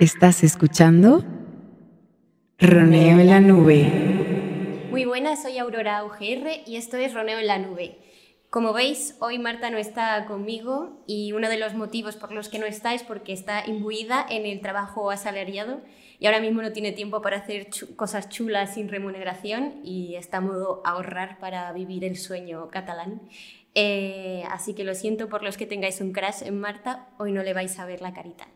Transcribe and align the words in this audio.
¿Estás 0.00 0.42
escuchando? 0.44 1.22
Roneo 2.58 3.20
en 3.20 3.26
la 3.26 3.38
nube. 3.38 4.86
Muy 4.88 5.04
buenas, 5.04 5.42
soy 5.42 5.58
Aurora 5.58 6.02
UGR 6.06 6.62
y 6.66 6.76
esto 6.76 6.96
es 6.96 7.12
Roneo 7.12 7.38
en 7.38 7.46
la 7.46 7.58
nube. 7.58 7.98
Como 8.48 8.72
veis, 8.72 9.18
hoy 9.20 9.38
Marta 9.38 9.68
no 9.68 9.76
está 9.76 10.24
conmigo 10.24 11.04
y 11.06 11.32
uno 11.32 11.50
de 11.50 11.58
los 11.58 11.74
motivos 11.74 12.16
por 12.16 12.32
los 12.32 12.48
que 12.48 12.58
no 12.58 12.64
está 12.64 12.94
es 12.94 13.02
porque 13.02 13.34
está 13.34 13.62
imbuida 13.66 14.24
en 14.26 14.46
el 14.46 14.62
trabajo 14.62 15.10
asalariado 15.10 15.82
y 16.18 16.24
ahora 16.24 16.40
mismo 16.40 16.62
no 16.62 16.72
tiene 16.72 16.92
tiempo 16.92 17.20
para 17.20 17.36
hacer 17.36 17.68
cosas 17.94 18.30
chulas 18.30 18.72
sin 18.76 18.88
remuneración 18.88 19.82
y 19.84 20.14
está 20.14 20.38
a 20.38 20.40
modo 20.40 20.80
ahorrar 20.86 21.38
para 21.40 21.70
vivir 21.74 22.06
el 22.06 22.16
sueño 22.16 22.68
catalán. 22.70 23.20
Eh, 23.74 24.44
así 24.50 24.72
que 24.74 24.82
lo 24.82 24.94
siento 24.94 25.28
por 25.28 25.42
los 25.42 25.58
que 25.58 25.66
tengáis 25.66 26.00
un 26.00 26.14
crash 26.14 26.42
en 26.42 26.58
Marta, 26.58 27.10
hoy 27.18 27.32
no 27.32 27.42
le 27.42 27.52
vais 27.52 27.78
a 27.78 27.84
ver 27.84 28.00
la 28.00 28.14
carita. 28.14 28.48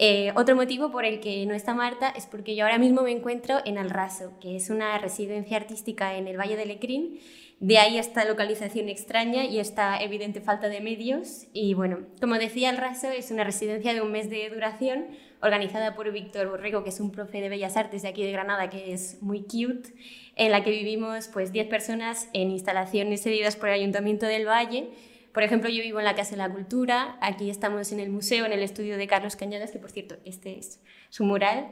Eh, 0.00 0.32
otro 0.36 0.54
motivo 0.54 0.92
por 0.92 1.04
el 1.04 1.18
que 1.18 1.44
no 1.44 1.54
está 1.54 1.74
Marta 1.74 2.08
es 2.08 2.26
porque 2.26 2.54
yo 2.54 2.64
ahora 2.64 2.78
mismo 2.78 3.02
me 3.02 3.10
encuentro 3.10 3.58
en 3.64 3.78
Alraso, 3.78 4.32
que 4.40 4.54
es 4.54 4.70
una 4.70 4.96
residencia 4.98 5.56
artística 5.56 6.16
en 6.16 6.28
el 6.28 6.38
Valle 6.38 6.56
de 6.56 6.66
Lecrín. 6.66 7.18
De 7.58 7.78
ahí 7.78 7.98
esta 7.98 8.24
localización 8.24 8.88
extraña 8.88 9.44
y 9.44 9.58
esta 9.58 10.00
evidente 10.00 10.40
falta 10.40 10.68
de 10.68 10.80
medios. 10.80 11.48
Y 11.52 11.74
bueno, 11.74 12.06
como 12.20 12.36
decía, 12.36 12.70
Alraso 12.70 13.10
es 13.10 13.32
una 13.32 13.42
residencia 13.42 13.92
de 13.92 14.00
un 14.00 14.12
mes 14.12 14.30
de 14.30 14.48
duración 14.50 15.06
organizada 15.42 15.96
por 15.96 16.12
Víctor 16.12 16.48
Borrego, 16.48 16.84
que 16.84 16.90
es 16.90 17.00
un 17.00 17.10
profe 17.10 17.40
de 17.40 17.48
Bellas 17.48 17.76
Artes 17.76 18.02
de 18.02 18.08
aquí 18.08 18.22
de 18.22 18.30
Granada, 18.30 18.70
que 18.70 18.92
es 18.92 19.20
muy 19.20 19.42
cute, 19.42 19.92
en 20.36 20.52
la 20.52 20.62
que 20.62 20.70
vivimos 20.70 21.26
pues 21.26 21.50
10 21.50 21.66
personas 21.66 22.28
en 22.32 22.52
instalaciones 22.52 23.24
cedidas 23.24 23.56
por 23.56 23.68
el 23.68 23.74
Ayuntamiento 23.74 24.26
del 24.26 24.46
Valle 24.46 24.90
por 25.32 25.42
ejemplo, 25.42 25.68
yo 25.68 25.82
vivo 25.82 25.98
en 25.98 26.04
la 26.04 26.14
Casa 26.14 26.32
de 26.32 26.38
la 26.38 26.50
Cultura, 26.50 27.18
aquí 27.20 27.50
estamos 27.50 27.92
en 27.92 28.00
el 28.00 28.10
museo, 28.10 28.46
en 28.46 28.52
el 28.52 28.62
estudio 28.62 28.96
de 28.96 29.06
Carlos 29.06 29.36
Cañadas, 29.36 29.70
que 29.70 29.78
por 29.78 29.90
cierto, 29.90 30.16
este 30.24 30.58
es 30.58 30.80
su 31.10 31.24
mural. 31.24 31.70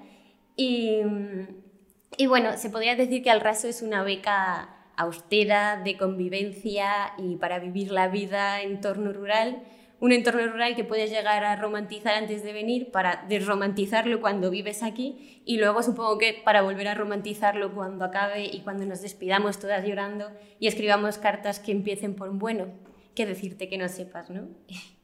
Y, 0.57 1.01
bueno, 2.29 2.57
se 2.57 2.71
podría 2.71 2.97
decir 2.97 3.23
que 3.23 3.31
Al 3.31 3.41
Raso 3.41 3.69
es 3.69 3.83
una 3.83 4.03
beca 4.03 4.71
austera, 4.97 5.81
de 5.83 5.97
convivencia 5.97 7.13
y 7.19 7.37
para 7.37 7.59
vivir 7.59 7.93
la 7.93 8.09
vida 8.09 8.63
en 8.63 8.73
entorno 8.73 9.13
rural. 9.13 9.63
Un 9.99 10.13
entorno 10.13 10.47
rural 10.47 10.77
que 10.77 10.85
puedes 10.85 11.11
llegar 11.11 11.43
a 11.45 11.57
romantizar 11.57 12.15
antes 12.15 12.43
de 12.43 12.53
venir 12.53 12.91
para 12.91 13.25
desromantizarlo 13.29 14.21
cuando 14.21 14.51
vives 14.51 14.83
aquí 14.83 15.43
y 15.47 15.57
luego 15.57 15.83
supongo 15.83 16.19
que 16.19 16.41
para 16.45 16.61
volver 16.61 16.89
a 16.89 16.95
romantizarlo 16.95 17.75
cuando 17.75 18.05
acabe 18.05 18.45
y 18.45 18.61
cuando 18.61 18.85
nos 18.85 19.01
despidamos 19.01 19.59
todas 19.59 19.87
llorando 19.87 20.31
y 20.61 20.67
escribamos 20.67 21.17
cartas 21.17 21.61
que 21.61 21.73
empiecen 21.73 22.15
por 22.15 22.31
bueno 22.31 22.86
que 23.17 23.27
decirte 23.27 23.69
que 23.69 23.79
no 23.79 23.89
sepas, 23.89 24.31
¿no? 24.31 24.49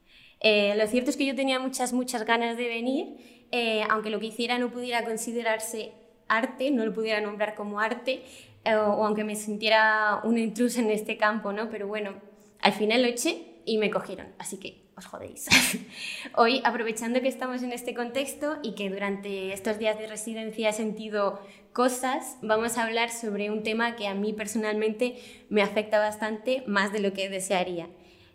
Eh, 0.44 0.74
lo 0.76 0.84
cierto 0.88 1.10
es 1.10 1.16
que 1.16 1.24
yo 1.24 1.36
tenía 1.36 1.60
muchas, 1.60 1.92
muchas 1.92 2.24
ganas 2.24 2.56
de 2.56 2.66
venir, 2.66 3.46
eh, 3.52 3.84
aunque 3.88 4.10
lo 4.10 4.18
que 4.18 4.26
hiciera 4.26 4.58
no 4.58 4.72
pudiera 4.72 5.04
considerarse 5.04 5.92
arte, 6.26 6.72
no 6.72 6.84
lo 6.84 6.92
pudiera 6.92 7.20
nombrar 7.20 7.54
como 7.54 7.78
arte, 7.78 8.24
eh, 8.64 8.74
o 8.74 9.06
aunque 9.06 9.22
me 9.22 9.36
sintiera 9.36 10.20
una 10.24 10.40
intrusa 10.40 10.80
en 10.80 10.90
este 10.90 11.16
campo, 11.16 11.52
¿no? 11.52 11.70
Pero 11.70 11.86
bueno, 11.86 12.14
al 12.60 12.72
final 12.72 13.02
lo 13.02 13.08
eché 13.08 13.60
y 13.64 13.78
me 13.78 13.88
cogieron, 13.88 14.26
así 14.38 14.58
que 14.58 14.82
os 14.96 15.06
jodéis. 15.06 15.46
Hoy, 16.36 16.60
aprovechando 16.64 17.20
que 17.20 17.28
estamos 17.28 17.62
en 17.62 17.72
este 17.72 17.94
contexto 17.94 18.58
y 18.62 18.74
que 18.74 18.90
durante 18.90 19.52
estos 19.52 19.78
días 19.78 19.98
de 19.98 20.06
residencia 20.06 20.70
he 20.70 20.72
sentido 20.72 21.40
cosas, 21.72 22.38
vamos 22.42 22.78
a 22.78 22.84
hablar 22.84 23.10
sobre 23.10 23.50
un 23.50 23.62
tema 23.62 23.96
que 23.96 24.06
a 24.06 24.14
mí 24.14 24.32
personalmente 24.32 25.16
me 25.48 25.62
afecta 25.62 25.98
bastante, 25.98 26.64
más 26.66 26.92
de 26.92 27.00
lo 27.00 27.12
que 27.12 27.28
desearía. 27.28 27.88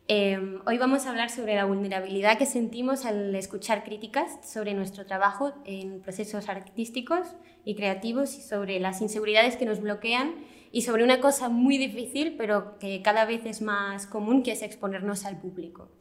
Em, 0.09 0.61
hoy 0.65 0.77
vamos 0.77 1.05
a 1.05 1.09
hablar 1.09 1.29
sobre 1.29 1.55
la 1.55 1.65
vulnerabilidad 1.65 2.37
que 2.37 2.45
sentimos 2.45 3.03
al 3.03 3.35
escuchar 3.35 3.83
críticas 3.83 4.39
sobre 4.41 4.73
nuestro 4.73 5.05
trabajo 5.05 5.53
en 5.65 6.01
procesos 6.01 6.47
artísticos 6.47 7.27
y 7.65 7.75
creativos 7.75 8.37
y 8.37 8.41
sobre 8.41 8.79
las 8.79 9.01
inseguridades 9.01 9.57
que 9.57 9.65
nos 9.65 9.81
bloquean 9.81 10.35
y 10.71 10.83
sobre 10.83 11.03
una 11.03 11.19
cosa 11.19 11.49
muy 11.49 11.77
difícil 11.77 12.35
pero 12.37 12.79
que 12.79 13.01
cada 13.01 13.25
vez 13.25 13.45
es 13.45 13.61
más 13.61 14.07
común 14.07 14.43
que 14.43 14.53
es 14.53 14.61
exponernos 14.61 15.25
al 15.25 15.41
público. 15.41 15.91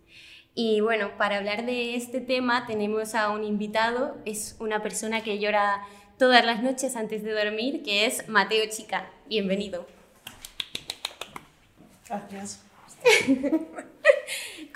Y 0.55 0.81
bueno, 0.81 1.16
para 1.19 1.39
hablar 1.39 1.66
de 1.66 1.97
este 1.97 2.21
tema 2.21 2.65
tenemos 2.65 3.16
a 3.16 3.31
un 3.31 3.43
invitado, 3.43 4.19
es 4.25 4.55
una 4.61 4.84
persona 4.84 5.25
que 5.25 5.41
llora 5.41 5.83
todas 6.16 6.47
las 6.47 6.62
noches 6.62 6.95
antes 6.95 7.25
de 7.25 7.33
dormir, 7.33 7.83
que 7.83 8.06
es 8.06 8.28
Mateo 8.28 8.66
Chica. 8.71 9.11
Bienvenido. 9.28 9.84
Gracias. 12.09 12.62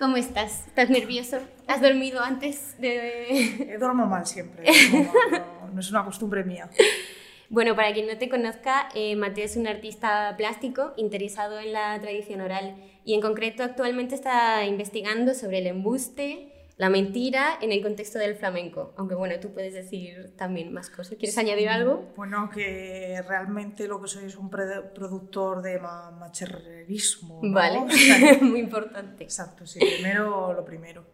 ¿Cómo 0.00 0.16
estás? 0.16 0.66
¿Estás 0.66 0.88
nervioso? 0.88 1.36
¿Has 1.68 1.82
dormido 1.82 2.22
antes 2.22 2.74
de...? 2.78 3.76
Duermo 3.78 4.06
mal 4.06 4.24
siempre, 4.24 4.64
no, 5.74 5.78
es 5.78 5.90
una 5.90 6.06
costumbre 6.06 6.42
mía. 6.42 6.70
Bueno, 7.50 7.76
para 7.76 7.92
quien 7.92 8.06
no 8.06 8.16
te 8.16 8.30
conozca, 8.30 8.88
eh, 8.94 9.14
Mateo 9.14 9.44
es 9.44 9.56
un 9.56 9.66
artista 9.66 10.34
plástico 10.38 10.94
interesado 10.96 11.60
en 11.60 11.74
la 11.74 12.00
tradición 12.00 12.40
oral 12.40 12.76
y 13.04 13.12
en 13.12 13.20
concreto 13.20 13.62
actualmente 13.62 14.14
está 14.14 14.64
investigando 14.64 15.34
sobre 15.34 15.58
el 15.58 15.66
embuste, 15.66 16.50
la 16.80 16.88
mentira 16.88 17.58
en 17.60 17.72
el 17.72 17.82
contexto 17.82 18.18
del 18.18 18.36
flamenco. 18.36 18.94
Aunque 18.96 19.14
bueno, 19.14 19.38
tú 19.38 19.52
puedes 19.52 19.74
decir 19.74 20.34
también 20.38 20.72
más 20.72 20.88
cosas. 20.88 21.18
¿Quieres 21.18 21.36
añadir 21.36 21.68
algo? 21.68 22.10
Bueno, 22.16 22.48
que 22.48 23.22
realmente 23.28 23.86
lo 23.86 24.00
que 24.00 24.08
soy 24.08 24.24
es 24.24 24.36
un 24.36 24.48
productor 24.48 25.60
de 25.60 25.78
macherrerismo. 25.78 27.38
Vale, 27.42 27.80
muy 28.40 28.60
importante. 28.60 29.22
Exacto, 29.22 29.66
sí, 29.66 29.78
primero 29.78 30.54
lo 30.54 30.64
primero. 30.64 31.04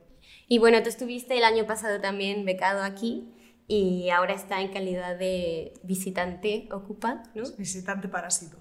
Y 0.46 0.60
bueno, 0.60 0.80
tú 0.84 0.88
estuviste 0.88 1.36
el 1.36 1.42
año 1.42 1.66
pasado 1.66 2.00
también 2.00 2.44
becado 2.44 2.84
aquí 2.84 3.34
y 3.66 4.10
ahora 4.10 4.34
está 4.34 4.60
en 4.60 4.68
calidad 4.68 5.18
de 5.18 5.74
visitante 5.82 6.68
ocupa, 6.70 7.24
¿no? 7.34 7.42
Visitante 7.58 8.06
parásito. 8.08 8.56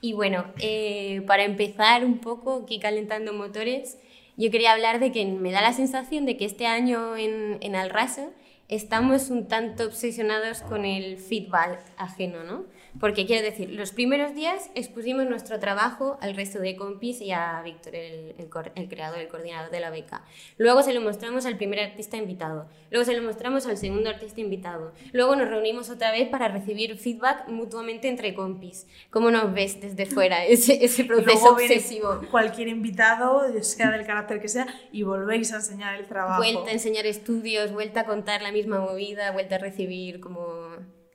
y 0.00 0.14
bueno, 0.14 0.46
eh, 0.58 1.22
para 1.28 1.44
empezar 1.44 2.04
un 2.04 2.18
poco, 2.18 2.62
aquí 2.64 2.80
calentando 2.80 3.32
motores, 3.32 3.98
yo 4.38 4.50
quería 4.50 4.72
hablar 4.72 5.00
de 5.00 5.12
que 5.12 5.26
me 5.26 5.52
da 5.52 5.60
la 5.60 5.72
sensación 5.72 6.24
de 6.24 6.36
que 6.36 6.44
este 6.44 6.66
año 6.66 7.16
en, 7.16 7.58
en 7.60 7.74
Alraso 7.74 8.30
estamos 8.68 9.30
un 9.30 9.48
tanto 9.48 9.84
obsesionados 9.84 10.62
con 10.62 10.84
el 10.84 11.18
feedback 11.18 11.80
ajeno, 11.96 12.44
¿no? 12.44 12.64
Porque 13.00 13.26
quiero 13.26 13.42
decir, 13.42 13.70
los 13.70 13.92
primeros 13.92 14.34
días 14.34 14.70
expusimos 14.74 15.26
nuestro 15.26 15.58
trabajo 15.58 16.18
al 16.20 16.34
resto 16.34 16.58
de 16.58 16.76
compis 16.76 17.20
y 17.20 17.30
a 17.30 17.62
Víctor, 17.62 17.94
el, 17.94 18.34
el, 18.38 18.88
creador, 18.88 19.20
el 19.20 19.28
coordinador 19.28 19.70
de 19.70 19.80
la 19.80 19.90
beca. 19.90 20.24
Luego 20.56 20.82
se 20.82 20.92
lo 20.92 21.00
mostramos 21.00 21.46
al 21.46 21.56
primer 21.56 21.80
artista 21.80 22.16
invitado. 22.16 22.68
Luego 22.90 23.04
se 23.04 23.16
lo 23.16 23.22
mostramos 23.22 23.66
al 23.66 23.76
segundo 23.76 24.10
artista 24.10 24.40
invitado. 24.40 24.92
Luego 25.12 25.36
nos 25.36 25.48
reunimos 25.48 25.90
otra 25.90 26.10
vez 26.10 26.28
para 26.28 26.48
recibir 26.48 26.96
feedback 26.98 27.48
mutuamente 27.48 28.08
entre 28.08 28.34
compis. 28.34 28.86
¿Cómo 29.10 29.30
nos 29.30 29.52
ves 29.52 29.80
desde 29.80 30.06
fuera 30.06 30.44
ese, 30.46 30.84
ese 30.84 31.04
proceso 31.04 31.52
obsesivo? 31.52 32.20
Cualquier 32.30 32.68
invitado, 32.68 33.42
sea 33.62 33.90
del 33.90 34.06
carácter 34.06 34.40
que 34.40 34.48
sea, 34.48 34.66
y 34.92 35.02
volvéis 35.04 35.52
a 35.52 35.56
enseñar 35.56 35.98
el 36.00 36.06
trabajo. 36.06 36.38
Vuelta 36.38 36.70
a 36.70 36.72
enseñar 36.72 37.06
estudios, 37.06 37.72
vuelta 37.72 38.00
a 38.00 38.04
contar 38.04 38.42
la 38.42 38.50
misma 38.50 38.80
movida, 38.80 39.30
vuelta 39.30 39.56
a 39.56 39.58
recibir 39.58 40.20
como 40.20 40.42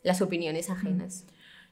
las 0.03 0.21
opiniones 0.21 0.69
ajenas. 0.69 1.25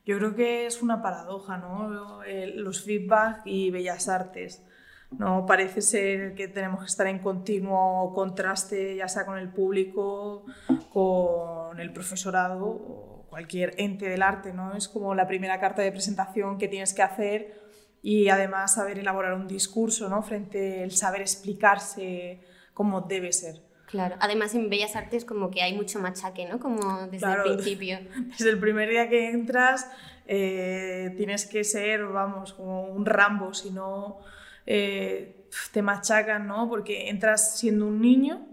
Yo 0.06 0.17
creo 0.17 0.35
que 0.35 0.66
es 0.66 0.81
una 0.81 1.01
paradoja, 1.01 1.57
¿no? 1.57 2.22
Los 2.56 2.84
feedback 2.84 3.41
y 3.45 3.69
bellas 3.69 4.09
artes. 4.09 4.66
No 5.12 5.45
parece 5.45 5.81
ser 5.81 6.35
que 6.35 6.47
tenemos 6.47 6.79
que 6.79 6.85
estar 6.85 7.06
en 7.07 7.19
continuo 7.19 8.13
contraste, 8.13 8.95
ya 8.95 9.07
sea 9.07 9.25
con 9.25 9.38
el 9.38 9.50
público, 9.50 10.45
con 10.91 11.79
el 11.79 11.91
profesorado 11.91 12.66
o 12.66 13.28
cualquier 13.29 13.73
ente 13.78 14.07
del 14.07 14.22
arte, 14.22 14.53
¿no? 14.53 14.73
Es 14.75 14.88
como 14.88 15.14
la 15.14 15.28
primera 15.28 15.59
carta 15.59 15.81
de 15.81 15.91
presentación 15.91 16.58
que 16.58 16.67
tienes 16.67 16.93
que 16.93 17.02
hacer 17.02 17.61
y 18.02 18.29
además 18.29 18.76
saber 18.76 18.99
elaborar 18.99 19.34
un 19.34 19.47
discurso, 19.47 20.09
¿no? 20.09 20.23
Frente 20.23 20.84
al 20.84 20.91
saber 20.91 21.22
explicarse 21.22 22.41
como 22.73 23.02
debe 23.02 23.34
ser. 23.34 23.61
Claro, 23.91 24.16
además 24.20 24.55
en 24.55 24.70
Bellas 24.70 24.96
Artes 24.96 25.26
como 25.26 25.52
que 25.52 25.61
hay 25.61 25.73
mucho 25.76 25.99
machaque, 25.99 26.47
¿no? 26.47 26.59
Como 26.59 27.08
desde 27.08 27.28
el 27.28 27.41
principio. 27.43 27.99
Desde 28.38 28.49
el 28.49 28.59
primer 28.59 28.90
día 28.90 29.09
que 29.09 29.29
entras 29.29 29.85
eh, 30.34 31.14
tienes 31.17 31.46
que 31.46 31.66
ser, 31.66 32.05
vamos, 32.05 32.53
como 32.53 32.84
un 32.84 33.05
Rambo, 33.05 33.53
si 33.53 33.70
no 33.70 34.20
eh, 34.66 35.46
te 35.73 35.82
machacan, 35.82 36.47
¿no? 36.47 36.70
Porque 36.70 37.09
entras 37.09 37.59
siendo 37.59 37.88
un 37.88 37.99
niño 37.99 38.47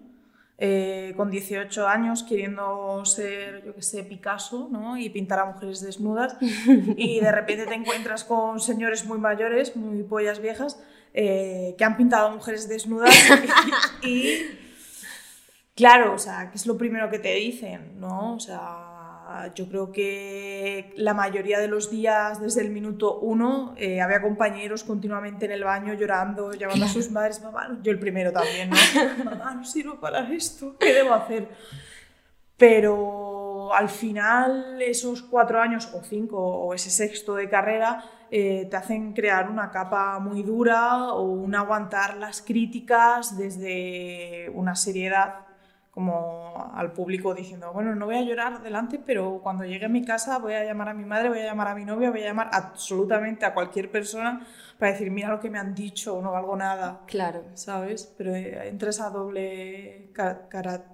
eh, 0.58 1.14
con 1.16 1.30
18 1.30 1.86
años 1.86 2.24
queriendo 2.24 3.04
ser, 3.04 3.64
yo 3.64 3.76
qué 3.76 3.82
sé, 3.82 4.02
Picasso, 4.02 4.68
¿no? 4.72 4.98
Y 4.98 5.08
pintar 5.08 5.38
a 5.38 5.44
mujeres 5.44 5.80
desnudas 5.80 6.36
y 6.96 7.20
de 7.20 7.30
repente 7.30 7.64
te 7.64 7.74
encuentras 7.74 8.24
con 8.24 8.58
señores 8.58 9.04
muy 9.04 9.18
mayores, 9.18 9.76
muy 9.76 10.02
pollas 10.02 10.40
viejas, 10.40 10.82
que 11.14 11.84
han 11.84 11.96
pintado 11.96 12.28
a 12.28 12.30
mujeres 12.34 12.68
desnudas 12.68 13.14
y 14.02 14.42
Claro, 15.78 16.14
o 16.14 16.18
sea, 16.18 16.50
¿qué 16.50 16.56
es 16.56 16.66
lo 16.66 16.76
primero 16.76 17.08
que 17.08 17.20
te 17.20 17.32
dicen? 17.36 18.00
¿no? 18.00 18.34
O 18.34 18.40
sea, 18.40 19.52
yo 19.54 19.68
creo 19.68 19.92
que 19.92 20.92
la 20.96 21.14
mayoría 21.14 21.60
de 21.60 21.68
los 21.68 21.88
días, 21.88 22.40
desde 22.40 22.62
el 22.62 22.70
minuto 22.70 23.20
uno, 23.20 23.76
eh, 23.76 24.00
había 24.00 24.20
compañeros 24.20 24.82
continuamente 24.82 25.46
en 25.46 25.52
el 25.52 25.62
baño 25.62 25.94
llorando, 25.94 26.52
llamando 26.52 26.84
a 26.84 26.88
sus 26.88 27.12
madres, 27.12 27.40
mamá, 27.40 27.78
yo 27.80 27.92
el 27.92 28.00
primero 28.00 28.32
también, 28.32 28.70
¿no? 28.70 28.76
mamá, 29.24 29.54
no 29.54 29.64
sirvo 29.64 30.00
para 30.00 30.28
esto, 30.32 30.76
¿qué 30.80 30.92
debo 30.92 31.14
hacer? 31.14 31.46
pero 32.56 33.72
al 33.72 33.88
final 33.88 34.82
esos 34.82 35.22
cuatro 35.22 35.60
años 35.60 35.88
o 35.94 36.02
cinco 36.02 36.38
o 36.38 36.74
ese 36.74 36.90
sexto 36.90 37.36
de 37.36 37.48
carrera 37.48 38.04
eh, 38.32 38.66
te 38.68 38.76
hacen 38.76 39.12
crear 39.12 39.48
una 39.48 39.70
capa 39.70 40.18
muy 40.18 40.42
dura 40.42 41.12
o 41.12 41.22
un 41.22 41.54
aguantar 41.54 42.16
las 42.16 42.42
críticas 42.42 43.38
desde 43.38 44.50
una 44.54 44.74
seriedad 44.74 45.47
como 45.98 46.70
al 46.76 46.92
público 46.92 47.34
diciendo, 47.34 47.72
bueno, 47.72 47.92
no 47.96 48.06
voy 48.06 48.14
a 48.14 48.22
llorar 48.22 48.62
delante, 48.62 49.00
pero 49.04 49.40
cuando 49.42 49.64
llegue 49.64 49.86
a 49.86 49.88
mi 49.88 50.04
casa 50.04 50.38
voy 50.38 50.52
a 50.52 50.62
llamar 50.62 50.90
a 50.90 50.94
mi 50.94 51.04
madre, 51.04 51.28
voy 51.28 51.40
a 51.40 51.46
llamar 51.46 51.66
a 51.66 51.74
mi 51.74 51.84
novia, 51.84 52.12
voy 52.12 52.22
a 52.22 52.26
llamar 52.26 52.50
absolutamente 52.52 53.44
a 53.44 53.52
cualquier 53.52 53.90
persona 53.90 54.46
para 54.78 54.92
decir, 54.92 55.10
mira 55.10 55.28
lo 55.28 55.40
que 55.40 55.50
me 55.50 55.58
han 55.58 55.74
dicho, 55.74 56.22
no 56.22 56.30
valgo 56.30 56.54
nada. 56.54 57.00
Claro. 57.08 57.42
¿Sabes? 57.54 58.14
Pero 58.16 58.32
eh, 58.32 58.68
entra 58.68 58.90
esa 58.90 59.10
doble 59.10 60.10
cara... 60.12 60.84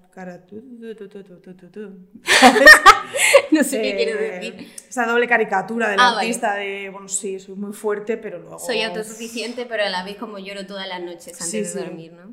no 3.50 3.62
sé 3.62 3.82
qué 3.82 3.96
quiero 3.96 4.18
decir. 4.18 4.72
Esa 4.88 5.04
doble 5.04 5.28
caricatura 5.28 5.90
del 5.90 6.00
ah, 6.00 6.18
artista 6.18 6.54
de, 6.54 6.88
bueno, 6.88 7.08
sí, 7.08 7.38
soy 7.38 7.56
muy 7.56 7.74
fuerte, 7.74 8.16
pero 8.16 8.38
luego... 8.38 8.58
Soy 8.58 8.80
autosuficiente, 8.80 9.66
pero 9.66 9.84
a 9.84 9.90
la 9.90 10.02
vez 10.02 10.16
como 10.16 10.38
lloro 10.38 10.64
todas 10.64 10.88
las 10.88 11.02
noches 11.02 11.38
antes 11.42 11.74
de 11.74 11.84
dormir, 11.84 12.14
¿no? 12.14 12.32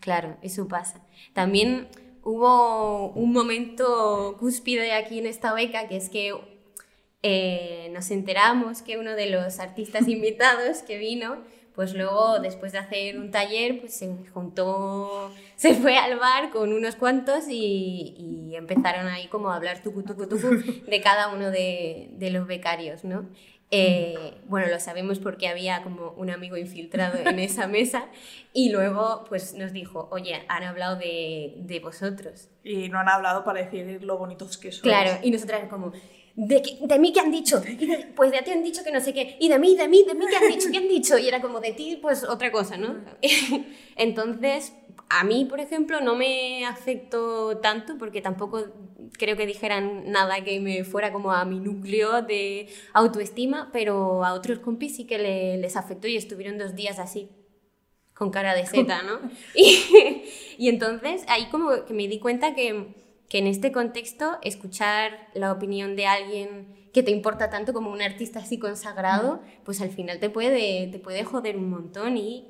Claro, 0.00 0.36
eso 0.42 0.66
pasa. 0.66 1.00
También 1.32 1.86
hubo 2.22 3.10
un 3.10 3.32
momento 3.32 4.36
cúspide 4.38 4.92
aquí 4.92 5.18
en 5.18 5.26
esta 5.26 5.52
beca, 5.52 5.88
que 5.88 5.96
es 5.96 6.08
que 6.08 6.34
eh, 7.22 7.90
nos 7.92 8.10
enteramos 8.10 8.82
que 8.82 8.98
uno 8.98 9.14
de 9.14 9.30
los 9.30 9.58
artistas 9.58 10.08
invitados 10.08 10.78
que 10.78 10.98
vino, 10.98 11.38
pues 11.74 11.94
luego 11.94 12.40
después 12.40 12.72
de 12.72 12.78
hacer 12.78 13.18
un 13.18 13.30
taller, 13.30 13.80
pues 13.80 13.94
se 13.94 14.12
juntó, 14.32 15.32
se 15.56 15.74
fue 15.74 15.96
al 15.96 16.18
bar 16.18 16.50
con 16.50 16.72
unos 16.72 16.96
cuantos 16.96 17.44
y, 17.48 18.54
empezaron 18.54 19.06
ahí 19.06 19.28
como 19.28 19.50
a 19.50 19.56
hablar 19.56 19.82
tucu, 19.84 20.02
tucu, 20.02 20.26
tucu 20.26 20.48
de 20.90 21.00
cada 21.00 21.28
uno 21.28 21.52
de, 21.52 22.08
de 22.12 22.30
los 22.30 22.48
becarios, 22.48 23.04
¿no? 23.04 23.28
Eh, 23.70 24.40
bueno, 24.46 24.68
lo 24.68 24.80
sabemos 24.80 25.18
porque 25.18 25.46
había 25.46 25.82
como 25.82 26.12
un 26.12 26.30
amigo 26.30 26.56
infiltrado 26.56 27.18
en 27.18 27.38
esa 27.38 27.66
mesa 27.66 28.06
y 28.54 28.70
luego 28.70 29.24
pues 29.28 29.54
nos 29.54 29.72
dijo, 29.72 30.08
oye, 30.10 30.42
han 30.48 30.62
hablado 30.64 30.96
de, 30.96 31.54
de 31.58 31.80
vosotros. 31.80 32.48
Y 32.64 32.88
no 32.88 32.98
han 32.98 33.08
hablado 33.08 33.44
para 33.44 33.62
decir 33.62 34.02
lo 34.02 34.16
bonitos 34.16 34.56
que 34.56 34.72
son. 34.72 34.82
Claro, 34.82 35.18
y 35.22 35.30
nosotras 35.30 35.68
como, 35.68 35.92
¿De, 36.40 36.62
¿De, 36.82 36.98
mí 37.00 37.12
qué 37.12 37.18
han 37.18 37.32
dicho? 37.32 37.60
pues 38.14 38.30
de 38.30 38.40
ti 38.42 38.52
han 38.52 38.62
dicho 38.62 38.84
que 38.84 38.92
no 38.92 39.00
sé 39.00 39.12
qué. 39.12 39.36
Y 39.40 39.48
de 39.48 39.58
mí, 39.58 39.74
de 39.74 39.88
mí, 39.88 40.04
de 40.06 40.14
mí 40.14 40.24
qué 40.30 40.36
han 40.36 40.48
dicho, 40.48 40.68
qué 40.70 40.78
han 40.78 40.88
dicho. 40.88 41.18
Y 41.18 41.26
era 41.26 41.40
como 41.42 41.58
de 41.58 41.72
ti, 41.72 41.98
pues 42.00 42.22
otra 42.22 42.52
cosa, 42.52 42.76
¿no? 42.76 42.94
Entonces, 43.96 44.72
a 45.08 45.24
mí, 45.24 45.44
por 45.44 45.60
ejemplo, 45.60 46.00
no 46.00 46.14
me 46.14 46.66
afectó 46.66 47.58
tanto 47.58 47.96
porque 47.98 48.20
tampoco 48.20 48.64
creo 49.12 49.36
que 49.36 49.46
dijeran 49.46 50.10
nada 50.10 50.44
que 50.44 50.60
me 50.60 50.84
fuera 50.84 51.12
como 51.12 51.32
a 51.32 51.44
mi 51.44 51.60
núcleo 51.60 52.22
de 52.22 52.68
autoestima, 52.92 53.70
pero 53.72 54.24
a 54.24 54.34
otros 54.34 54.58
compis 54.58 54.96
sí 54.96 55.06
que 55.06 55.18
les 55.18 55.76
afectó 55.76 56.08
y 56.08 56.16
estuvieron 56.16 56.58
dos 56.58 56.74
días 56.74 56.98
así, 56.98 57.30
con 58.14 58.30
cara 58.30 58.54
de 58.54 58.66
seta, 58.66 59.02
¿no? 59.02 59.20
y, 59.54 59.78
y, 60.58 60.68
entonces 60.68 61.24
ahí 61.28 61.46
como 61.50 61.84
que 61.86 61.94
me 61.94 62.08
di 62.08 62.18
cuenta 62.18 62.54
que, 62.54 62.94
que 63.28 63.38
en 63.38 63.46
este 63.46 63.72
contexto 63.72 64.38
escuchar 64.42 65.28
la 65.34 65.52
opinión 65.52 65.96
de 65.96 66.06
alguien 66.06 66.90
que 66.92 67.02
te 67.02 67.10
importa 67.10 67.50
tanto 67.50 67.72
como 67.72 67.90
un 67.90 68.02
artista 68.02 68.40
así 68.40 68.58
consagrado, 68.58 69.42
pues 69.64 69.80
al 69.80 69.90
final 69.90 70.18
te 70.20 70.30
puede, 70.30 70.88
te 70.88 70.98
puede 70.98 71.24
joder 71.24 71.56
un 71.56 71.70
montón 71.70 72.16
y, 72.16 72.48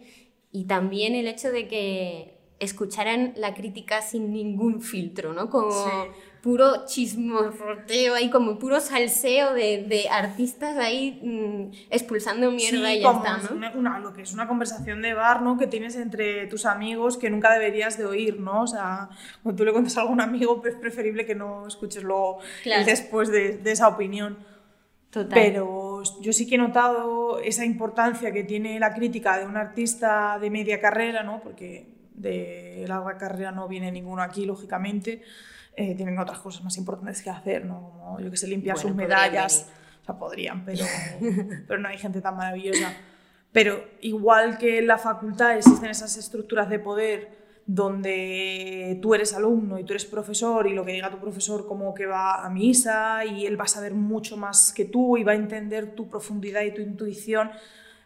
y 0.52 0.64
también 0.64 1.14
el 1.14 1.28
hecho 1.28 1.50
de 1.50 1.68
que 1.68 2.37
escucharan 2.60 3.34
la 3.36 3.54
crítica 3.54 4.02
sin 4.02 4.32
ningún 4.32 4.82
filtro, 4.82 5.32
¿no? 5.32 5.48
Como 5.48 6.08
puro 6.42 6.86
chismorroteo 6.86 8.14
ahí, 8.14 8.30
como 8.30 8.58
puro 8.58 8.80
salseo 8.80 9.54
de, 9.54 9.84
de 9.88 10.08
artistas 10.08 10.76
ahí 10.76 11.20
mm, 11.22 11.90
expulsando 11.90 12.50
mierda 12.50 12.92
y 12.92 13.00
ya 13.00 13.10
está, 13.10 13.38
¿no? 13.54 13.78
Una, 13.78 13.98
lo 13.98 14.12
que 14.12 14.22
es 14.22 14.32
una 14.32 14.48
conversación 14.48 15.02
de 15.02 15.14
bar, 15.14 15.42
¿no? 15.42 15.58
Que 15.58 15.66
tienes 15.66 15.96
entre 15.96 16.46
tus 16.46 16.66
amigos 16.66 17.16
que 17.16 17.30
nunca 17.30 17.52
deberías 17.52 17.98
de 17.98 18.06
oír, 18.06 18.40
¿no? 18.40 18.62
O 18.62 18.66
sea, 18.66 19.08
cuando 19.42 19.58
tú 19.58 19.64
le 19.64 19.72
cuentas 19.72 19.96
a 19.96 20.02
algún 20.02 20.20
amigo, 20.20 20.62
es 20.64 20.74
preferible 20.74 21.26
que 21.26 21.34
no 21.34 21.66
escuches 21.66 22.02
luego 22.02 22.38
después 22.84 23.30
de, 23.30 23.58
de, 23.58 23.72
esa 23.72 23.88
opinión. 23.88 24.38
Total. 25.10 25.38
Pero 25.40 26.02
yo 26.20 26.32
sí 26.32 26.46
que 26.46 26.56
he 26.56 26.58
notado 26.58 27.38
esa 27.38 27.64
importancia 27.64 28.32
que 28.32 28.44
tiene 28.44 28.78
la 28.78 28.94
crítica 28.94 29.38
de 29.38 29.46
un 29.46 29.56
artista 29.56 30.38
de 30.38 30.50
media 30.50 30.80
carrera, 30.80 31.22
¿no? 31.22 31.40
Porque 31.40 31.97
de 32.20 32.84
larga 32.86 33.16
carrera 33.16 33.52
no 33.52 33.68
viene 33.68 33.90
ninguno 33.92 34.22
aquí, 34.22 34.44
lógicamente 34.44 35.22
eh, 35.76 35.94
tienen 35.94 36.18
otras 36.18 36.40
cosas 36.40 36.64
más 36.64 36.76
importantes 36.76 37.22
que 37.22 37.30
hacer, 37.30 37.64
¿no? 37.64 37.90
Como 37.90 38.20
yo 38.20 38.30
que 38.30 38.36
sé, 38.36 38.48
limpiar 38.48 38.76
sus 38.76 38.94
medallas. 38.94 39.70
O 40.02 40.04
sea, 40.04 40.18
podrían, 40.18 40.64
pero, 40.64 40.84
pero 41.68 41.80
no 41.80 41.88
hay 41.88 41.98
gente 41.98 42.20
tan 42.20 42.36
maravillosa. 42.36 42.92
Pero 43.52 43.84
igual 44.00 44.58
que 44.58 44.78
en 44.78 44.88
la 44.88 44.98
facultad 44.98 45.56
existen 45.56 45.90
esas 45.90 46.16
estructuras 46.16 46.68
de 46.68 46.80
poder 46.80 47.38
donde 47.64 48.98
tú 49.02 49.14
eres 49.14 49.34
alumno 49.34 49.78
y 49.78 49.84
tú 49.84 49.92
eres 49.92 50.06
profesor 50.06 50.66
y 50.66 50.74
lo 50.74 50.84
que 50.84 50.92
diga 50.92 51.10
tu 51.10 51.18
profesor 51.18 51.66
como 51.66 51.94
que 51.94 52.06
va 52.06 52.44
a 52.44 52.50
misa 52.50 53.24
y 53.24 53.46
él 53.46 53.60
va 53.60 53.64
a 53.64 53.68
saber 53.68 53.94
mucho 53.94 54.36
más 54.36 54.72
que 54.72 54.86
tú 54.86 55.16
y 55.16 55.22
va 55.22 55.32
a 55.32 55.36
entender 55.36 55.94
tu 55.94 56.08
profundidad 56.08 56.62
y 56.62 56.72
tu 56.72 56.80
intuición 56.80 57.50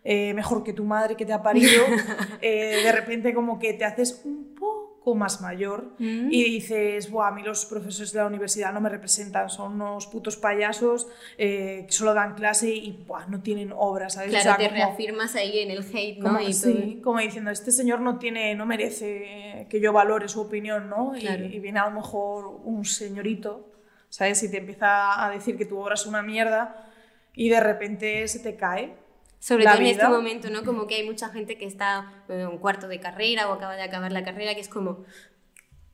eh, 0.04 0.34
mejor 0.34 0.64
que 0.64 0.72
tu 0.72 0.84
madre 0.84 1.16
que 1.16 1.24
te 1.24 1.32
ha 1.32 1.42
parido, 1.42 1.84
eh, 2.42 2.80
de 2.82 2.92
repente 2.92 3.32
como 3.32 3.58
que 3.60 3.72
te 3.74 3.84
haces 3.84 4.22
un 4.24 4.52
poco 4.56 5.14
más 5.14 5.40
mayor 5.40 5.94
mm. 5.98 6.28
y 6.32 6.44
dices, 6.44 7.08
Buah, 7.08 7.28
a 7.28 7.30
mí 7.30 7.42
los 7.42 7.66
profesores 7.66 8.12
de 8.12 8.18
la 8.18 8.26
universidad 8.26 8.72
no 8.72 8.80
me 8.80 8.88
representan, 8.88 9.48
son 9.48 9.74
unos 9.74 10.08
putos 10.08 10.36
payasos 10.36 11.06
eh, 11.38 11.84
que 11.86 11.92
solo 11.92 12.14
dan 12.14 12.34
clase 12.34 12.70
y 12.74 13.04
Buah, 13.06 13.26
no 13.28 13.42
tienen 13.42 13.72
obras, 13.76 14.14
¿sabes? 14.14 14.30
Claro, 14.30 14.56
te 14.58 14.68
reafirmas 14.68 15.36
ahí 15.36 15.60
en 15.60 15.70
el 15.70 15.84
hate, 15.84 16.18
¿no? 16.18 16.36
Como, 16.36 16.52
sí, 16.52 17.00
como 17.02 17.20
diciendo, 17.20 17.52
este 17.52 17.70
señor 17.70 18.00
no 18.00 18.18
tiene, 18.18 18.56
no 18.56 18.66
merece 18.66 19.68
que 19.70 19.80
yo 19.80 19.92
valore 19.92 20.28
su 20.28 20.40
opinión, 20.40 20.88
¿no? 20.88 21.16
Y, 21.16 21.28
y, 21.28 21.60
viene 21.60 21.78
a 21.78 21.86
lo 21.86 21.92
mejor 21.92 22.60
un 22.64 22.84
señorito, 22.84 23.70
¿sabes? 24.08 24.42
Y 24.42 24.50
te 24.50 24.58
empieza 24.58 25.24
a 25.24 25.30
decir 25.30 25.56
que 25.56 25.64
tu 25.64 25.78
obra 25.78 25.94
es 25.94 26.06
una 26.06 26.22
mierda 26.22 26.88
y 27.34 27.48
de 27.48 27.60
repente 27.60 28.26
se 28.26 28.40
te 28.40 28.56
cae 28.56 29.00
sobre 29.42 29.64
todo 29.64 29.74
en 29.74 29.86
este 29.86 30.06
momento, 30.06 30.50
¿no? 30.50 30.62
Como 30.62 30.86
que 30.86 30.94
hay 30.94 31.04
mucha 31.04 31.28
gente 31.30 31.58
que 31.58 31.64
está 31.66 32.24
en 32.28 32.46
un 32.46 32.58
cuarto 32.58 32.86
de 32.86 33.00
carrera 33.00 33.50
o 33.50 33.52
acaba 33.54 33.74
de 33.74 33.82
acabar 33.82 34.12
la 34.12 34.22
carrera, 34.22 34.54
que 34.54 34.60
es 34.60 34.68
como 34.68 35.04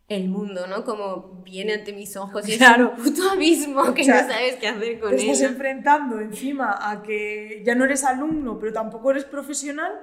el 0.06 0.28
mundo, 0.28 0.66
¿no? 0.66 0.84
Como 0.84 1.40
viene 1.44 1.72
ante 1.72 1.94
mis 1.94 2.14
ojos 2.18 2.46
y 2.46 2.58
claro. 2.58 2.92
es 2.92 2.98
un 2.98 3.04
puto 3.04 3.30
abismo 3.30 3.94
que 3.94 4.04
no 4.04 4.18
sabes 4.18 4.56
qué 4.56 4.68
hacer 4.68 5.00
con 5.00 5.14
él. 5.14 5.16
Te 5.16 5.30
estás 5.30 5.50
enfrentando 5.50 6.20
encima 6.20 6.90
a 6.90 7.02
que 7.02 7.62
ya 7.64 7.74
no 7.74 7.86
eres 7.86 8.04
alumno, 8.04 8.58
pero 8.58 8.74
tampoco 8.74 9.12
eres 9.12 9.24
profesional 9.24 9.98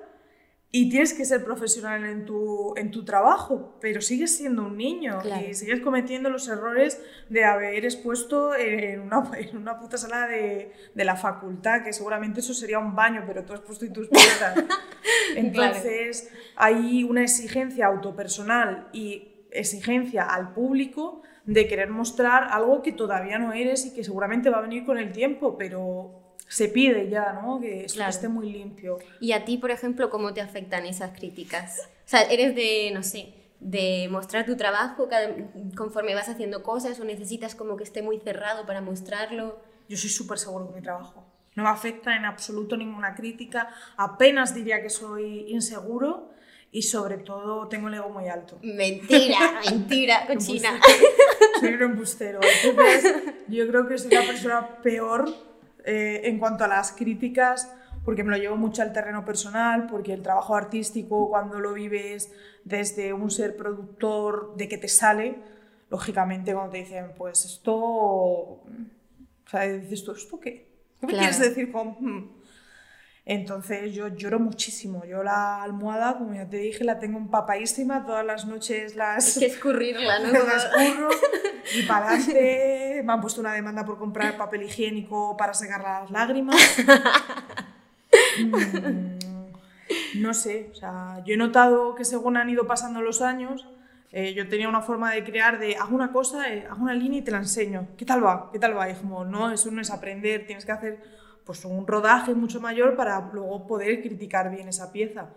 y 0.78 0.90
tienes 0.90 1.14
que 1.14 1.24
ser 1.24 1.46
profesional 1.46 2.04
en 2.04 2.26
tu, 2.26 2.74
en 2.76 2.92
tu 2.92 3.06
trabajo, 3.06 3.78
pero 3.80 4.02
sigues 4.02 4.36
siendo 4.36 4.64
un 4.64 4.76
niño 4.76 5.22
y 5.50 5.54
sigues 5.54 5.80
cometiendo 5.80 6.30
los 6.30 6.50
errores 6.50 7.02
de 7.30 7.46
haber 7.46 7.86
expuesto 7.86 8.54
en 8.54 9.00
una, 9.00 9.24
en 9.38 9.56
una 9.56 9.80
puta 9.80 9.98
sala 9.98 10.28
de, 10.28 10.74
de, 10.94 11.06
la 11.06 11.16
facultad, 11.16 11.82
que 11.82 11.94
seguramente 11.94 12.42
eso 12.42 12.54
sería 12.54 12.78
un 12.78 12.94
baño, 12.94 13.24
pero 13.26 13.46
tú 13.46 13.54
has 13.54 13.62
puesto 13.62 13.86
y 13.86 13.90
tus 13.94 14.10
piezas. 14.10 14.66
Entonces 15.38 16.30
hay 16.58 17.06
una 17.06 17.22
exigencia 17.22 17.86
autopersonal 17.86 18.90
y 18.92 19.46
exigencia 19.52 20.24
al 20.24 20.52
público 20.52 21.22
de 21.46 21.70
querer 21.70 21.90
mostrar 21.90 22.50
algo 22.52 22.82
que 22.82 22.92
todavía 22.92 23.40
no 23.40 23.54
eres 23.54 23.86
y 23.86 23.94
que 23.94 24.04
seguramente 24.04 24.50
va 24.50 24.58
a 24.58 24.62
venir 24.64 24.84
con 24.84 24.98
el 24.98 25.14
tiempo, 25.14 25.58
pero 25.58 26.25
se 26.56 26.70
pide 26.70 27.10
ya, 27.10 27.34
¿no? 27.34 27.60
Que 27.60 27.84
esté 27.84 28.30
muy 28.30 28.50
limpio. 28.50 28.98
¿Y 29.20 29.34
a 29.34 29.44
ti, 29.44 29.58
por 29.58 29.72
ejemplo, 29.72 30.10
cómo 30.10 30.34
te 30.34 30.40
afectan 30.40 30.86
esas 30.86 31.12
críticas? 31.12 31.82
O 32.06 32.08
sea, 32.08 32.22
eres 32.22 32.56
de, 32.56 32.92
no 32.94 33.04
sé, 33.04 33.34
de 33.60 34.08
mostrar 34.10 34.46
tu 34.46 34.56
trabajo 34.56 35.10
conforme 35.76 36.16
vas 36.16 36.30
haciendo 36.30 36.64
cosas 36.64 36.98
o 37.02 37.04
necesitas 37.04 37.56
como 37.56 37.76
que 37.76 37.84
esté 37.84 38.02
muy 38.02 38.22
cerrado 38.22 38.66
para 38.66 38.80
mostrarlo. 38.80 39.60
Yo 39.90 39.98
soy 39.98 40.10
súper 40.10 40.38
seguro 40.40 40.68
de 40.68 40.76
mi 40.76 40.82
trabajo. 40.82 41.26
No 41.56 41.64
me 41.64 41.70
afecta 41.70 42.16
en 42.16 42.24
absoluto 42.24 42.78
ninguna 42.78 43.16
crítica. 43.16 43.68
Apenas 43.98 44.56
diría 44.56 44.82
que 44.82 44.90
soy 44.90 45.52
inseguro 45.52 46.30
y 46.72 46.84
sobre 46.84 47.18
todo 47.18 47.68
tengo 47.68 47.90
el 47.90 47.96
ego 47.96 48.08
muy 48.08 48.30
alto. 48.30 48.60
Mentira, 48.64 49.60
mentira, 49.70 50.26
cochina. 50.26 50.80
soy 51.60 51.74
un 51.74 51.82
embustero. 51.82 52.40
Entonces, 52.64 53.14
yo 53.50 53.68
creo 53.68 53.86
que 53.90 53.98
soy 53.98 54.12
la 54.12 54.22
persona 54.26 54.82
peor 54.82 55.55
eh, 55.86 56.22
en 56.26 56.40
cuanto 56.40 56.64
a 56.64 56.68
las 56.68 56.92
críticas, 56.92 57.72
porque 58.04 58.24
me 58.24 58.32
lo 58.32 58.38
llevo 58.38 58.56
mucho 58.56 58.82
al 58.82 58.94
terreno 58.94 59.26
personal, 59.26 59.88
porque 59.88 60.14
el 60.14 60.22
trabajo 60.22 60.56
artístico, 60.56 61.30
cuando 61.30 61.60
lo 61.60 61.74
vives 61.74 62.32
desde 62.64 63.14
un 63.14 63.32
ser 63.32 63.56
productor, 63.56 64.56
de 64.56 64.68
que 64.68 64.78
te 64.78 64.88
sale, 64.88 65.36
lógicamente 65.90 66.54
cuando 66.54 66.72
te 66.72 66.80
dicen, 66.80 67.12
pues 67.18 67.46
esto, 67.46 67.76
o 67.76 68.64
sea, 69.50 69.62
dices 69.62 70.04
tú, 70.04 70.12
¿esto 70.12 70.40
qué? 70.40 70.68
¿Qué 71.00 71.08
me 71.08 71.14
quieres 71.14 71.40
decir 71.40 71.72
con...? 71.72 71.90
Hmm"? 72.00 72.35
Entonces 73.26 73.94
yo 73.94 74.08
lloro 74.10 74.40
muchísimo. 74.40 75.04
Yo 75.06 75.24
la 75.24 75.64
almohada, 75.64 76.18
como 76.18 76.36
ya 76.36 76.48
te 76.48 76.58
dije, 76.58 76.84
la 76.84 77.00
tengo 77.00 77.18
empapadísima. 77.18 78.06
Todas 78.06 78.24
las 78.24 78.46
noches 78.46 78.96
las... 78.96 79.36
Hay 79.36 79.42
que 79.42 79.48
escurrirla, 79.48 80.20
¿no? 80.20 80.32
las 80.46 80.66
escurro 80.66 81.10
y 81.74 81.82
para 81.88 82.10
adelante. 82.10 83.02
Me 83.04 83.14
han 83.14 83.22
puesto 83.22 83.42
una 83.42 83.54
demanda 83.54 83.84
por 83.84 83.98
comprar 83.98 84.38
papel 84.38 84.64
higiénico 84.64 85.36
para 85.38 85.56
secar 85.56 85.82
las 85.82 86.12
lágrimas. 86.12 86.56
Mm, 88.40 90.22
no 90.22 90.34
sé, 90.34 90.70
o 90.72 90.76
sea, 90.76 91.24
yo 91.26 91.34
he 91.34 91.38
notado 91.38 91.96
que 91.96 92.06
según 92.06 92.38
han 92.38 92.50
ido 92.50 92.68
pasando 92.68 93.02
los 93.02 93.22
años, 93.22 93.68
eh, 94.12 94.34
yo 94.34 94.48
tenía 94.48 94.70
una 94.70 94.82
forma 94.82 95.12
de 95.12 95.24
crear 95.24 95.60
de 95.60 95.76
hago 95.76 95.96
una 95.96 96.12
cosa, 96.12 96.54
eh, 96.54 96.66
hago 96.70 96.84
una 96.84 96.94
línea 96.94 97.20
y 97.20 97.22
te 97.22 97.32
la 97.32 97.40
enseño. 97.40 97.88
¿Qué 97.98 98.06
tal 98.06 98.26
va? 98.26 98.50
¿Qué 98.52 98.60
tal 98.60 98.78
va? 98.78 98.90
Y 98.90 98.94
como, 98.96 99.26
no, 99.26 99.52
eso 99.52 99.72
no 99.72 99.82
es 99.82 99.90
aprender, 99.90 100.46
tienes 100.46 100.66
que 100.66 100.72
hacer 100.72 101.00
pues 101.46 101.64
un 101.66 101.86
rodaje 101.88 102.34
mucho 102.34 102.60
mayor 102.60 102.96
para 102.96 103.30
luego 103.34 103.68
poder 103.68 104.02
criticar 104.02 104.50
bien 104.50 104.68
esa 104.68 104.92
pieza. 104.92 105.30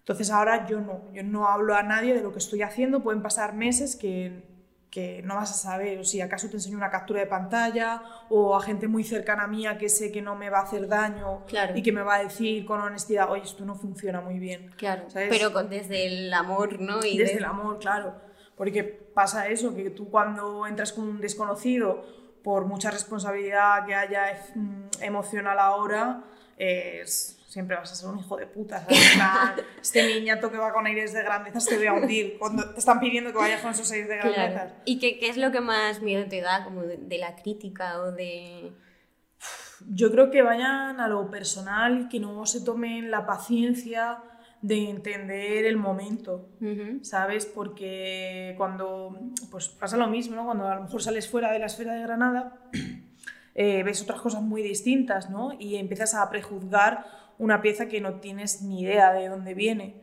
Entonces 0.00 0.30
ahora 0.30 0.66
yo 0.66 0.80
no, 0.80 1.10
yo 1.12 1.22
no 1.22 1.48
hablo 1.48 1.74
a 1.74 1.82
nadie 1.82 2.14
de 2.14 2.22
lo 2.22 2.32
que 2.32 2.38
estoy 2.38 2.62
haciendo, 2.62 3.02
pueden 3.02 3.22
pasar 3.22 3.54
meses 3.54 3.96
que 3.96 4.42
que 4.90 5.22
no 5.22 5.34
vas 5.34 5.50
a 5.50 5.54
saber, 5.54 5.98
o 5.98 6.04
si 6.04 6.20
acaso 6.20 6.48
te 6.48 6.56
enseño 6.56 6.76
una 6.76 6.90
captura 6.90 7.20
de 7.20 7.26
pantalla 7.26 8.02
o 8.30 8.56
a 8.56 8.62
gente 8.62 8.88
muy 8.88 9.04
cercana 9.04 9.44
a 9.44 9.46
mía 9.46 9.76
que 9.76 9.88
sé 9.88 10.10
que 10.10 10.22
no 10.22 10.34
me 10.34 10.48
va 10.50 10.60
a 10.60 10.62
hacer 10.62 10.88
daño 10.88 11.44
y 11.74 11.82
que 11.82 11.92
me 11.92 12.02
va 12.02 12.16
a 12.16 12.22
decir 12.22 12.64
con 12.64 12.80
honestidad, 12.80 13.30
oye, 13.30 13.42
esto 13.42 13.64
no 13.64 13.74
funciona 13.74 14.20
muy 14.20 14.38
bien. 14.38 14.70
Claro, 14.76 15.06
pero 15.12 15.52
con, 15.52 15.68
desde 15.68 16.06
el 16.06 16.32
amor, 16.32 16.80
¿no? 16.80 17.04
Y 17.04 17.18
desde 17.18 17.38
el 17.38 17.44
amor, 17.44 17.78
claro. 17.78 18.14
Porque 18.56 18.82
pasa 18.82 19.48
eso, 19.48 19.74
que 19.74 19.90
tú 19.90 20.10
cuando 20.10 20.66
entras 20.66 20.92
con 20.92 21.06
un 21.06 21.20
desconocido, 21.20 22.04
por 22.42 22.66
mucha 22.66 22.90
responsabilidad 22.90 23.86
que 23.86 23.94
haya 23.94 24.38
mm, 24.54 24.88
emocional 25.02 25.58
ahora, 25.58 26.24
es 26.56 27.38
siempre 27.48 27.76
vas 27.76 27.90
a 27.90 27.94
ser 27.96 28.10
un 28.10 28.18
hijo 28.18 28.36
de 28.36 28.46
puta. 28.46 28.86
este 29.82 30.06
niñato 30.06 30.52
que 30.52 30.58
va 30.58 30.72
con 30.72 30.86
aires 30.86 31.14
de 31.14 31.22
grandeza 31.22 31.58
te 31.66 31.78
voy 31.78 31.86
a 31.86 31.94
hundir 31.94 32.36
cuando 32.38 32.70
te 32.72 32.78
están 32.78 33.00
pidiendo 33.00 33.32
que 33.32 33.38
vayas 33.38 33.62
con 33.62 33.70
esos 33.70 33.90
aires 33.90 34.08
de 34.08 34.16
grandeza. 34.16 34.74
¿Y 34.84 34.98
qué, 34.98 35.18
qué, 35.18 35.30
es 35.30 35.38
lo 35.38 35.50
que 35.50 35.60
más 35.60 36.02
miedo 36.02 36.28
te 36.28 36.42
da, 36.42 36.62
como 36.64 36.82
de, 36.82 37.18
la 37.18 37.34
crítica 37.36 38.00
o 38.00 38.12
de...? 38.12 38.72
Yo 39.88 40.10
creo 40.10 40.30
que 40.30 40.42
vayan 40.42 41.00
a 41.00 41.08
lo 41.08 41.30
personal 41.30 42.00
y 42.02 42.08
que 42.08 42.20
no 42.20 42.44
se 42.44 42.60
tomen 42.60 43.10
la 43.10 43.26
paciencia 43.26 44.22
de 44.60 44.90
entender 44.90 45.64
el 45.66 45.76
momento, 45.76 46.48
¿sabes? 47.02 47.46
Porque 47.46 48.54
cuando 48.56 49.18
pues 49.50 49.68
pasa 49.68 49.96
lo 49.96 50.08
mismo, 50.08 50.36
¿no? 50.36 50.44
Cuando 50.44 50.66
a 50.66 50.74
lo 50.74 50.82
mejor 50.82 51.02
sales 51.02 51.28
fuera 51.28 51.52
de 51.52 51.58
la 51.58 51.66
esfera 51.66 51.94
de 51.94 52.02
Granada, 52.02 52.60
eh, 53.54 53.82
ves 53.82 54.02
otras 54.02 54.20
cosas 54.20 54.42
muy 54.42 54.62
distintas, 54.62 55.30
¿no? 55.30 55.52
Y 55.58 55.76
empiezas 55.76 56.14
a 56.14 56.28
prejuzgar 56.28 57.04
una 57.38 57.62
pieza 57.62 57.86
que 57.86 58.00
no 58.00 58.20
tienes 58.20 58.62
ni 58.62 58.82
idea 58.82 59.12
de 59.12 59.28
dónde 59.28 59.54
viene. 59.54 60.02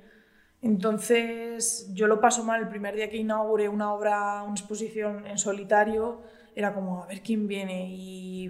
Entonces 0.61 1.91
yo 1.93 2.07
lo 2.07 2.19
paso 2.19 2.43
mal 2.43 2.61
el 2.61 2.69
primer 2.69 2.95
día 2.95 3.09
que 3.09 3.17
inauguré 3.17 3.69
una 3.69 3.93
obra, 3.93 4.41
una 4.43 4.53
exposición 4.53 5.27
en 5.27 5.37
solitario, 5.37 6.21
era 6.55 6.73
como 6.73 7.03
a 7.03 7.07
ver 7.07 7.21
quién 7.21 7.47
viene 7.47 7.87
y, 7.89 8.49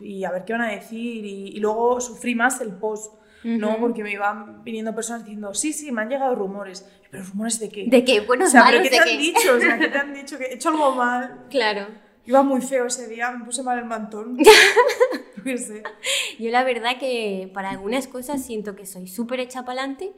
y 0.00 0.24
a 0.24 0.30
ver 0.30 0.44
qué 0.44 0.52
van 0.52 0.62
a 0.62 0.72
decir 0.72 1.24
y, 1.24 1.58
luego 1.60 2.00
sufrí 2.00 2.34
más 2.34 2.60
el 2.60 2.72
post. 2.72 3.14
¿No? 3.44 3.78
Porque 3.78 4.02
me 4.02 4.10
iban 4.10 4.64
viniendo 4.64 4.94
personas 4.94 5.24
diciendo, 5.24 5.54
sí, 5.54 5.72
sí, 5.72 5.92
me 5.92 6.02
han 6.02 6.08
llegado 6.08 6.34
rumores. 6.34 6.86
¿Pero 7.10 7.24
rumores 7.24 7.60
de 7.60 7.68
qué? 7.68 7.86
¿De 7.86 8.04
qué? 8.04 8.20
Bueno, 8.20 8.46
o 8.46 8.48
sea, 8.48 8.64
¿pero 8.68 8.82
qué 8.82 8.90
te 8.90 8.98
han 8.98 9.18
dicho? 9.18 9.54
O 9.54 9.60
sea, 9.60 9.78
¿qué 9.78 9.88
te 9.88 9.98
han 10.00 10.14
dicho? 10.14 10.38
¿Que 10.38 10.44
he 10.46 10.54
hecho 10.54 10.70
algo 10.70 10.94
mal? 10.94 11.44
Claro. 11.50 11.86
Iba 12.26 12.42
muy 12.42 12.62
feo 12.62 12.86
ese 12.86 13.06
día, 13.06 13.30
me 13.30 13.44
puse 13.44 13.62
mal 13.62 13.78
el 13.78 13.84
mantón. 13.84 14.38
Yo 16.38 16.50
la 16.50 16.64
verdad 16.64 16.98
que 16.98 17.50
para 17.52 17.70
algunas 17.70 18.08
cosas 18.08 18.44
siento 18.44 18.74
que 18.74 18.86
soy 18.86 19.08
súper 19.08 19.40
hecha 19.40 19.64
para 19.64 19.82
adelante, 19.82 20.12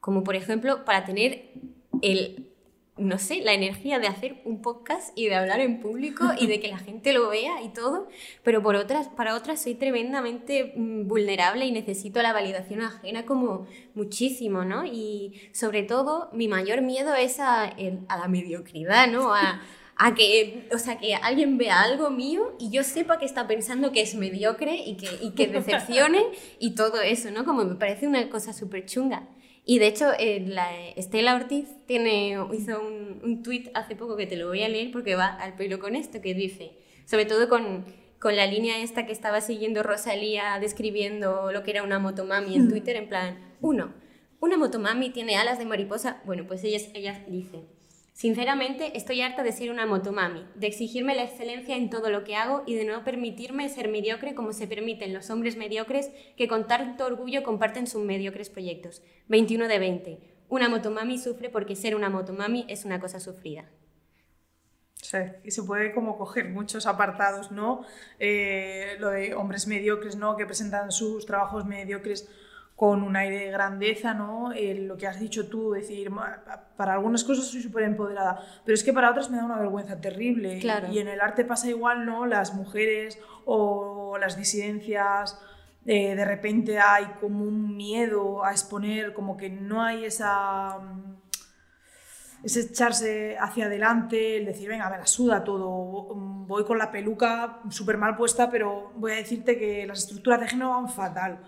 como 0.00 0.24
por 0.24 0.36
ejemplo 0.36 0.86
para 0.86 1.04
tener 1.04 1.50
el, 2.00 2.53
no 2.96 3.18
sé, 3.18 3.40
la 3.40 3.52
energía 3.52 3.98
de 3.98 4.06
hacer 4.06 4.40
un 4.44 4.62
podcast 4.62 5.10
y 5.16 5.26
de 5.26 5.34
hablar 5.34 5.60
en 5.60 5.80
público 5.80 6.30
y 6.38 6.46
de 6.46 6.60
que 6.60 6.68
la 6.68 6.78
gente 6.78 7.12
lo 7.12 7.28
vea 7.28 7.60
y 7.62 7.70
todo, 7.70 8.08
pero 8.44 8.62
por 8.62 8.76
otras, 8.76 9.08
para 9.08 9.34
otras 9.34 9.60
soy 9.60 9.74
tremendamente 9.74 10.74
mm, 10.76 11.08
vulnerable 11.08 11.66
y 11.66 11.72
necesito 11.72 12.22
la 12.22 12.32
validación 12.32 12.82
ajena 12.82 13.26
como 13.26 13.66
muchísimo, 13.94 14.64
¿no? 14.64 14.86
Y 14.86 15.50
sobre 15.52 15.82
todo 15.82 16.30
mi 16.32 16.46
mayor 16.46 16.82
miedo 16.82 17.14
es 17.14 17.40
a, 17.40 17.74
la 17.76 18.28
mediocridad, 18.28 19.08
¿no? 19.08 19.34
A, 19.34 19.60
a 19.96 20.14
que, 20.14 20.68
o 20.72 20.78
sea, 20.78 20.98
que 20.98 21.16
alguien 21.16 21.58
vea 21.58 21.82
algo 21.82 22.10
mío 22.10 22.54
y 22.60 22.70
yo 22.70 22.84
sepa 22.84 23.18
que 23.18 23.24
está 23.24 23.48
pensando 23.48 23.90
que 23.90 24.02
es 24.02 24.14
mediocre 24.14 24.76
y 24.76 24.96
que, 24.96 25.08
y 25.20 25.30
que 25.32 25.48
decepcione 25.48 26.22
y 26.60 26.76
todo 26.76 27.00
eso, 27.00 27.32
¿no? 27.32 27.44
Como 27.44 27.64
me 27.64 27.74
parece 27.74 28.06
una 28.06 28.28
cosa 28.30 28.52
súper 28.52 28.86
chunga. 28.86 29.28
Y 29.64 29.78
de 29.78 29.86
hecho, 29.86 30.10
eh, 30.18 30.44
la 30.46 30.68
Estela 30.90 31.34
Ortiz 31.34 31.66
tiene, 31.86 32.36
hizo 32.52 32.80
un, 32.80 33.20
un 33.22 33.42
tuit 33.42 33.70
hace 33.74 33.96
poco 33.96 34.16
que 34.16 34.26
te 34.26 34.36
lo 34.36 34.48
voy 34.48 34.62
a 34.62 34.68
leer 34.68 34.90
porque 34.90 35.14
va 35.14 35.26
al 35.26 35.56
pelo 35.56 35.78
con 35.78 35.96
esto, 35.96 36.20
que 36.20 36.34
dice, 36.34 36.72
sobre 37.06 37.24
todo 37.24 37.48
con, 37.48 37.84
con 38.20 38.36
la 38.36 38.46
línea 38.46 38.82
esta 38.82 39.06
que 39.06 39.12
estaba 39.12 39.40
siguiendo 39.40 39.82
Rosalía 39.82 40.58
describiendo 40.60 41.50
lo 41.50 41.62
que 41.62 41.70
era 41.70 41.82
una 41.82 41.98
motomami 41.98 42.54
en 42.56 42.66
mm. 42.66 42.68
Twitter, 42.68 42.96
en 42.96 43.08
plan, 43.08 43.38
uno, 43.62 43.94
una 44.40 44.58
motomami 44.58 45.10
tiene 45.10 45.36
alas 45.36 45.58
de 45.58 45.64
mariposa, 45.64 46.20
bueno, 46.26 46.46
pues 46.46 46.62
ella, 46.64 46.78
ella 46.92 47.24
dice, 47.28 47.64
Sinceramente, 48.14 48.96
estoy 48.96 49.22
harta 49.22 49.42
de 49.42 49.50
ser 49.50 49.72
una 49.72 49.86
motomami, 49.86 50.46
de 50.54 50.68
exigirme 50.68 51.16
la 51.16 51.24
excelencia 51.24 51.76
en 51.76 51.90
todo 51.90 52.10
lo 52.10 52.22
que 52.22 52.36
hago 52.36 52.62
y 52.64 52.76
de 52.76 52.84
no 52.84 53.02
permitirme 53.02 53.68
ser 53.68 53.88
mediocre 53.88 54.36
como 54.36 54.52
se 54.52 54.68
permiten 54.68 55.12
los 55.12 55.30
hombres 55.30 55.56
mediocres 55.56 56.12
que 56.36 56.46
con 56.46 56.68
tanto 56.68 57.06
orgullo 57.06 57.42
comparten 57.42 57.88
sus 57.88 58.04
mediocres 58.04 58.50
proyectos. 58.50 59.02
21 59.26 59.66
de 59.66 59.78
20. 59.80 60.20
Una 60.48 60.68
motomami 60.68 61.18
sufre 61.18 61.50
porque 61.50 61.74
ser 61.74 61.96
una 61.96 62.08
motomami 62.08 62.64
es 62.68 62.84
una 62.84 63.00
cosa 63.00 63.18
sufrida. 63.18 63.68
Sí, 65.02 65.18
y 65.42 65.50
se 65.50 65.64
puede 65.64 65.92
como 65.92 66.16
coger 66.16 66.50
muchos 66.50 66.86
apartados, 66.86 67.50
¿no? 67.50 67.84
Eh, 68.20 68.94
lo 69.00 69.10
de 69.10 69.34
hombres 69.34 69.66
mediocres, 69.66 70.14
¿no? 70.14 70.36
Que 70.36 70.46
presentan 70.46 70.92
sus 70.92 71.26
trabajos 71.26 71.66
mediocres 71.66 72.30
con 72.76 73.02
un 73.02 73.14
aire 73.14 73.38
de 73.38 73.50
grandeza, 73.52 74.14
¿no? 74.14 74.52
lo 74.52 74.96
que 74.96 75.06
has 75.06 75.20
dicho 75.20 75.48
tú, 75.48 75.72
decir, 75.72 76.10
para 76.76 76.94
algunas 76.94 77.22
cosas 77.22 77.46
soy 77.46 77.62
súper 77.62 77.84
empoderada, 77.84 78.44
pero 78.64 78.74
es 78.74 78.82
que 78.82 78.92
para 78.92 79.10
otras 79.10 79.30
me 79.30 79.36
da 79.36 79.44
una 79.44 79.58
vergüenza 79.58 80.00
terrible. 80.00 80.58
Y 80.92 80.98
en 80.98 81.08
el 81.08 81.20
arte 81.20 81.44
pasa 81.44 81.68
igual, 81.68 82.04
¿no? 82.04 82.26
Las 82.26 82.52
mujeres 82.54 83.18
o 83.44 84.18
las 84.18 84.36
disidencias, 84.36 85.38
eh, 85.86 86.16
de 86.16 86.24
repente 86.24 86.80
hay 86.80 87.04
como 87.20 87.44
un 87.44 87.76
miedo 87.76 88.44
a 88.44 88.50
exponer, 88.50 89.12
como 89.12 89.36
que 89.36 89.50
no 89.50 89.82
hay 89.82 90.04
esa 90.04 90.80
ese 92.42 92.60
echarse 92.60 93.36
hacia 93.38 93.66
adelante, 93.66 94.36
el 94.36 94.44
decir, 94.44 94.68
venga, 94.68 94.90
me 94.90 94.98
la 94.98 95.06
suda 95.06 95.42
todo, 95.42 96.14
voy 96.46 96.64
con 96.64 96.76
la 96.76 96.92
peluca 96.92 97.60
súper 97.70 97.96
mal 97.96 98.16
puesta, 98.16 98.50
pero 98.50 98.92
voy 98.96 99.12
a 99.12 99.16
decirte 99.16 99.58
que 99.58 99.86
las 99.86 100.00
estructuras 100.00 100.40
de 100.40 100.48
género 100.48 100.70
van 100.70 100.90
fatal. 100.90 101.40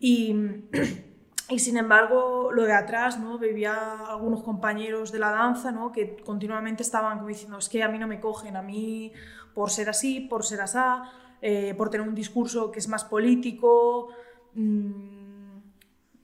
Y, 1.50 1.60
sin 1.60 1.78
embargo, 1.78 2.52
lo 2.52 2.64
de 2.64 2.74
atrás, 2.74 3.18
¿no? 3.18 3.38
Veía 3.38 4.04
algunos 4.06 4.42
compañeros 4.42 5.12
de 5.12 5.18
la 5.18 5.30
danza, 5.30 5.72
¿no? 5.72 5.92
Que 5.92 6.16
continuamente 6.16 6.82
estaban 6.82 7.26
diciendo, 7.26 7.56
es 7.56 7.70
que 7.70 7.82
a 7.82 7.88
mí 7.88 7.98
no 7.98 8.06
me 8.06 8.20
cogen, 8.20 8.54
a 8.54 8.60
mí 8.60 9.14
por 9.54 9.70
ser 9.70 9.88
así, 9.88 10.20
por 10.20 10.44
ser 10.44 10.60
asá, 10.60 11.04
eh, 11.40 11.74
por 11.74 11.88
tener 11.88 12.06
un 12.06 12.14
discurso 12.14 12.70
que 12.70 12.80
es 12.80 12.88
más 12.88 13.04
político, 13.04 14.08
mmm, 14.52 15.58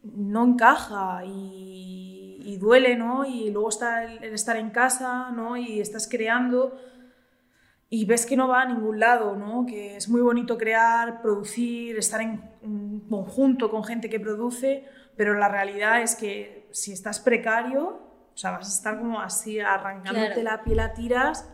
no 0.03 0.45
encaja 0.45 1.25
y, 1.25 2.43
y, 2.45 2.59
duele, 2.59 2.95
¿no? 2.95 3.25
Y 3.25 3.51
luego 3.51 3.71
está 3.71 4.05
el, 4.05 4.23
el 4.23 4.35
estar 4.35 4.59
en 4.59 4.69
casa, 4.69 5.31
¿no? 5.31 5.57
Y 5.57 5.81
estás 5.81 6.07
creando 6.07 6.77
y 7.95 8.05
ves 8.07 8.27
que 8.27 8.37
no 8.37 8.49
va 8.49 8.63
a 8.63 8.67
ningún 8.67 8.99
lado, 8.99 9.37
¿no? 9.37 9.67
que 9.67 9.95
es 9.95 10.09
muy 10.09 10.21
bonito 10.21 10.59
crear, 10.59 11.23
producir, 11.23 11.97
estar 11.97 12.21
en, 12.21 12.43
conjunto 13.09 13.71
con 13.71 13.85
gente 13.85 14.11
que 14.11 14.19
produce, 14.19 14.85
pero 15.17 15.35
la 15.35 15.49
realidad 15.49 16.03
es 16.03 16.17
que 16.17 16.67
si 16.73 16.93
estás 16.93 17.21
precario, 17.21 18.01
o 18.35 18.37
sea, 18.37 18.51
vas 18.51 18.67
a 18.67 18.75
estar 18.75 18.99
como 18.99 19.21
así 19.21 19.61
arrancándote 19.61 20.43
la 20.43 20.65
piel 20.65 20.81
a 20.81 20.93
tiras 20.93 21.49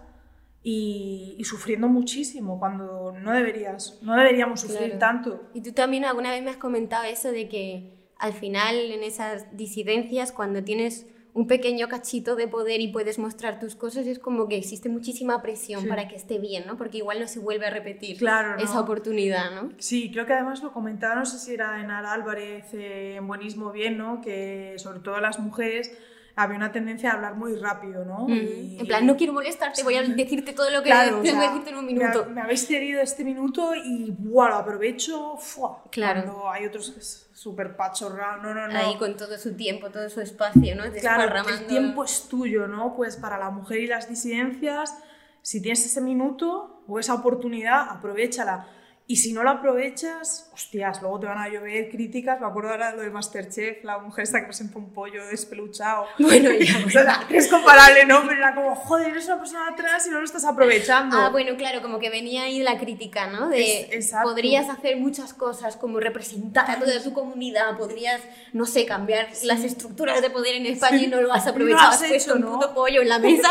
y, 0.63 1.37
sufriendo 1.45 1.89
muchísimo 1.89 2.59
cuando 2.59 3.13
no 3.13 3.33
deberías, 3.33 3.99
no 4.01 4.17
deberíamos 4.17 4.63
sufrir 4.63 4.99
tanto. 4.99 5.51
Y 5.53 5.61
tú 5.61 5.73
también 5.73 6.07
alguna 6.07 6.31
vez 6.31 6.43
me 6.43 6.49
has 6.49 6.57
comentado 6.57 7.05
eso 7.05 7.33
de 7.33 7.51
que 7.51 8.09
al 8.17 8.33
final 8.33 8.77
en 8.77 9.03
esas 9.03 9.55
disidencias, 9.55 10.33
cuando 10.33 10.65
tienes 10.65 11.07
un 11.33 11.47
pequeño 11.47 11.89
cachito 11.89 12.37
de 12.37 12.49
poder 12.49 12.81
y 12.81 12.89
puedes 12.89 13.19
mostrar 13.19 13.61
tus 13.61 13.77
cosas, 13.77 14.07
es 14.07 14.19
como 14.19 14.49
que 14.49 14.57
existe 14.57 14.89
muchísima 14.89 15.43
presión 15.43 15.87
para 15.87 16.09
que 16.09 16.17
esté 16.17 16.39
bien, 16.39 16.65
¿no? 16.67 16.77
Porque 16.77 16.99
igual 16.99 17.21
no 17.21 17.29
se 17.29 17.39
vuelve 17.39 17.67
a 17.67 17.71
repetir 17.71 18.17
esa 18.59 18.81
oportunidad, 18.81 19.51
¿no? 19.51 19.71
Sí, 19.79 20.11
creo 20.13 20.27
que 20.27 20.33
además 20.33 20.63
lo 20.63 20.73
comentaba, 20.73 21.15
no 21.15 21.27
sé 21.27 21.39
si 21.39 21.55
era 21.55 21.81
en 21.81 21.91
Álvarez, 21.91 22.67
en 22.73 23.27
Buenismo 23.27 23.73
Bien, 23.73 23.97
¿no? 23.97 24.21
Que 24.21 24.75
sobre 24.79 25.01
todo 25.01 25.21
las 25.21 25.39
mujeres 25.39 25.97
había 26.43 26.57
una 26.57 26.73
tendencia 26.73 27.11
a 27.11 27.15
hablar 27.15 27.35
muy 27.35 27.55
rápido, 27.57 28.05
¿no? 28.05 28.27
Mm. 28.29 28.33
Y- 28.33 28.77
En 28.81 28.87
plan, 28.87 29.07
no 29.07 29.17
quiero 29.17 29.33
molestarte, 29.33 29.83
voy 29.83 29.95
a 29.97 30.03
decirte 30.03 30.53
todo 30.53 30.71
lo 30.71 30.83
que 30.83 30.91
Claro, 30.91 31.09
tengo 31.11 31.23
que 31.23 31.31
sea, 31.31 31.41
decirte 31.49 31.71
en 31.71 31.77
un 31.77 31.87
me 31.87 31.93
minuto. 31.93 32.23
ha- 32.27 32.29
Me, 32.31 32.41
habéis 32.41 32.67
cedido 32.67 33.01
este 33.01 33.25
minuto 33.25 33.75
y 33.75 34.11
¡buah! 34.19 34.49
lo 34.51 34.55
aprovecho. 34.57 35.37
¡fua! 35.39 35.83
Claro. 35.91 36.23
Cuando 36.25 36.51
hay 36.51 36.67
otros 36.67 36.91
que 36.91 37.01
es 37.01 37.31
súper 37.33 37.77
pachorrado. 37.77 38.43
No, 38.43 38.55
no, 38.55 38.69
no. 38.69 38.79
Ahí 38.79 38.97
con 38.99 39.17
todo 39.17 39.37
su 39.39 39.55
tiempo, 39.57 39.91
todo 39.91 40.09
su 40.11 40.21
espacio, 40.21 40.77
¿no? 40.77 40.85
Claro, 41.01 41.49
el 41.49 41.67
tiempo 41.67 42.05
es 42.05 42.29
tuyo, 42.29 42.67
¿no? 42.69 42.95
Pues 42.97 43.17
para 43.17 43.39
la 43.39 43.51
mujer 43.51 43.79
y 43.81 43.87
las 43.87 44.09
disidencias, 44.09 44.97
si 45.43 45.63
tienes 45.63 45.85
ese 45.87 46.01
minuto 46.01 46.83
o 46.87 46.99
esa 46.99 47.15
oportunidad, 47.15 47.89
aprovechala. 47.91 48.67
Y 49.11 49.17
si 49.17 49.33
no 49.33 49.43
la 49.43 49.51
aprovechas, 49.51 50.49
hostias, 50.55 51.03
luego 51.03 51.19
te 51.19 51.27
van 51.27 51.39
a 51.39 51.49
llover 51.49 51.89
críticas. 51.91 52.41
Me 52.41 52.47
acuerdo 52.47 52.71
ahora 52.71 52.93
de 52.93 52.97
lo 52.99 53.03
de 53.03 53.11
Masterchef, 53.11 53.83
la 53.83 53.99
mujer 53.99 54.23
esta 54.23 54.39
que 54.39 54.47
presenta 54.47 54.79
un 54.79 54.93
pollo 54.93 55.27
despeluchado. 55.27 56.07
Bueno, 56.21 56.51
ya, 56.53 56.87
O 56.87 56.89
sea, 56.91 57.27
es 57.29 57.49
comparable, 57.49 58.05
¿no? 58.07 58.21
Pero 58.23 58.35
era 58.37 58.55
como, 58.55 58.73
joder, 58.77 59.09
eres 59.11 59.27
una 59.27 59.39
persona 59.41 59.67
atrás 59.67 60.07
y 60.07 60.11
no 60.11 60.19
lo 60.21 60.25
estás 60.25 60.45
aprovechando. 60.45 61.17
Ah, 61.19 61.29
bueno, 61.31 61.57
claro, 61.57 61.83
como 61.83 61.99
que 61.99 62.09
venía 62.09 62.43
ahí 62.45 62.61
la 62.63 62.79
crítica, 62.79 63.27
¿no? 63.27 63.49
De 63.49 63.89
Es- 63.91 64.13
podrías 64.23 64.69
hacer 64.69 64.97
muchas 64.99 65.35
cosas 65.35 65.77
como 65.77 65.99
representar 65.99 66.71
a 66.71 66.79
toda 66.79 67.03
tu 67.03 67.13
comunidad, 67.13 67.77
podrías, 67.77 68.21
no 68.53 68.65
sé, 68.65 68.87
cambiar 68.87 69.27
las 69.43 69.65
estructuras 69.65 70.23
de 70.23 70.31
poder 70.31 70.55
en 70.55 70.67
España 70.67 71.03
y 71.03 71.09
no 71.09 71.21
lo 71.21 71.33
has 71.33 71.43
Y 71.43 71.47
no 71.47 71.51
lo 71.51 71.51
aprovechado, 71.55 71.89
has 71.91 72.03
has 72.03 72.09
puesto 72.09 72.31
hecho, 72.31 72.35
un 72.37 72.43
¿no? 72.43 72.53
puto 72.61 72.75
pollo 72.75 73.03
en 73.03 73.09
la 73.09 73.19
mesa. 73.19 73.51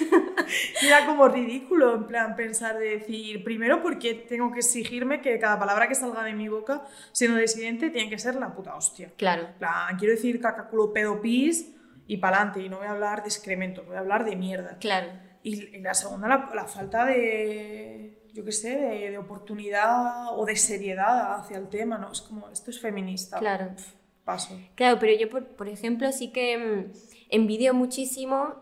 Era 0.82 1.04
como 1.06 1.28
ridículo, 1.28 1.94
en 1.96 2.06
plan, 2.06 2.36
pensar 2.36 2.78
de 2.78 2.98
decir, 2.98 3.42
primero, 3.44 3.82
porque 3.82 4.14
tengo 4.14 4.52
que 4.52 4.62
exigirme 4.86 5.20
que 5.20 5.38
cada 5.38 5.58
palabra 5.58 5.88
que 5.88 5.94
salga 5.94 6.22
de 6.22 6.32
mi 6.32 6.48
boca, 6.48 6.84
siendo 7.12 7.38
disidente, 7.38 7.90
tiene 7.90 8.08
que 8.08 8.18
ser 8.18 8.36
la 8.36 8.54
puta 8.54 8.74
hostia. 8.76 9.12
Claro, 9.16 9.48
plan, 9.58 9.96
quiero 9.98 10.14
decir 10.14 10.40
caca, 10.40 10.68
culo, 10.68 10.92
pedo, 10.92 11.20
pis 11.20 11.74
y 12.06 12.18
pa'lante, 12.18 12.60
y 12.60 12.68
no 12.68 12.78
voy 12.78 12.86
a 12.86 12.90
hablar 12.92 13.22
de 13.22 13.28
excremento, 13.28 13.82
voy 13.84 13.96
a 13.96 14.00
hablar 14.00 14.24
de 14.24 14.36
mierda. 14.36 14.78
claro. 14.78 15.08
Y, 15.42 15.76
y 15.76 15.80
la 15.80 15.94
segunda, 15.94 16.26
la, 16.26 16.50
la 16.56 16.64
falta 16.64 17.04
de, 17.04 18.18
yo 18.34 18.44
qué 18.44 18.50
sé, 18.50 18.70
de, 18.76 19.10
de 19.12 19.18
oportunidad 19.18 20.36
o 20.36 20.44
de 20.44 20.56
seriedad 20.56 21.38
hacia 21.38 21.56
el 21.56 21.68
tema, 21.68 21.98
¿no? 21.98 22.10
Es 22.10 22.20
como, 22.20 22.48
esto 22.50 22.72
es 22.72 22.80
feminista. 22.80 23.38
Claro. 23.38 23.70
Paso. 24.24 24.58
Claro, 24.74 24.98
pero 24.98 25.16
yo, 25.16 25.28
por, 25.28 25.44
por 25.46 25.68
ejemplo, 25.68 26.10
sí 26.10 26.32
que 26.32 26.58
mm, 26.58 26.92
envidio 27.28 27.74
muchísimo 27.74 28.56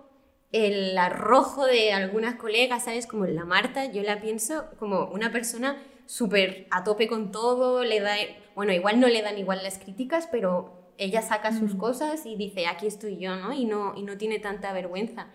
el 0.52 0.98
arrojo 0.98 1.64
de 1.64 1.94
algunas 1.94 2.34
colegas, 2.34 2.84
¿sabes? 2.84 3.06
Como 3.06 3.24
la 3.24 3.46
Marta, 3.46 3.86
yo 3.86 4.02
la 4.02 4.20
pienso 4.20 4.66
como 4.78 5.06
una 5.06 5.32
persona 5.32 5.82
súper 6.06 6.66
a 6.70 6.84
tope 6.84 7.06
con 7.08 7.30
todo, 7.32 7.82
le 7.84 8.00
da, 8.00 8.14
bueno, 8.54 8.72
igual 8.72 9.00
no 9.00 9.08
le 9.08 9.22
dan 9.22 9.38
igual 9.38 9.60
las 9.62 9.78
críticas, 9.78 10.28
pero 10.30 10.92
ella 10.98 11.22
saca 11.22 11.52
sus 11.52 11.74
cosas 11.74 12.24
y 12.26 12.36
dice, 12.36 12.66
aquí 12.66 12.86
estoy 12.86 13.16
yo, 13.18 13.34
¿no? 13.36 13.52
Y 13.52 13.64
no, 13.64 13.94
y 13.96 14.02
no 14.02 14.16
tiene 14.16 14.38
tanta 14.38 14.72
vergüenza. 14.72 15.28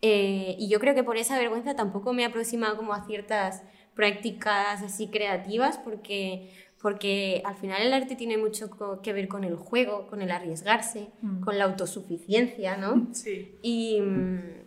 Eh, 0.00 0.56
y 0.58 0.68
yo 0.68 0.80
creo 0.80 0.94
que 0.94 1.04
por 1.04 1.16
esa 1.16 1.38
vergüenza 1.38 1.76
tampoco 1.76 2.12
me 2.12 2.22
he 2.22 2.24
aproximado 2.26 2.76
como 2.76 2.92
a 2.94 3.04
ciertas 3.06 3.62
prácticas 3.94 4.82
así 4.82 5.08
creativas 5.08 5.78
porque, 5.78 6.50
porque 6.80 7.42
al 7.44 7.54
final 7.56 7.82
el 7.82 7.92
arte 7.92 8.16
tiene 8.16 8.36
mucho 8.38 8.70
que 9.02 9.12
ver 9.12 9.28
con 9.28 9.44
el 9.44 9.54
juego, 9.54 10.06
con 10.08 10.22
el 10.22 10.30
arriesgarse, 10.30 11.10
Mm. 11.20 11.40
con 11.44 11.58
la 11.58 11.64
autosuficiencia, 11.64 12.76
¿no? 12.76 13.08
Sí. 13.12 13.58
Y, 13.62 14.00
mm, 14.00 14.61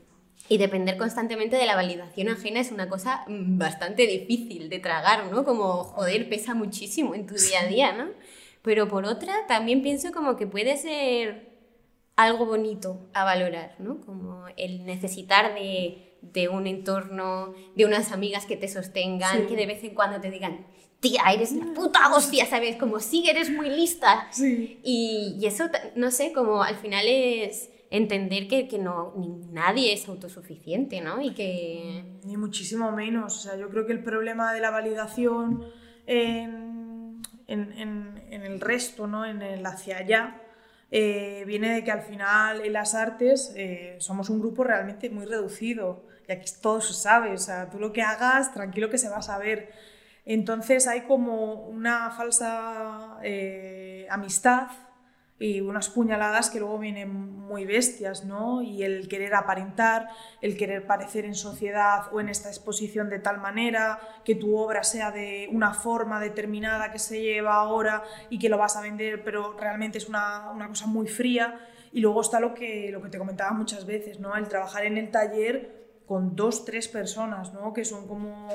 y 0.48 0.58
depender 0.58 0.98
constantemente 0.98 1.56
de 1.56 1.66
la 1.66 1.76
validación 1.76 2.30
ajena 2.30 2.60
es 2.60 2.72
una 2.72 2.88
cosa 2.88 3.24
mm, 3.28 3.58
bastante 3.58 4.06
difícil 4.06 4.70
de 4.70 4.80
tragar, 4.80 5.32
¿no? 5.32 5.44
Como, 5.44 5.84
joder, 5.84 6.30
pesa 6.30 6.54
muchísimo 6.54 7.16
en 7.16 7.26
tu 7.26 7.34
día 7.36 7.62
a 7.62 7.68
día, 7.68 7.94
¿no? 7.94 8.10
Pero 8.62 8.88
por 8.88 9.06
otra, 9.06 9.34
también 9.48 9.82
pienso 9.82 10.12
como 10.12 10.36
que 10.36 10.48
puede 10.48 10.78
ser 10.78 11.50
algo 12.16 12.46
bonito 12.46 13.00
a 13.14 13.24
valorar, 13.24 13.76
¿no? 13.80 14.00
Como 14.02 14.46
el 14.56 14.86
necesitar 14.86 15.54
de, 15.56 16.14
de 16.22 16.48
un 16.50 16.66
entorno, 16.68 17.54
de 17.76 17.86
unas 17.86 18.12
amigas 18.12 18.46
que 18.46 18.56
te 18.56 18.68
sostengan, 18.68 19.42
Sí. 19.42 19.46
que 19.48 19.56
de 19.56 19.66
vez 19.66 19.84
en 19.84 19.94
cuando 19.96 20.22
te 20.22 20.32
digan, 20.32 20.66
tía, 21.00 21.22
eres 21.34 21.52
la 21.52 21.66
puta 21.74 22.14
hostia, 22.16 22.46
¿sabes? 22.46 22.78
Como 22.78 23.00
sí, 23.00 23.28
eres 23.30 23.50
muy 23.52 23.70
lista. 23.70 24.28
Sí. 24.32 24.80
Y, 24.84 25.36
y 25.40 25.46
eso, 25.46 25.66
no 25.96 26.10
sé, 26.10 26.32
como 26.34 26.64
al 26.64 26.76
final 26.78 27.06
es 27.08 27.70
entender 27.92 28.48
que, 28.48 28.68
que 28.68 28.80
no, 28.80 29.14
ni 29.18 29.28
nadie 29.52 29.94
es 29.94 30.08
autosuficiente, 30.10 31.02
¿no? 31.02 31.22
Y 31.22 31.34
que... 31.34 32.04
Ni 32.26 32.38
muchísimo 32.38 32.92
menos. 32.92 33.38
O 33.38 33.40
sea, 33.40 33.56
yo 33.58 33.70
creo 33.70 33.86
que 33.86 33.94
el 33.94 34.04
problema 34.04 34.54
de 34.54 34.60
la 34.62 34.72
validación 34.72 35.64
en, 36.08 37.22
en- 37.48 37.72
en- 37.74 38.24
en 38.30 38.44
el 38.44 38.60
resto, 38.62 39.08
¿no? 39.08 39.26
en 39.26 39.42
el 39.42 39.66
hacia 39.66 39.98
allá, 39.98 40.42
eh, 40.92 41.44
viene 41.48 41.74
de 41.74 41.84
que 41.84 41.92
al 41.92 42.02
final 42.02 42.62
en 42.66 42.74
las 42.74 42.96
artes 42.96 43.54
eh, 43.56 43.96
somos 44.00 44.30
un 44.30 44.40
grupo 44.40 44.64
realmente 44.64 45.10
muy 45.10 45.26
reducido. 45.26 46.06
Y 46.28 46.32
aquí 46.32 46.52
todo 46.62 46.82
se 46.82 46.94
sabe. 46.94 47.32
O 47.34 47.38
sea, 47.38 47.70
tú 47.70 47.80
lo 47.80 47.94
que 47.94 48.02
hagas, 48.02 48.54
tranquilo 48.54 48.90
que 48.90 48.98
se 48.98 49.10
va 49.10 49.18
a 49.18 49.22
saber. 49.22 49.72
Entonces 50.26 50.88
hay 50.88 51.02
como 51.02 51.66
una 51.68 52.10
falsa 52.12 53.18
eh, 53.24 54.08
amistad 54.10 54.68
y 55.38 55.60
unas 55.60 55.90
puñaladas 55.90 56.50
que 56.50 56.60
luego 56.60 56.80
vienen 56.80 57.12
muy 57.12 57.66
bestias, 57.66 58.24
¿no? 58.24 58.62
Y 58.62 58.84
el 58.84 59.10
querer 59.10 59.36
aparentar, 59.36 60.08
el 60.42 60.56
querer 60.56 60.88
parecer 60.88 61.26
en 61.26 61.36
sociedad 61.36 62.04
o 62.14 62.22
en 62.22 62.30
esta 62.30 62.50
exposición 62.50 63.10
de 63.10 63.20
tal 63.20 63.40
manera, 63.40 64.00
que 64.24 64.36
tu 64.36 64.56
obra 64.56 64.84
sea 64.84 65.12
de 65.12 65.50
una 65.52 65.74
forma 65.74 66.22
determinada 66.22 66.92
que 66.92 67.00
se 67.00 67.22
lleva 67.22 67.56
ahora 67.56 68.04
y 68.30 68.40
que 68.40 68.48
lo 68.48 68.58
vas 68.58 68.78
a 68.78 68.82
vender, 68.82 69.24
pero 69.24 69.58
realmente 69.60 69.98
es 69.98 70.08
una, 70.08 70.52
una 70.52 70.70
cosa 70.70 70.88
muy 70.88 71.08
fría. 71.08 71.60
Y 71.92 72.02
luego 72.02 72.22
está 72.22 72.40
lo 72.40 72.54
que, 72.54 72.90
lo 72.92 73.02
que 73.02 73.10
te 73.10 73.18
comentaba 73.18 73.52
muchas 73.52 73.86
veces, 73.86 74.20
¿no? 74.20 74.36
El 74.36 74.48
trabajar 74.48 74.86
en 74.86 74.98
el 74.98 75.12
taller 75.12 76.02
con 76.06 76.36
dos, 76.36 76.66
tres 76.66 76.88
personas, 76.88 77.54
¿no? 77.54 77.74
Que 77.74 77.84
son 77.84 78.08
como 78.08 78.50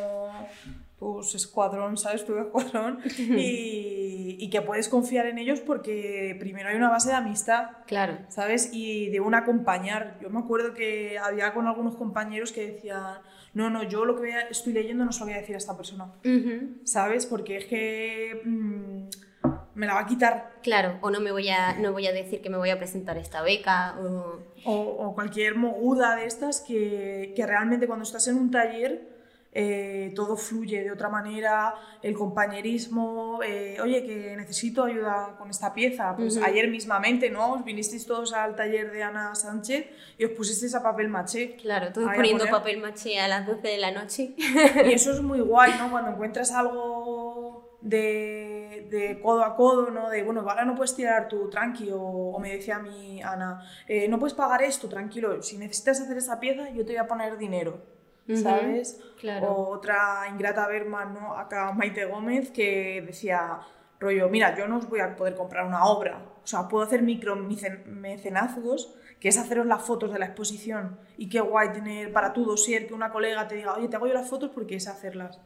tus 1.01 1.35
escuadrón, 1.35 1.97
¿sabes? 1.97 2.25
Tu 2.25 2.37
escuadrón. 2.39 3.01
y, 3.19 4.37
y 4.39 4.51
que 4.51 4.61
puedes 4.63 4.89
confiar 4.89 5.27
en 5.27 5.39
ellos 5.39 5.61
porque 5.61 6.37
primero 6.39 6.69
hay 6.69 6.77
una 6.77 6.91
base 6.91 7.09
de 7.09 7.17
amistad, 7.17 7.71
Claro. 7.87 8.19
¿sabes? 8.29 8.71
Y 8.73 9.09
de 9.11 9.19
un 9.21 9.35
acompañar. 9.35 10.19
Yo 10.23 10.31
me 10.31 10.39
acuerdo 10.39 10.75
que 10.75 11.19
había 11.19 11.53
con 11.55 11.67
algunos 11.67 11.97
compañeros 11.97 12.53
que 12.53 12.73
decían, 12.73 13.19
no, 13.55 13.71
no, 13.71 13.83
yo 13.83 14.05
lo 14.05 14.21
que 14.21 14.31
estoy 14.51 14.73
leyendo 14.75 15.05
no 15.05 15.13
se 15.13 15.21
lo 15.21 15.27
voy 15.27 15.35
a 15.35 15.39
decir 15.39 15.55
a 15.55 15.59
esta 15.59 15.77
persona, 15.77 16.13
Ujú. 16.25 16.79
¿sabes? 16.85 17.27
Porque 17.27 17.57
es 17.57 17.65
que 17.65 18.43
mm, 18.45 19.49
me 19.75 19.87
la 19.87 19.95
va 19.95 20.01
a 20.01 20.07
quitar. 20.07 20.53
Claro, 20.63 20.99
o 21.01 21.11
no 21.11 21.21
me 21.21 21.33
voy 21.33 21.49
a, 21.49 21.79
no 21.79 21.93
voy 21.93 22.07
a 22.07 22.13
decir 22.13 22.43
que 22.43 22.51
me 22.51 22.59
voy 22.59 22.71
a 22.71 22.77
presentar 22.79 23.17
esta 23.17 23.41
beca, 23.43 23.97
o... 24.01 24.39
O, 24.67 24.75
o 24.75 25.15
cualquier 25.15 25.55
moguda 25.55 26.15
de 26.17 26.27
estas 26.27 26.61
que, 26.61 27.33
que 27.35 27.47
realmente 27.47 27.87
cuando 27.87 28.03
estás 28.03 28.29
en 28.29 28.37
un 28.37 28.51
taller 28.51 29.10
eh, 29.53 30.13
todo 30.15 30.37
fluye 30.37 30.83
de 30.83 30.93
otra 30.93 31.09
manera, 31.09 31.75
el 32.03 32.15
compañerismo, 32.15 33.41
eh, 33.43 33.79
oye, 33.81 34.05
que 34.05 34.37
necesito 34.37 34.85
ayuda 34.85 35.35
con 35.39 35.51
esta 35.51 35.75
pieza. 35.75 36.15
Pues 36.17 36.37
ayer 36.37 36.69
mismamente, 36.69 37.31
¿no? 37.31 37.55
Os 37.55 37.65
vinisteis 37.65 38.07
todos 38.07 38.33
al 38.33 38.55
taller 38.55 38.93
de 38.93 39.03
Ana 39.03 39.35
Sánchez 39.35 39.87
y 40.19 40.25
os 40.25 40.33
pusisteis 40.33 40.75
a 40.75 40.83
papel 40.83 41.09
maché. 41.09 41.57
Claro, 41.57 41.93
todos 41.93 42.11
poniendo 42.15 42.47
papel 42.47 42.81
maché 42.81 43.19
a 43.19 43.29
las 43.29 43.47
12 43.47 43.67
de 43.67 43.79
la 43.79 43.91
noche. 43.91 44.35
Y 44.85 44.93
eso 44.93 45.13
es 45.13 45.21
muy 45.21 45.41
guay, 45.41 45.73
¿no? 45.79 45.91
Cuando 45.91 46.11
encuentras 46.13 46.53
algo 46.53 47.79
de, 47.81 48.87
de 48.91 49.21
codo 49.21 49.45
a 49.45 49.57
codo, 49.57 49.91
¿no? 49.91 50.11
De, 50.11 50.23
bueno, 50.23 50.41
ahora 50.41 50.65
no 50.65 50.75
puedes 50.75 50.95
tirar 50.95 51.29
tú, 51.29 51.49
tranqui, 51.49 51.91
o, 51.91 52.01
o 52.01 52.39
me 52.39 52.53
decía 52.53 52.77
a 52.77 52.79
mí 52.81 53.23
Ana, 53.23 53.63
eh, 53.89 54.09
no 54.09 54.19
puedes 54.19 54.35
pagar 54.35 54.63
esto, 54.63 54.89
tranquilo, 54.89 55.43
si 55.43 55.59
necesitas 55.59 56.01
hacer 56.01 56.17
esta 56.17 56.39
pieza, 56.39 56.71
yo 56.71 56.85
te 56.85 56.93
voy 56.93 56.97
a 56.97 57.07
poner 57.07 57.39
dinero, 57.39 57.83
¿sabes? 58.37 59.01
claro. 59.19 59.53
O 59.53 59.69
otra 59.71 60.27
ingrata 60.31 60.66
Berman, 60.66 61.14
¿no? 61.14 61.37
Acá 61.37 61.73
Maite 61.73 62.05
Gómez, 62.07 62.51
que 62.51 63.03
decía, 63.07 63.59
rollo, 63.99 64.29
mira, 64.29 64.57
yo 64.57 64.66
no 64.66 64.79
os 64.79 64.88
voy 64.88 65.01
a 65.01 65.14
poder 65.16 65.35
comprar 65.35 65.66
una 65.66 65.85
obra, 65.85 66.23
o 66.43 66.47
sea, 66.47 66.69
puedo 66.69 66.85
hacer 66.85 67.03
micro 67.03 67.37
mecen- 67.37 67.85
mecenazgos, 67.87 68.95
que 69.21 69.29
es 69.29 69.37
haceros 69.37 69.66
las 69.66 69.83
fotos 69.83 70.12
de 70.12 70.19
la 70.19 70.25
exposición, 70.27 70.99
y 71.19 71.29
qué 71.29 71.40
guay 71.40 71.73
tener 71.73 72.11
para 72.12 72.33
tu 72.33 72.45
dossier 72.47 72.87
que 72.87 72.95
una 72.95 73.11
colega 73.12 73.47
te 73.47 73.57
diga, 73.57 73.75
oye, 73.75 73.88
te 73.88 73.97
hago 73.97 74.07
yo 74.07 74.14
las 74.14 74.29
fotos 74.31 74.51
porque 74.55 74.77
es 74.77 74.88
hacerlas. 74.88 75.38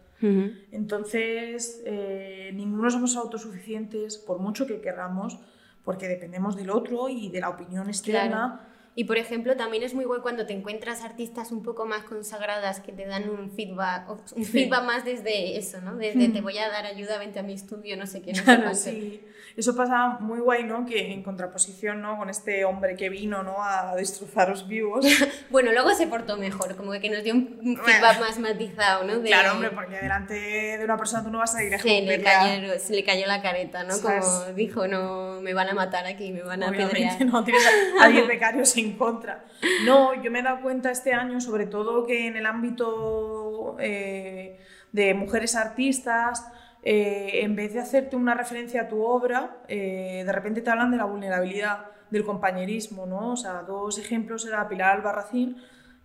Entonces, 0.73 1.83
eh, 1.85 2.51
ninguno 2.55 2.91
somos 2.91 3.17
autosuficientes, 3.17 4.17
por 4.19 4.39
mucho 4.39 4.67
que 4.67 4.81
querramos, 4.81 5.39
porque 5.85 6.09
dependemos 6.09 6.57
del 6.57 6.71
otro 6.71 7.09
y 7.09 7.29
de 7.31 7.41
la 7.41 7.51
opinión 7.51 7.89
externa. 7.89 8.69
Y 8.97 9.05
por 9.05 9.19
ejemplo, 9.19 9.57
también 9.57 9.83
es 9.83 9.93
muy 9.93 10.05
guay 10.05 10.21
cuando 10.21 10.47
te 10.47 10.53
encuentras 10.53 11.03
artistas 11.03 11.51
un 11.51 11.63
poco 11.65 11.85
más 11.85 12.05
consagradas 12.05 12.79
que 12.81 12.93
te 12.93 13.07
dan 13.07 13.29
un 13.29 13.51
feedback, 13.51 14.09
un 14.09 14.45
Sí. 14.45 14.45
feedback 14.45 14.85
más 14.85 15.05
desde 15.05 15.57
eso, 15.59 15.81
¿no? 15.81 15.97
Desde 15.97 16.29
Mm. 16.29 16.33
te 16.33 16.41
voy 16.41 16.59
a 16.59 16.69
dar 16.69 16.87
ayuda, 16.87 17.19
vente 17.19 17.41
a 17.41 17.43
mi 17.43 17.55
estudio, 17.55 17.97
no 17.97 18.07
sé 18.07 18.23
qué, 18.23 18.31
no 18.33 18.39
sé 18.39 18.45
Claro, 18.45 18.63
cuánto. 18.63 18.79
sí. 18.79 19.21
Eso 19.57 19.77
pasa 19.77 20.19
muy 20.21 20.41
guay, 20.41 20.65
¿no? 20.65 20.85
Que 20.85 21.13
en 21.13 21.23
contraposición, 21.23 22.03
¿no? 22.03 22.19
Con 22.19 22.29
este 22.29 22.65
hombre 22.65 22.97
que 22.97 23.09
vino, 23.09 23.43
¿no? 23.45 23.63
A 23.63 23.95
destrozaros 23.97 24.67
vivos. 24.69 25.05
Bueno, 25.51 25.71
luego 25.73 25.93
se 25.95 26.07
portó 26.09 26.37
mejor, 26.37 26.75
como 26.75 26.91
que 26.93 27.09
nos 27.11 27.23
dio 27.23 27.35
un 27.35 27.79
feedback 27.85 28.19
más 28.21 28.39
matizado, 28.41 29.05
¿no? 29.05 29.19
De- 29.21 29.29
Claro, 29.29 29.53
hombre, 29.53 29.71
porque 29.71 29.97
delante 29.97 30.35
de 30.35 30.85
una 30.85 30.97
persona 30.97 31.23
tú 31.23 31.31
no 31.31 31.39
vas 31.39 31.55
a 31.55 31.63
ir 31.63 31.73
a 31.75 31.79
se 31.79 32.01
le, 32.03 32.21
cayó, 32.23 32.79
se 32.81 32.93
le 32.95 33.05
cayó 33.05 33.27
la 33.27 33.41
careta, 33.43 33.85
¿no? 33.85 33.95
Como 34.01 34.21
¿Sabes? 34.23 34.57
dijo, 34.57 34.89
no, 34.89 35.41
me 35.41 35.55
van 35.55 35.69
a 35.69 35.75
matar 35.75 36.07
aquí, 36.07 36.33
me 36.33 36.43
van 36.43 36.63
a 36.65 36.69
apedrear. 36.71 37.25
no 37.27 37.45
tienes 37.45 37.63
a 38.01 38.09
10 38.09 38.27
becarios 38.27 38.77
en 38.77 38.84
en 38.85 38.97
contra. 38.97 39.45
No, 39.85 40.21
yo 40.23 40.31
me 40.31 40.41
he 40.41 40.43
dado 40.43 40.61
cuenta 40.63 40.91
este 40.91 41.13
año, 41.13 41.41
sobre 41.41 41.67
todo 41.67 42.07
que 42.07 42.27
en 42.27 42.37
el 42.37 42.47
ámbito 42.47 43.77
eh, 43.79 44.61
de 44.93 45.15
mujeres 45.15 45.57
artistas, 45.57 46.47
eh, 46.83 47.41
en 47.43 47.57
vez 47.57 47.73
de 47.73 47.81
hacerte 47.81 48.15
una 48.15 48.35
referencia 48.35 48.83
a 48.83 48.89
tu 48.89 49.03
obra, 49.03 49.57
eh, 49.69 50.23
de 50.25 50.33
repente 50.33 50.61
te 50.61 50.71
hablan 50.71 50.91
de 50.91 50.99
la 50.99 51.05
vulnerabilidad, 51.05 51.87
del 52.11 52.25
compañerismo, 52.25 53.07
¿no? 53.07 53.33
O 53.33 53.37
sea, 53.37 53.63
dos 53.63 53.99
ejemplos 53.99 54.47
era 54.47 54.69
Pilar 54.69 54.97
Albarracín, 54.97 55.57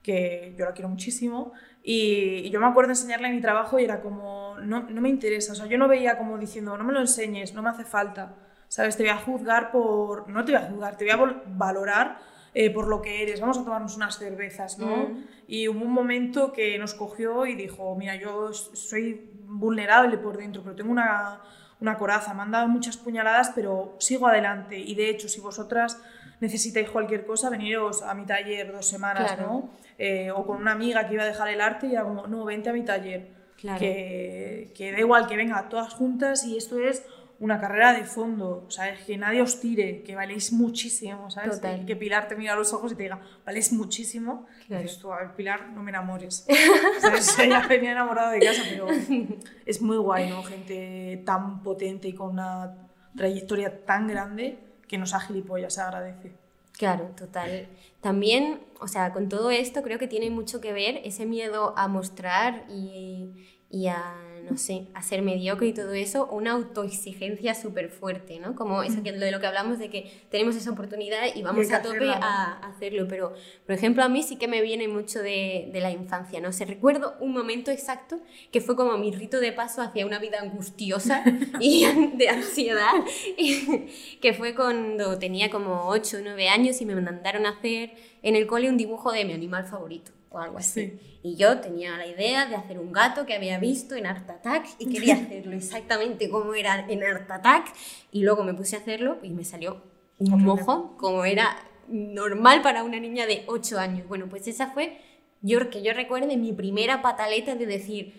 que 0.01 0.55
yo 0.57 0.65
la 0.65 0.71
quiero 0.71 0.87
muchísimo, 0.87 1.51
y, 1.83 2.49
yo 2.49 2.59
me 2.59 2.67
acuerdo 2.67 2.87
de 2.87 2.93
enseñarle 2.93 3.29
mi 3.29 3.41
trabajo 3.41 3.77
y 3.77 3.83
era 3.83 4.01
como, 4.01 4.55
no, 4.61 4.83
no 4.83 5.01
me 5.01 5.09
interesa, 5.09 5.51
o 5.51 5.55
sea, 5.55 5.65
yo 5.65 5.77
no 5.77 5.87
veía 5.87 6.17
como 6.17 6.37
diciendo, 6.37 6.77
no 6.77 6.83
me 6.83 6.93
lo 6.93 7.01
enseñes, 7.01 7.53
no 7.53 7.61
me 7.61 7.69
hace 7.69 7.83
falta, 7.83 8.35
¿sabes? 8.69 8.95
Te 8.95 9.03
voy 9.03 9.11
a 9.11 9.17
juzgar 9.17 9.71
por, 9.71 10.29
no 10.29 10.45
te 10.45 10.53
voy 10.53 10.61
a 10.61 10.65
juzgar, 10.65 10.97
te 10.97 11.05
voy 11.05 11.13
a 11.13 11.43
valorar 11.47 12.17
eh, 12.53 12.69
por 12.69 12.87
lo 12.87 13.01
que 13.01 13.23
eres, 13.23 13.41
vamos 13.41 13.57
a 13.57 13.63
tomarnos 13.63 13.95
unas 13.95 14.17
cervezas, 14.17 14.77
¿no? 14.79 15.09
Mm. 15.09 15.23
Y 15.47 15.67
hubo 15.67 15.83
un 15.85 15.91
momento 15.91 16.51
que 16.51 16.77
nos 16.77 16.93
cogió 16.93 17.45
y 17.45 17.55
dijo, 17.55 17.95
mira, 17.95 18.15
yo 18.15 18.53
soy 18.53 19.29
vulnerable 19.45 20.17
por 20.17 20.37
dentro, 20.37 20.61
pero 20.63 20.75
tengo 20.75 20.91
una, 20.91 21.41
una 21.79 21.97
coraza, 21.97 22.33
me 22.33 22.41
han 22.41 22.51
dado 22.51 22.67
muchas 22.67 22.97
puñaladas, 22.97 23.51
pero 23.55 23.95
sigo 23.99 24.27
adelante. 24.27 24.77
Y 24.77 24.95
de 24.95 25.09
hecho, 25.09 25.27
si 25.27 25.41
vosotras 25.41 26.01
necesitáis 26.39 26.89
cualquier 26.89 27.25
cosa, 27.25 27.49
veniros 27.49 28.01
a 28.01 28.13
mi 28.13 28.25
taller 28.25 28.71
dos 28.71 28.87
semanas, 28.87 29.33
Claro. 29.33 29.51
¿no? 29.51 29.69
Eh, 29.97 30.31
o 30.31 30.45
con 30.45 30.57
una 30.57 30.71
amiga 30.71 31.07
que 31.07 31.15
iba 31.15 31.23
a 31.23 31.27
dejar 31.27 31.49
el 31.49 31.59
arte 31.61 31.87
y 31.87 31.93
era 31.93 32.03
como, 32.03 32.25
no, 32.27 32.45
vente 32.45 32.69
a 32.69 32.73
mi 32.73 32.83
taller. 32.83 33.37
Claro. 33.57 33.79
Que, 33.79 34.71
que 34.73 34.93
da 34.93 34.99
igual 34.99 35.27
que 35.27 35.35
venga 35.35 35.67
todas 35.67 35.93
juntas 35.93 36.45
y 36.45 36.55
esto 36.55 36.79
es 36.79 37.05
una 37.39 37.59
carrera 37.59 37.93
de 37.93 38.03
fondo, 38.03 38.65
¿sabes? 38.69 38.99
Que 39.05 39.17
nadie 39.17 39.41
os 39.41 39.59
tire, 39.61 40.03
que 40.03 40.15
valéis 40.15 40.51
muchísimo, 40.51 41.31
¿sabes? 41.31 41.55
Total. 41.55 41.85
Que 41.85 41.95
Pilar 41.95 42.27
te 42.27 42.35
mira 42.35 42.53
a 42.53 42.55
los 42.55 42.73
ojos 42.73 42.91
y 42.91 42.95
te 42.95 43.03
diga, 43.03 43.21
valéis 43.45 43.71
muchísimo. 43.71 44.45
Claro. 44.67 44.81
Y 44.81 44.83
dices 44.83 44.99
tú, 44.99 45.11
a 45.11 45.19
ver, 45.19 45.35
Pilar, 45.35 45.69
no 45.69 45.81
me 45.81 45.91
enamores. 45.91 46.45
¿Sabes? 46.99 47.39
Ella 47.39 47.65
venía 47.67 47.91
enamorada 47.91 48.31
de 48.31 48.39
casa, 48.39 48.61
pero 48.69 48.87
es 49.65 49.81
muy 49.81 49.97
guay, 49.97 50.29
¿no? 50.29 50.43
Gente 50.43 51.23
tan 51.25 51.63
potente 51.63 52.09
y 52.09 52.13
con 52.13 52.31
una 52.31 52.89
trayectoria 53.15 53.85
tan 53.85 54.07
grande 54.07 54.59
que 54.87 54.97
nos 54.97 55.13
ha 55.13 55.21
gilipollas, 55.21 55.73
se 55.73 55.81
agradece. 55.81 56.33
Claro, 56.73 57.11
total. 57.17 57.67
También, 58.01 58.61
o 58.79 58.87
sea, 58.87 59.11
con 59.11 59.29
todo 59.29 59.51
esto 59.51 59.81
creo 59.81 59.99
que 59.99 60.07
tiene 60.07 60.29
mucho 60.29 60.61
que 60.61 60.73
ver 60.73 61.01
ese 61.03 61.25
miedo 61.25 61.73
a 61.77 61.87
mostrar 61.87 62.65
y, 62.69 63.33
y 63.69 63.87
a, 63.87 64.15
no 64.49 64.57
sé, 64.57 64.87
a 64.93 65.01
ser 65.01 65.21
mediocre 65.21 65.67
y 65.67 65.73
todo 65.73 65.93
eso, 65.93 66.27
una 66.27 66.51
autoexigencia 66.51 67.53
súper 67.53 67.89
fuerte, 67.89 68.39
¿no? 68.39 68.55
Como 68.55 68.83
eso 68.83 69.03
que, 69.03 69.11
de 69.11 69.31
lo 69.31 69.39
que 69.39 69.47
hablamos 69.47 69.79
de 69.79 69.89
que 69.89 70.11
tenemos 70.29 70.55
esa 70.55 70.71
oportunidad 70.71 71.35
y 71.35 71.41
vamos 71.41 71.71
a 71.71 71.81
tope 71.81 72.09
a, 72.09 72.17
a 72.17 72.67
hacerlo. 72.67 73.07
Pero, 73.07 73.33
por 73.65 73.75
ejemplo, 73.75 74.03
a 74.03 74.09
mí 74.09 74.23
sí 74.23 74.37
que 74.37 74.47
me 74.47 74.61
viene 74.61 74.87
mucho 74.87 75.21
de, 75.21 75.69
de 75.71 75.81
la 75.81 75.91
infancia, 75.91 76.39
¿no? 76.41 76.51
Se 76.51 76.65
recuerdo 76.65 77.15
un 77.19 77.33
momento 77.33 77.71
exacto 77.71 78.19
que 78.51 78.61
fue 78.61 78.75
como 78.75 78.97
mi 78.97 79.11
rito 79.11 79.39
de 79.39 79.51
paso 79.51 79.81
hacia 79.81 80.05
una 80.05 80.19
vida 80.19 80.39
angustiosa 80.41 81.23
y 81.59 81.85
de 82.15 82.29
ansiedad, 82.29 82.93
y 83.37 83.87
que 84.21 84.33
fue 84.33 84.55
cuando 84.55 85.19
tenía 85.19 85.49
como 85.49 85.87
8 85.87 86.17
o 86.17 86.21
9 86.23 86.49
años 86.49 86.81
y 86.81 86.85
me 86.85 86.95
mandaron 86.95 87.45
a 87.45 87.51
hacer 87.51 87.91
en 88.21 88.35
el 88.35 88.47
cole 88.47 88.69
un 88.69 88.77
dibujo 88.77 89.11
de 89.11 89.25
mi 89.25 89.33
animal 89.33 89.65
favorito 89.65 90.18
o 90.29 90.39
algo 90.39 90.57
así. 90.57 90.81
Sí. 90.81 91.19
Y 91.23 91.35
yo 91.35 91.59
tenía 91.59 91.97
la 91.97 92.05
idea 92.05 92.45
de 92.45 92.55
hacer 92.55 92.79
un 92.79 92.91
gato 92.91 93.25
que 93.25 93.33
había 93.33 93.59
visto 93.59 93.95
en 93.95 94.05
Art 94.05 94.29
Attack 94.29 94.67
y 94.79 94.91
quería 94.91 95.15
hacerlo 95.23 95.55
exactamente 95.55 96.29
como 96.29 96.53
era 96.53 96.85
en 96.87 97.03
Art 97.03 97.29
Attack 97.29 97.73
y 98.11 98.21
luego 98.21 98.43
me 98.43 98.53
puse 98.53 98.75
a 98.75 98.79
hacerlo 98.79 99.17
y 99.23 99.31
me 99.31 99.43
salió 99.43 99.81
un 100.19 100.43
mojo 100.43 100.97
como 100.97 101.25
era 101.25 101.57
normal 101.87 102.61
para 102.61 102.83
una 102.83 102.99
niña 102.99 103.25
de 103.25 103.43
8 103.47 103.79
años. 103.79 104.07
Bueno, 104.07 104.27
pues 104.29 104.47
esa 104.47 104.71
fue, 104.71 104.97
yo 105.41 105.69
que 105.69 105.81
yo 105.81 105.93
recuerde, 105.93 106.37
mi 106.37 106.53
primera 106.53 107.01
pataleta 107.01 107.55
de 107.55 107.65
decir, 107.65 108.13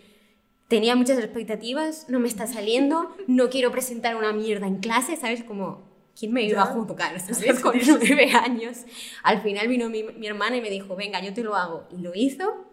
tenía 0.69 0.97
muchas 0.97 1.19
expectativas, 1.19 2.07
no 2.09 2.21
me 2.21 2.29
está 2.29 2.47
saliendo, 2.47 3.15
no 3.27 3.51
quiero 3.51 3.71
presentar 3.71 4.17
una 4.17 4.33
mierda 4.33 4.67
en 4.67 4.77
clase, 4.79 5.17
¿sabes? 5.17 5.45
Como, 5.45 5.83
¿quién 6.21 6.33
me 6.35 6.43
iba 6.43 6.63
a 6.63 6.67
Ya. 6.67 6.73
juzgar, 6.73 7.19
¿sabes? 7.35 7.59
Con 7.61 7.77
nueve 7.85 8.31
años. 8.33 8.85
Al 9.25 9.41
final 9.41 9.67
vino 9.67 9.89
mi, 9.89 10.03
mi 10.05 10.27
hermana 10.27 10.59
y 10.59 10.61
me 10.61 10.69
dijo, 10.71 10.95
venga, 10.95 11.21
yo 11.21 11.33
te 11.33 11.43
lo 11.43 11.57
hago. 11.57 11.89
Y 11.91 12.03
lo 12.03 12.13
hizo, 12.15 12.67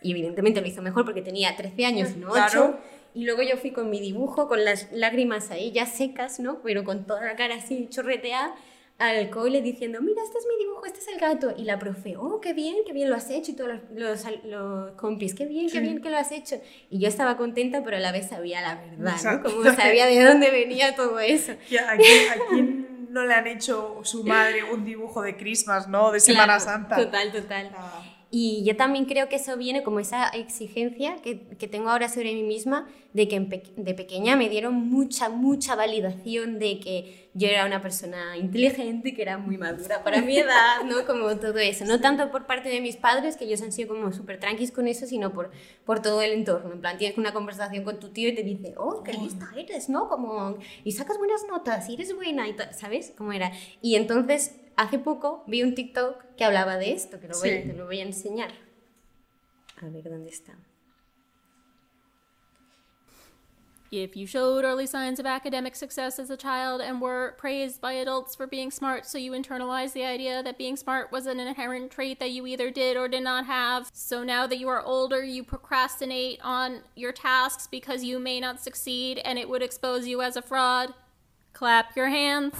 y 0.00 0.12
evidentemente 0.12 0.60
lo 0.60 0.66
hizo 0.68 0.80
mejor 0.82 1.04
porque 1.04 1.20
tenía 1.20 1.56
13 1.56 1.84
años, 1.84 2.16
no 2.16 2.28
8. 2.30 2.34
Claro. 2.34 2.78
Y 3.14 3.24
luego 3.24 3.42
yo 3.42 3.56
fui 3.58 3.72
con 3.72 3.90
mi 3.90 4.00
dibujo, 4.00 4.48
con 4.48 4.64
las 4.64 4.90
lágrimas 4.92 5.50
ahí 5.50 5.70
ya 5.72 5.84
secas, 5.84 6.40
¿no? 6.40 6.62
Pero 6.62 6.84
con 6.84 7.04
toda 7.06 7.22
la 7.24 7.36
cara 7.36 7.56
así 7.56 7.86
chorreteada 7.90 8.54
al 8.98 9.30
cole 9.30 9.60
diciendo, 9.62 10.00
mira, 10.00 10.22
este 10.22 10.38
es 10.38 10.46
mi 10.46 10.64
dibujo, 10.64 10.86
este 10.86 11.00
es 11.00 11.08
el 11.08 11.18
gato. 11.18 11.52
Y 11.56 11.64
la 11.64 11.78
profe, 11.78 12.16
oh, 12.16 12.40
qué 12.40 12.52
bien, 12.54 12.76
qué 12.86 12.92
bien 12.92 13.10
lo 13.10 13.16
has 13.16 13.28
hecho. 13.30 13.50
Y 13.50 13.54
todos 13.54 13.70
los, 13.70 13.80
los, 14.24 14.44
los 14.44 14.92
compis, 14.92 15.34
qué 15.34 15.44
bien, 15.44 15.68
qué 15.68 15.80
bien 15.80 16.00
que 16.00 16.08
lo 16.08 16.16
has 16.16 16.30
hecho. 16.32 16.60
Y 16.88 17.00
yo 17.00 17.08
estaba 17.08 17.36
contenta, 17.36 17.82
pero 17.84 17.96
a 17.96 18.00
la 18.00 18.12
vez 18.12 18.28
sabía 18.28 18.60
la 18.62 18.76
verdad, 18.76 19.16
¿no? 19.24 19.42
Como 19.42 19.64
sabía 19.74 20.06
de 20.06 20.22
dónde 20.24 20.50
venía 20.50 20.94
todo 20.94 21.18
eso. 21.20 21.52
¿A 21.52 21.96
quién, 21.96 22.28
a 22.30 22.34
quién 22.48 22.91
no 23.12 23.26
le 23.26 23.34
han 23.34 23.46
hecho 23.46 24.00
su 24.04 24.24
madre 24.24 24.64
un 24.64 24.84
dibujo 24.84 25.20
de 25.20 25.36
Christmas, 25.36 25.86
¿no? 25.86 26.10
De 26.10 26.18
Semana 26.18 26.56
Claro, 26.56 26.60
Santa. 26.64 26.96
Total, 26.96 27.30
total. 27.30 27.70
Ah. 27.76 28.02
Y 28.34 28.64
yo 28.64 28.76
también 28.76 29.04
creo 29.04 29.28
que 29.28 29.36
eso 29.36 29.58
viene 29.58 29.82
como 29.82 30.00
esa 30.00 30.28
exigencia 30.30 31.16
que, 31.22 31.40
que 31.58 31.68
tengo 31.68 31.90
ahora 31.90 32.08
sobre 32.08 32.32
mí 32.32 32.42
misma, 32.42 32.88
de 33.12 33.28
que 33.28 33.38
pe- 33.42 33.62
de 33.76 33.92
pequeña 33.92 34.36
me 34.36 34.48
dieron 34.48 34.72
mucha, 34.88 35.28
mucha 35.28 35.74
validación 35.76 36.58
de 36.58 36.80
que 36.80 37.28
yo 37.34 37.46
era 37.48 37.66
una 37.66 37.82
persona 37.82 38.38
inteligente, 38.38 39.12
que 39.12 39.20
era 39.20 39.36
muy 39.36 39.58
madura 39.58 40.02
para 40.02 40.22
mi 40.22 40.38
edad, 40.38 40.82
¿no? 40.86 41.04
Como 41.06 41.36
todo 41.36 41.58
eso. 41.58 41.84
No 41.84 42.00
tanto 42.00 42.30
por 42.30 42.46
parte 42.46 42.70
de 42.70 42.80
mis 42.80 42.96
padres, 42.96 43.36
que 43.36 43.44
ellos 43.44 43.60
han 43.60 43.70
sido 43.70 43.88
como 43.94 44.12
súper 44.12 44.40
tranquis 44.40 44.72
con 44.72 44.88
eso, 44.88 45.04
sino 45.06 45.34
por, 45.34 45.50
por 45.84 46.00
todo 46.00 46.22
el 46.22 46.32
entorno. 46.32 46.72
En 46.72 46.80
plan, 46.80 46.96
tienes 46.96 47.18
una 47.18 47.34
conversación 47.34 47.84
con 47.84 48.00
tu 48.00 48.08
tío 48.14 48.30
y 48.30 48.34
te 48.34 48.42
dice, 48.42 48.72
oh, 48.78 49.02
qué 49.02 49.12
lista 49.12 49.46
eres, 49.54 49.90
¿no? 49.90 50.08
Como, 50.08 50.56
y 50.84 50.92
sacas 50.92 51.18
buenas 51.18 51.44
notas, 51.50 51.86
y 51.90 51.94
eres 51.94 52.16
buena, 52.16 52.48
y 52.48 52.56
¿sabes? 52.72 53.12
Cómo 53.14 53.34
era. 53.34 53.52
Y 53.82 53.96
entonces, 53.96 54.56
hace 54.76 54.98
poco 54.98 55.44
vi 55.46 55.62
un 55.62 55.74
TikTok 55.74 56.36
que 56.36 56.44
hablaba 56.44 56.76
de 56.76 56.92
esto, 56.92 57.20
que 57.20 57.28
lo 57.28 57.38
voy, 57.38 57.48
Sí. 57.50 57.68
te 57.68 57.72
lo 57.74 57.86
voy 57.86 58.00
a 58.00 58.04
enseñar. 58.04 58.52
A 59.80 59.86
ver 59.88 60.04
dónde 60.04 60.30
está. 60.30 60.54
If 63.90 64.16
you 64.16 64.26
showed 64.26 64.64
early 64.64 64.86
signs 64.86 65.20
of 65.20 65.26
academic 65.26 65.76
success 65.76 66.18
as 66.18 66.30
a 66.30 66.36
child 66.36 66.80
and 66.80 66.98
were 66.98 67.34
praised 67.36 67.78
by 67.82 67.92
adults 67.92 68.34
for 68.34 68.46
being 68.46 68.70
smart, 68.70 69.04
so 69.04 69.18
you 69.18 69.32
internalized 69.32 69.92
the 69.92 70.02
idea 70.02 70.42
that 70.42 70.56
being 70.56 70.76
smart 70.76 71.12
was 71.12 71.26
an 71.26 71.38
inherent 71.38 71.90
trait 71.90 72.18
that 72.18 72.30
you 72.30 72.46
either 72.46 72.70
did 72.70 72.96
or 72.96 73.06
did 73.06 73.22
not 73.22 73.44
have. 73.44 73.90
So 73.92 74.24
now 74.24 74.46
that 74.46 74.56
you 74.58 74.68
are 74.68 74.80
older, 74.82 75.22
you 75.22 75.44
procrastinate 75.44 76.40
on 76.42 76.84
your 76.96 77.12
tasks 77.12 77.66
because 77.70 78.02
you 78.02 78.18
may 78.18 78.40
not 78.40 78.62
succeed 78.62 79.18
and 79.26 79.38
it 79.38 79.46
would 79.50 79.62
expose 79.62 80.06
you 80.06 80.22
as 80.22 80.36
a 80.36 80.42
fraud. 80.42 80.94
Clap 81.52 81.94
your 81.94 82.08
hands. 82.08 82.54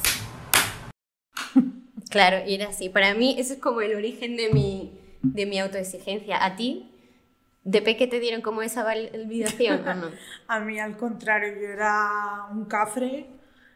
Claro, 2.13 2.47
y 2.47 2.55
era 2.55 2.69
así. 2.69 2.89
Para 2.89 3.15
mí, 3.15 3.35
eso 3.39 3.55
es 3.55 3.59
como 3.59 3.81
el 3.81 3.95
origen 3.97 4.37
de 4.37 4.51
mi, 4.51 4.93
de 5.23 5.47
mi 5.47 5.59
autoexigencia. 5.59 6.45
¿A 6.45 6.55
ti? 6.57 6.89
¿De 7.65 7.81
peque 7.83 8.07
te 8.07 8.21
dieron 8.21 8.43
como 8.43 8.63
esa 8.63 8.85
validación 8.85 9.87
o 9.89 9.95
no? 9.95 10.11
A 10.49 10.61
mí, 10.61 10.79
al 10.79 10.97
contrario, 10.97 11.55
yo 11.61 11.69
era 11.69 12.47
un 12.51 12.67
cafre 12.67 13.27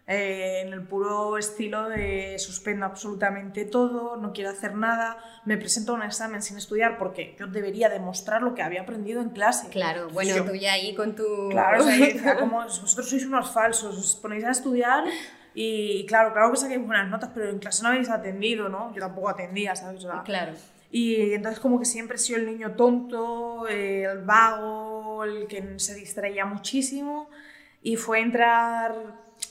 eh, 0.09 0.63
en 0.65 0.73
el 0.73 0.83
puro 0.83 1.39
estilo 1.39 1.89
de 1.89 2.37
suspendo 2.39 2.85
absolutamente 2.87 3.65
todo, 3.65 4.17
no 4.17 4.33
quiero 4.33 4.51
hacer 4.51 4.75
nada, 4.75 5.17
me 5.45 5.57
presento 5.57 5.93
a 5.93 5.95
un 5.97 6.03
examen 6.03 6.43
sin 6.43 6.57
estudiar 6.59 6.97
porque 6.99 7.35
yo 7.41 7.47
debería 7.47 7.89
demostrar 7.89 8.43
lo 8.43 8.55
que 8.55 8.63
había 8.63 8.83
aprendido 8.83 9.21
en 9.23 9.31
clase. 9.31 9.69
Claro, 9.71 10.09
bueno, 10.11 10.37
Yo- 10.37 10.45
tú 10.45 10.55
ya 10.55 10.75
ahí 10.75 10.95
con 10.95 11.17
tu... 11.17 11.49
Claro, 11.51 11.85
o 11.85 11.89
sea, 11.89 12.39
como 12.39 12.63
vosotros 12.63 13.09
sois 13.09 13.25
unos 13.25 13.51
falsos, 13.51 13.97
os 13.97 14.15
ponéis 14.17 14.45
a 14.45 14.51
estudiar 14.51 15.05
y 15.59 16.05
claro, 16.07 16.33
claro 16.35 16.51
que 16.53 16.59
saquéis 16.59 16.85
buenas 16.87 17.09
notas, 17.09 17.31
pero 17.35 17.49
en 17.49 17.59
clase 17.59 17.83
no 17.83 17.89
habéis 17.89 18.11
atendido, 18.11 18.69
¿no? 18.69 18.93
Yo 18.95 19.01
tampoco 19.01 19.31
atendía, 19.31 19.75
¿sabes? 19.75 20.05
O 20.05 20.09
sea, 20.13 20.23
Claro. 20.23 20.53
y 20.91 21.33
entonces 21.33 21.59
como 21.61 21.79
que 21.79 21.87
siempre 21.87 22.17
he 22.17 22.19
sido 22.19 22.39
el 22.41 22.47
niño 22.47 22.73
tonto, 22.73 23.67
eh, 23.69 24.03
el 24.05 24.19
vago, 24.19 25.25
el 25.25 25.47
que 25.47 25.79
se 25.79 25.95
distraía 25.95 26.45
muchísimo 26.45 27.31
y 27.83 27.97
fue 27.97 28.21
entrar 28.21 28.95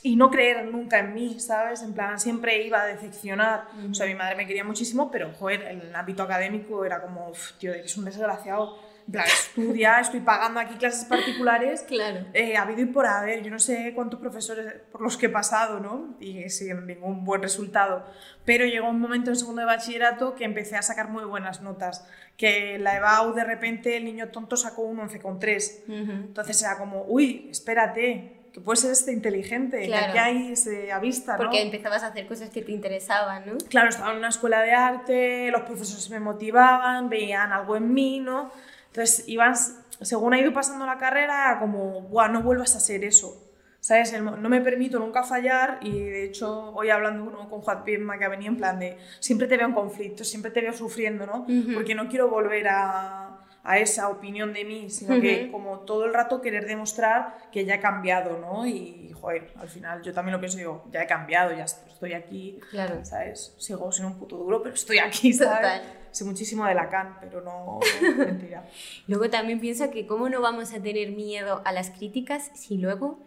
y 0.04 0.16
no 0.16 0.30
creer 0.30 0.66
nunca 0.66 1.00
en 1.00 1.14
mí, 1.16 1.40
¿sabes? 1.40 1.82
En 1.82 1.94
plan, 1.94 2.20
siempre 2.20 2.62
iba 2.64 2.82
a 2.82 2.86
decepcionar. 2.86 3.66
O 3.90 3.94
sea, 3.94 4.06
mi 4.06 4.14
madre 4.16 4.36
me 4.36 4.46
quería 4.46 4.64
muchísimo, 4.64 5.10
pero, 5.12 5.32
joder, 5.34 5.64
en 5.64 5.82
el 5.82 5.96
ámbito 5.96 6.22
académico 6.24 6.86
era 6.86 7.02
como, 7.02 7.30
"Uf, 7.30 7.54
tío, 7.54 7.74
eres 7.74 7.98
un 7.98 8.06
desgraciado. 8.06 8.78
Plan, 9.12 9.26
estudia, 9.28 10.00
estoy 10.00 10.22
pagando 10.22 10.60
aquí 10.60 10.76
clases 10.76 11.06
particulares. 11.06 11.84
Claro. 11.88 12.26
Eh, 12.34 12.58
ha 12.58 12.64
habido 12.64 12.82
y 12.82 12.86
por 12.88 13.06
haber, 13.06 13.44
yo 13.44 13.52
no 13.52 13.60
sé 13.60 13.92
cuántos 13.94 14.20
profesores 14.20 14.74
por 14.92 15.02
los 15.02 15.16
que 15.16 15.28
he 15.28 15.30
pasado, 15.30 15.80
¿no? 15.80 16.16
Y 16.20 16.50
sin 16.50 16.88
ningún 16.88 17.24
buen 17.24 17.42
resultado. 17.44 18.04
Pero 18.46 18.66
llegó 18.66 18.90
un 18.90 19.00
momento 19.00 19.30
en 19.30 19.36
segundo 19.36 19.62
de 19.62 19.68
bachillerato 19.68 20.34
que 20.36 20.44
empecé 20.44 20.76
a 20.76 20.82
sacar 20.82 21.10
muy 21.10 21.24
buenas 21.24 21.62
notas. 21.62 22.08
Que 22.36 22.80
la 22.80 22.98
EBAU 22.98 23.34
de 23.34 23.44
repente 23.44 23.96
el 23.96 24.06
niño 24.06 24.30
tonto 24.30 24.58
sacó 24.58 24.82
un 24.82 24.98
11,3. 25.00 25.84
Ujú. 25.88 26.12
Entonces 26.12 26.62
era 26.64 26.78
como, 26.78 27.04
uy, 27.08 27.48
espérate, 27.52 28.32
que 28.54 28.62
puedes 28.62 28.80
ser 28.80 28.92
este 28.92 29.12
inteligente, 29.12 29.86
Claro. 29.86 30.14
que 30.14 30.20
aquí 30.20 30.30
hay 30.50 30.56
se 30.56 30.92
avista, 30.92 31.34
¿no? 31.34 31.40
Porque 31.44 31.62
empezabas 31.62 32.04
a 32.04 32.08
hacer 32.08 32.26
cosas 32.26 32.50
que 32.50 32.62
te 32.62 32.72
interesaban, 32.72 33.46
¿no? 33.46 33.58
Claro, 33.70 33.90
estaba 33.90 34.12
en 34.12 34.18
una 34.18 34.30
escuela 34.30 34.62
de 34.62 34.72
arte, 34.72 35.52
los 35.52 35.62
profesores 35.64 36.10
me 36.10 36.20
motivaban, 36.22 37.10
veían 37.10 37.52
algo 37.52 37.76
en 37.76 37.94
mí, 37.94 38.20
¿no? 38.22 38.52
Entonces, 38.96 39.28
iban, 39.28 39.54
según 40.00 40.34
ha 40.34 40.40
ido 40.40 40.54
pasando 40.54 40.86
la 40.86 40.98
carrera, 40.98 41.50
era 41.50 41.60
como, 41.60 42.04
Buah, 42.04 42.30
no 42.30 42.42
vuelvas 42.42 42.78
a 42.78 42.80
ser 42.80 43.04
eso. 43.04 43.42
¿Sabes? 43.82 44.14
El 44.14 44.24
no 44.24 44.50
me 44.50 44.62
permito 44.62 44.98
nunca 44.98 45.22
fallar 45.22 45.78
y 45.82 45.92
de 45.92 46.24
hecho 46.24 46.72
hoy 46.74 46.90
hablando 46.90 47.24
uno 47.24 47.48
con 47.48 47.62
Juan 47.62 47.84
Pirma 47.84 48.18
que 48.18 48.26
ha 48.26 48.30
venido 48.30 48.52
en 48.52 48.58
plan 48.58 48.80
de 48.80 48.98
siempre 49.20 49.48
te 49.48 49.58
veo 49.58 49.68
en 49.68 49.74
conflicto, 49.74 50.24
siempre 50.24 50.50
te 50.50 50.62
veo 50.62 50.74
sufriendo, 50.74 51.28
¿no? 51.28 51.42
Ujú. 51.42 51.76
Porque 51.76 51.94
no 51.94 52.08
quiero 52.08 52.28
volver 52.28 52.68
a, 52.68 53.25
a 53.66 53.80
esa 53.80 54.10
opinión 54.10 54.54
de 54.54 54.64
mí, 54.64 54.90
sino 54.90 55.20
que 55.20 55.44
Ujú. 55.44 55.52
como 55.52 55.80
todo 55.80 56.06
el 56.06 56.14
rato 56.14 56.40
querer 56.42 56.66
demostrar 56.68 57.38
que 57.52 57.66
ya 57.66 57.76
he 57.76 57.80
cambiado, 57.80 58.38
¿no? 58.38 58.66
Y, 58.68 59.12
joder, 59.20 59.52
al 59.56 59.68
final 59.68 60.02
yo 60.04 60.14
también 60.14 60.34
lo 60.34 60.40
pienso 60.40 60.58
digo, 60.58 60.86
ya 60.92 61.02
he 61.04 61.08
cambiado, 61.08 61.52
ya 61.56 61.64
estoy 61.66 62.14
aquí, 62.14 62.60
Claro. 62.70 63.04
¿sabes? 63.04 63.56
Sigo 63.58 63.92
siendo 63.92 64.14
un 64.14 64.20
puto 64.20 64.38
duro, 64.38 64.62
pero 64.62 64.76
estoy 64.76 65.00
aquí, 65.00 65.34
¿sabes? 65.34 65.58
Total. 65.58 65.82
Sé 66.12 66.24
muchísimo 66.24 66.66
de 66.66 66.76
Lacan, 66.76 67.18
pero 67.20 67.42
no, 67.42 67.80
mentira. 68.18 68.64
Luego 69.08 69.30
también 69.30 69.60
pienso 69.60 69.90
que 69.92 70.06
cómo 70.06 70.30
no 70.30 70.42
vamos 70.42 70.72
a 70.74 70.80
tener 70.82 71.12
miedo 71.12 71.62
a 71.66 71.72
las 71.72 71.90
críticas 71.90 72.52
si 72.54 72.78
luego 72.78 73.20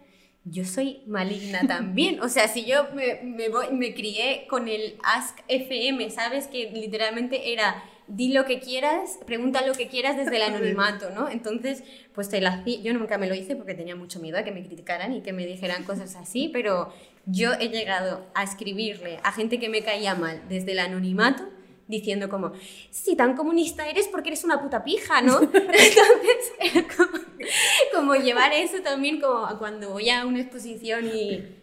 yo 0.45 0.63
soy 0.65 1.03
maligna 1.05 1.67
también. 1.67 2.21
O 2.21 2.29
sea, 2.29 2.47
si 2.47 2.65
yo 2.65 2.87
me, 2.95 3.19
me, 3.23 3.49
voy- 3.49 3.71
me 3.73 3.93
crié 3.93 4.47
con 4.49 4.67
el 4.69 4.97
Ask 5.03 5.37
FM, 5.49 6.09
¿sabes? 6.09 6.47
Que 6.47 6.71
literalmente 6.71 7.51
era 7.53 7.83
di 8.09 8.33
lo 8.33 8.45
que 8.45 8.59
quieras, 8.59 9.19
pregunta 9.25 9.65
lo 9.65 9.73
que 9.73 9.87
quieras 9.87 10.17
desde 10.17 10.35
el 10.35 10.41
anonimato, 10.53 11.09
¿no? 11.11 11.29
Entonces, 11.29 11.83
pues 12.13 12.29
te 12.29 12.41
la 12.41 12.63
yo 12.65 12.93
nunca 12.93 13.17
me 13.17 13.27
lo 13.27 13.35
hice 13.35 13.55
porque 13.55 13.75
tenía 13.75 13.95
mucho 13.95 14.19
miedo 14.19 14.37
a 14.37 14.43
que 14.43 14.51
me 14.51 14.63
criticaran 14.65 15.13
y 15.13 15.21
que 15.21 15.31
me 15.31 15.45
dijeran 15.45 15.83
cosas 15.83 16.15
así, 16.15 16.49
pero 16.51 16.91
yo 17.25 17.53
he 17.53 17.69
llegado 17.69 18.25
a 18.33 18.43
escribirle 18.43 19.19
a 19.23 19.31
gente 19.31 19.59
que 19.59 19.69
me 19.69 19.83
caía 19.83 20.15
mal 20.15 20.41
desde 20.49 20.71
el 20.73 20.79
anonimato 20.79 21.43
diciendo 21.87 22.29
como, 22.29 22.51
si 22.91 23.15
tan 23.15 23.35
comunista 23.35 23.89
eres 23.89 24.07
porque 24.07 24.29
eres 24.29 24.43
una 24.43 24.61
puta 24.61 24.83
pija, 24.83 25.21
¿no? 25.21 25.41
Entonces, 25.41 26.85
como, 26.97 27.17
como 27.93 28.15
llevar 28.15 28.53
eso 28.53 28.81
también 28.83 29.19
como 29.19 29.45
a 29.45 29.57
cuando 29.57 29.89
voy 29.89 30.09
a 30.09 30.25
una 30.25 30.39
exposición 30.39 31.07
y 31.07 31.58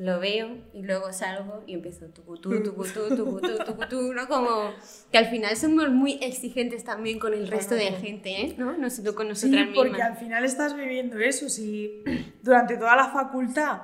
lo 0.00 0.18
veo 0.18 0.56
y 0.72 0.80
luego 0.82 1.12
salgo 1.12 1.62
y 1.66 1.74
empiezo 1.74 2.06
tucutú, 2.06 2.62
tucutú, 2.62 3.14
tucutú, 3.14 3.58
tucutú, 3.66 4.14
¿no? 4.14 4.26
Como 4.28 4.72
que 5.12 5.18
al 5.18 5.26
final 5.26 5.54
somos 5.58 5.90
muy 5.90 6.12
exigentes 6.22 6.84
también 6.84 7.18
con 7.18 7.34
el 7.34 7.46
resto 7.46 7.74
de 7.74 7.92
gente, 7.92 8.30
¿eh? 8.40 8.54
¿No? 8.56 8.78
No 8.78 8.88
solo 8.88 9.14
con 9.14 9.26
Sí, 9.36 9.46
nosotras 9.50 9.68
porque 9.74 9.90
mismas. 9.90 10.10
al 10.12 10.16
final 10.16 10.44
estás 10.46 10.74
viviendo 10.74 11.18
eso. 11.18 11.50
Si 11.50 12.02
durante 12.42 12.78
toda 12.78 12.96
la 12.96 13.08
facultad 13.10 13.82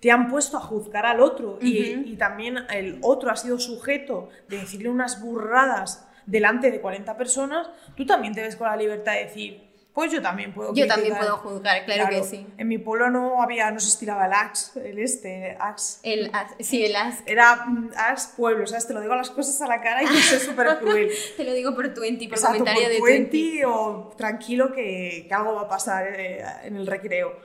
te 0.00 0.10
han 0.10 0.28
puesto 0.30 0.56
a 0.56 0.60
juzgar 0.60 1.04
al 1.04 1.20
otro 1.20 1.58
y, 1.60 1.96
Ujú. 1.96 2.08
y 2.08 2.16
también 2.16 2.60
el 2.72 2.98
otro 3.02 3.30
ha 3.30 3.36
sido 3.36 3.58
sujeto 3.58 4.30
de 4.48 4.56
decirle 4.56 4.88
unas 4.88 5.20
burradas 5.20 6.08
delante 6.24 6.70
de 6.70 6.80
40 6.80 7.14
personas, 7.18 7.68
tú 7.94 8.06
también 8.06 8.32
te 8.34 8.40
ves 8.40 8.56
con 8.56 8.68
la 8.68 8.76
libertad 8.76 9.12
de 9.12 9.24
decir, 9.24 9.67
pues 9.94 10.12
yo 10.12 10.22
también 10.22 10.52
puedo 10.54 10.72
Yo 10.74 10.86
también 10.86 11.14
criticar". 11.14 11.20
puedo 11.20 11.36
juzgar, 11.54 11.84
claro, 11.84 12.08
que 12.08 12.22
sí. 12.22 12.46
En 12.56 12.68
mi 12.68 12.78
pueblo 12.78 13.10
no 13.10 13.42
había, 13.42 13.70
no 13.72 13.80
se 13.80 13.88
estiraba 13.88 14.26
el 14.26 14.32
axe, 14.32 14.90
el 14.90 14.98
este, 15.00 15.56
axe. 15.58 15.98
El, 16.04 16.30
as- 16.32 16.54
sí, 16.60 16.84
el 16.84 16.94
as, 16.94 17.22
Era 17.26 17.66
mm, 17.66 17.90
axe 17.96 18.28
pueblo, 18.36 18.64
¿sabes? 18.68 18.86
Te 18.86 18.94
lo 18.94 19.00
digo 19.00 19.16
las 19.16 19.30
cosas 19.30 19.60
a 19.60 19.66
la 19.66 19.80
cara 19.80 20.04
y 20.04 20.06
yo 20.06 20.12
soy 20.20 20.38
súper 20.38 20.78
cruel. 20.78 21.10
te 21.36 21.42
lo 21.42 21.52
digo 21.52 21.74
por 21.74 21.92
20, 21.92 22.28
por 22.28 22.38
Exacto, 22.38 22.58
comentario 22.58 22.98
por 23.00 23.08
de 23.08 23.12
20. 23.18 23.36
20 23.36 23.66
o 23.66 24.14
tranquilo 24.16 24.72
que, 24.72 25.24
que 25.26 25.34
algo 25.34 25.54
va 25.56 25.62
a 25.62 25.68
pasar 25.68 26.06
eh, 26.16 26.44
en 26.62 26.76
el 26.76 26.86
recreo. 26.86 27.36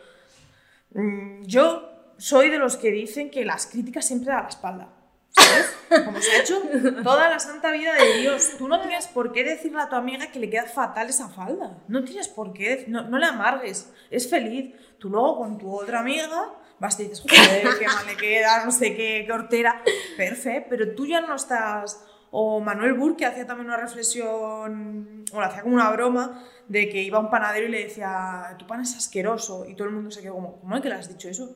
Mm, 0.92 1.44
Yo 1.46 1.90
soy 2.18 2.50
de 2.50 2.60
los 2.60 2.78
que 2.78 2.92
dicen 2.92 3.32
que 3.32 3.46
las 3.46 3.66
críticas 3.66 4.06
siempre 4.06 4.32
a 4.32 4.44
la 4.44 4.50
espalda. 4.50 4.90
¿Sabes? 5.32 5.73
Como 6.06 6.22
se 6.22 6.32
ha 6.32 6.42
hecho 6.42 6.62
toda 7.04 7.30
la 7.30 7.40
santa 7.40 7.72
vida 7.72 7.94
de 7.94 8.20
Dios. 8.22 8.54
Tú 8.58 8.68
no 8.68 8.82
tienes 8.82 9.08
por 9.08 9.32
qué 9.32 9.44
decirle 9.44 9.82
a 9.82 9.90
tu 9.90 9.96
amiga 9.96 10.28
que 10.28 10.40
le 10.40 10.50
queda 10.50 10.66
fatal 10.66 11.10
esa 11.10 11.30
falda. 11.30 11.78
No 11.88 12.04
tienes 12.04 12.28
por 12.28 12.54
qué. 12.54 12.86
No, 12.88 13.04
no 13.04 13.18
le 13.18 13.26
amargues. 13.26 13.92
Es 14.10 14.30
feliz. 14.30 14.74
Tú 15.00 15.10
luego 15.10 15.38
con 15.38 15.58
tu 15.58 15.74
otra 15.74 16.00
amiga 16.00 16.54
vas 16.80 17.00
y 17.00 17.04
dices, 17.04 17.22
joder, 17.22 17.78
qué 17.80 17.88
mal 17.88 18.06
le 18.06 18.18
queda, 18.18 18.66
no 18.66 18.72
sé 18.72 18.96
qué, 18.96 19.24
qué 19.26 19.32
hortera. 19.32 19.82
Perfecto, 20.18 20.68
pero 20.70 20.94
tú 20.96 21.06
ya 21.06 21.22
no 21.22 21.36
estás. 21.36 22.04
O 22.32 22.60
Manuel 22.60 22.94
Burke 22.94 23.26
hacía 23.26 23.46
también 23.46 23.68
una 23.68 23.78
reflexión, 23.78 25.24
o 25.32 25.40
hacía 25.40 25.62
como 25.62 25.76
una 25.76 25.92
broma, 25.92 26.44
de 26.68 26.90
que 26.90 27.02
iba 27.02 27.18
a 27.20 27.22
un 27.22 27.30
panadero 27.30 27.68
y 27.68 27.70
le 27.72 27.84
decía, 27.84 28.56
tu 28.58 28.66
pan 28.66 28.82
es 28.82 28.96
asqueroso. 28.96 29.66
Y 29.68 29.76
todo 29.76 29.88
el 29.88 29.94
mundo 29.94 30.12
se 30.12 30.22
quedó 30.22 30.34
como, 30.34 30.60
¿cómo 30.60 30.76
es 30.76 30.82
que 30.82 30.90
le 30.90 30.96
has 30.96 31.08
dicho 31.08 31.30
eso? 31.30 31.56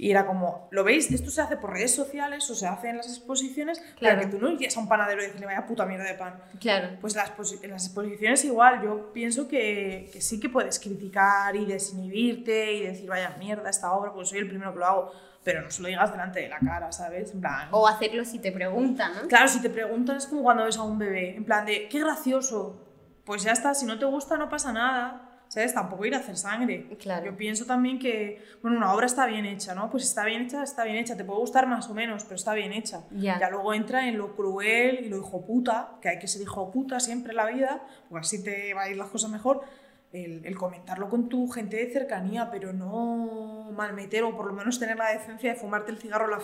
Y 0.00 0.12
era 0.12 0.26
como, 0.26 0.68
¿lo 0.70 0.84
veis? 0.84 1.10
Esto 1.10 1.28
se 1.28 1.40
hace 1.40 1.56
por 1.56 1.72
redes 1.72 1.92
sociales 1.92 2.48
o 2.48 2.54
se 2.54 2.68
hace 2.68 2.88
en 2.90 2.98
las 2.98 3.08
exposiciones, 3.08 3.80
Claro. 3.98 4.20
pero 4.20 4.20
que 4.30 4.36
tú 4.36 4.40
no 4.40 4.52
irías 4.52 4.76
a 4.76 4.80
un 4.80 4.88
panadero 4.88 5.20
y 5.20 5.26
decirle, 5.26 5.46
vaya 5.46 5.66
puta 5.66 5.84
mierda 5.86 6.04
de 6.04 6.14
pan. 6.14 6.40
Claro. 6.60 6.96
Pues 7.00 7.16
las, 7.16 7.32
en 7.62 7.70
las 7.72 7.86
exposiciones 7.86 8.44
igual, 8.44 8.80
yo 8.80 9.12
pienso 9.12 9.48
que, 9.48 10.08
que 10.12 10.20
sí 10.20 10.38
que 10.38 10.48
puedes 10.48 10.78
criticar 10.78 11.56
y 11.56 11.66
desinhibirte 11.66 12.74
y 12.74 12.82
decir, 12.86 13.08
vaya 13.08 13.34
mierda 13.40 13.68
esta 13.70 13.92
obra, 13.92 14.12
pues 14.12 14.28
soy 14.28 14.38
el 14.38 14.48
primero 14.48 14.72
que 14.72 14.78
lo 14.78 14.86
hago, 14.86 15.12
pero 15.42 15.62
no 15.62 15.70
se 15.70 15.82
lo 15.82 15.88
digas 15.88 16.12
delante 16.12 16.40
de 16.42 16.48
la 16.48 16.60
cara, 16.60 16.92
¿sabes? 16.92 17.32
En 17.32 17.40
plan, 17.40 17.68
O 17.72 17.88
hacerlo 17.88 18.24
si 18.24 18.38
te 18.38 18.52
preguntan, 18.52 19.12
¿no? 19.22 19.28
Claro, 19.28 19.48
si 19.48 19.60
te 19.60 19.68
preguntan 19.70 20.18
es 20.18 20.26
como 20.26 20.42
cuando 20.42 20.64
ves 20.64 20.76
a 20.76 20.82
un 20.84 20.98
bebé, 20.98 21.34
en 21.36 21.44
plan 21.44 21.66
de, 21.66 21.88
qué 21.88 21.98
gracioso. 22.00 22.84
Pues 23.24 23.42
ya 23.42 23.50
está, 23.52 23.74
si 23.74 23.84
no 23.84 23.98
te 23.98 24.04
gusta 24.04 24.36
no 24.38 24.48
pasa 24.48 24.72
nada, 24.72 25.27
¿sabes? 25.48 25.74
Tampoco 25.74 26.04
ir 26.04 26.14
a 26.14 26.18
hacer 26.18 26.36
sangre. 26.36 26.86
Claro. 26.98 27.26
Yo 27.26 27.36
pienso 27.36 27.64
también 27.64 27.98
que, 27.98 28.42
bueno, 28.62 28.76
una 28.76 28.94
obra 28.94 29.06
está 29.06 29.26
bien 29.26 29.46
hecha, 29.46 29.74
¿no? 29.74 29.90
Pues 29.90 30.04
está 30.04 30.24
bien 30.24 30.42
hecha, 30.42 30.62
está 30.62 30.84
bien 30.84 30.96
hecha. 30.96 31.16
Te 31.16 31.24
puede 31.24 31.40
gustar 31.40 31.66
más 31.66 31.88
o 31.90 31.94
menos, 31.94 32.24
pero 32.24 32.36
está 32.36 32.54
bien 32.54 32.72
hecha. 32.72 33.02
Ya. 33.10 33.38
luego 33.50 33.74
entra 33.74 34.06
en 34.06 34.18
lo 34.18 34.36
cruel 34.36 35.04
y 35.04 35.08
lo 35.08 35.18
hijo 35.18 35.44
puta, 35.44 35.98
que 36.00 36.10
hay 36.10 36.18
que 36.18 36.28
ser 36.28 36.42
hijo 36.42 36.70
puta 36.70 37.00
siempre 37.00 37.32
en 37.32 37.36
la 37.36 37.46
vida, 37.46 37.82
porque 38.08 38.26
así 38.26 38.44
te 38.44 38.74
va 38.74 38.82
a 38.82 38.90
ir 38.90 38.96
las 38.96 39.08
cosas 39.08 39.30
mejor. 39.30 39.62
El, 40.10 40.40
el 40.46 40.56
comentarlo 40.56 41.10
con 41.10 41.28
tu 41.28 41.48
gente 41.48 41.76
de 41.76 41.92
cercanía, 41.92 42.50
pero 42.50 42.72
no 42.72 43.70
malmeter 43.76 44.22
o 44.24 44.34
por 44.34 44.46
lo 44.46 44.54
menos 44.54 44.78
tener 44.80 44.96
la 44.96 45.10
decencia 45.10 45.52
de 45.52 45.58
fumarte 45.60 45.90
el 45.90 45.98
cigarro 45.98 46.24
en 46.24 46.30
la, 46.30 46.38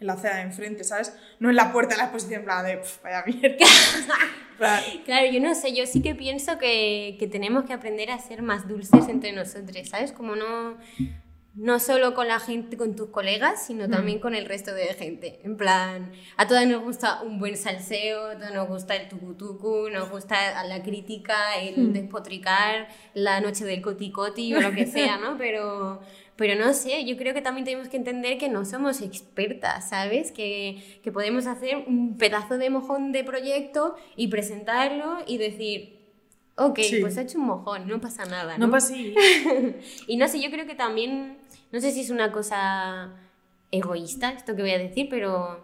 en 0.00 0.06
la 0.06 0.12
acera 0.12 0.36
de 0.36 0.42
enfrente, 0.42 0.84
¿sabes? 0.84 1.16
No 1.40 1.48
en 1.48 1.56
la 1.56 1.72
puerta 1.72 1.94
de 1.94 1.98
la 1.98 2.04
exposición, 2.04 2.40
en 2.40 2.44
plan 2.44 2.66
de, 2.66 2.76
"Pf, 2.76 3.02
vaya 3.02 3.24
mierda. 3.26 3.56
Claro, 5.04 5.26
yo 5.30 5.38
no 5.40 5.54
sé, 5.54 5.74
yo 5.74 5.84
sí 5.86 6.00
que 6.00 6.14
pienso 6.14 6.56
que, 6.58 7.16
que 7.18 7.26
tenemos 7.26 7.64
que 7.64 7.74
aprender 7.74 8.10
a 8.10 8.18
ser 8.18 8.40
más 8.40 8.66
dulces 8.66 9.06
entre 9.08 9.32
nosotros, 9.32 9.86
¿sabes? 9.88 10.12
Como 10.12 10.34
no, 10.34 10.78
no 11.56 11.80
solo 11.80 12.12
con 12.14 12.28
la 12.28 12.38
gente, 12.38 12.76
con 12.76 12.94
tus 12.94 13.08
colegas, 13.08 13.66
sino 13.66 13.88
también 13.88 14.18
con 14.18 14.34
el 14.34 14.44
resto 14.44 14.74
de 14.74 14.84
gente. 14.92 15.40
En 15.42 15.56
plan, 15.56 16.12
a 16.36 16.46
todas 16.46 16.66
nos 16.66 16.82
gusta 16.82 17.22
un 17.22 17.38
buen 17.38 17.56
salseo, 17.56 18.26
a 18.26 18.34
todas 18.34 18.52
nos 18.52 18.68
gusta 18.68 18.94
el 18.94 19.08
tucutucu, 19.08 19.88
nos 19.90 20.10
gusta 20.10 20.62
la 20.64 20.82
crítica, 20.82 21.54
el 21.58 21.94
despotricar, 21.94 22.88
la 23.14 23.40
noche 23.40 23.64
del 23.64 23.80
coticoti 23.80 24.54
o 24.54 24.60
lo 24.60 24.72
que 24.72 24.84
sea, 24.86 25.16
¿no? 25.16 25.38
Pero, 25.38 26.00
pero 26.36 26.62
no 26.62 26.74
sé, 26.74 27.06
yo 27.06 27.16
creo 27.16 27.32
que 27.32 27.40
también 27.40 27.64
tenemos 27.64 27.88
que 27.88 27.96
entender 27.96 28.36
que 28.36 28.50
no 28.50 28.66
somos 28.66 29.00
expertas, 29.00 29.88
¿sabes? 29.88 30.32
Que, 30.32 31.00
que 31.02 31.10
podemos 31.10 31.46
hacer 31.46 31.78
un 31.86 32.18
pedazo 32.18 32.58
de 32.58 32.68
mojón 32.68 33.12
de 33.12 33.24
proyecto 33.24 33.96
y 34.16 34.28
presentarlo 34.28 35.20
y 35.26 35.38
decir, 35.38 35.96
ok, 36.56 36.78
Sí. 36.82 36.98
pues 37.00 37.16
ha 37.16 37.22
hecho 37.22 37.38
un 37.38 37.46
mojón, 37.46 37.88
no 37.88 38.00
pasa 38.02 38.26
nada. 38.26 38.58
no 38.58 38.66
¿no? 38.66 38.72
pasa. 38.72 38.94
Y 40.06 40.16
no 40.16 40.28
sé, 40.28 40.40
yo 40.42 40.50
creo 40.50 40.66
que 40.66 40.74
también, 40.74 41.38
no 41.76 41.82
sé 41.82 41.92
si 41.92 42.00
es 42.00 42.08
una 42.08 42.32
cosa 42.32 43.10
egoísta 43.70 44.30
esto 44.30 44.56
que 44.56 44.62
voy 44.62 44.70
a 44.70 44.78
decir, 44.78 45.08
pero 45.10 45.62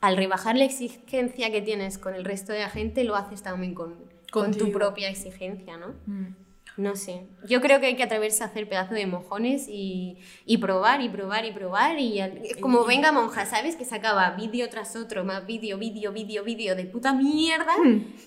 al 0.00 0.16
rebajar 0.16 0.56
la 0.56 0.62
exigencia 0.62 1.50
que 1.50 1.60
tienes 1.60 1.98
con 1.98 2.14
el 2.14 2.24
resto 2.24 2.52
de 2.52 2.60
la 2.60 2.70
gente, 2.70 3.02
lo 3.02 3.16
haces 3.16 3.42
también 3.42 3.74
con, 3.74 3.96
con 4.30 4.54
tu 4.54 4.70
propia 4.70 5.08
exigencia, 5.08 5.76
¿no? 5.76 5.96
Mm. 6.06 6.36
No 6.78 6.94
sé. 6.94 7.26
Yo 7.48 7.60
creo 7.60 7.80
que 7.80 7.86
hay 7.86 7.96
que 7.96 8.04
atreverse 8.04 8.44
a 8.44 8.46
hacer 8.46 8.68
pedazo 8.68 8.94
de 8.94 9.04
mojones 9.04 9.66
y, 9.68 10.16
y 10.46 10.58
probar 10.58 11.02
y 11.02 11.08
probar 11.08 11.44
y 11.44 11.50
probar. 11.50 11.98
Y 11.98 12.20
al- 12.20 12.40
como 12.60 12.84
venga 12.84 13.10
monja, 13.10 13.44
¿sabes? 13.46 13.74
Que 13.74 13.84
sacaba 13.84 14.30
vídeo 14.30 14.68
tras 14.68 14.94
otro, 14.94 15.24
más 15.24 15.44
vídeo, 15.44 15.76
vídeo, 15.76 16.12
vídeo, 16.12 16.44
vídeo 16.44 16.76
de 16.76 16.84
puta 16.84 17.12
mierda. 17.14 17.74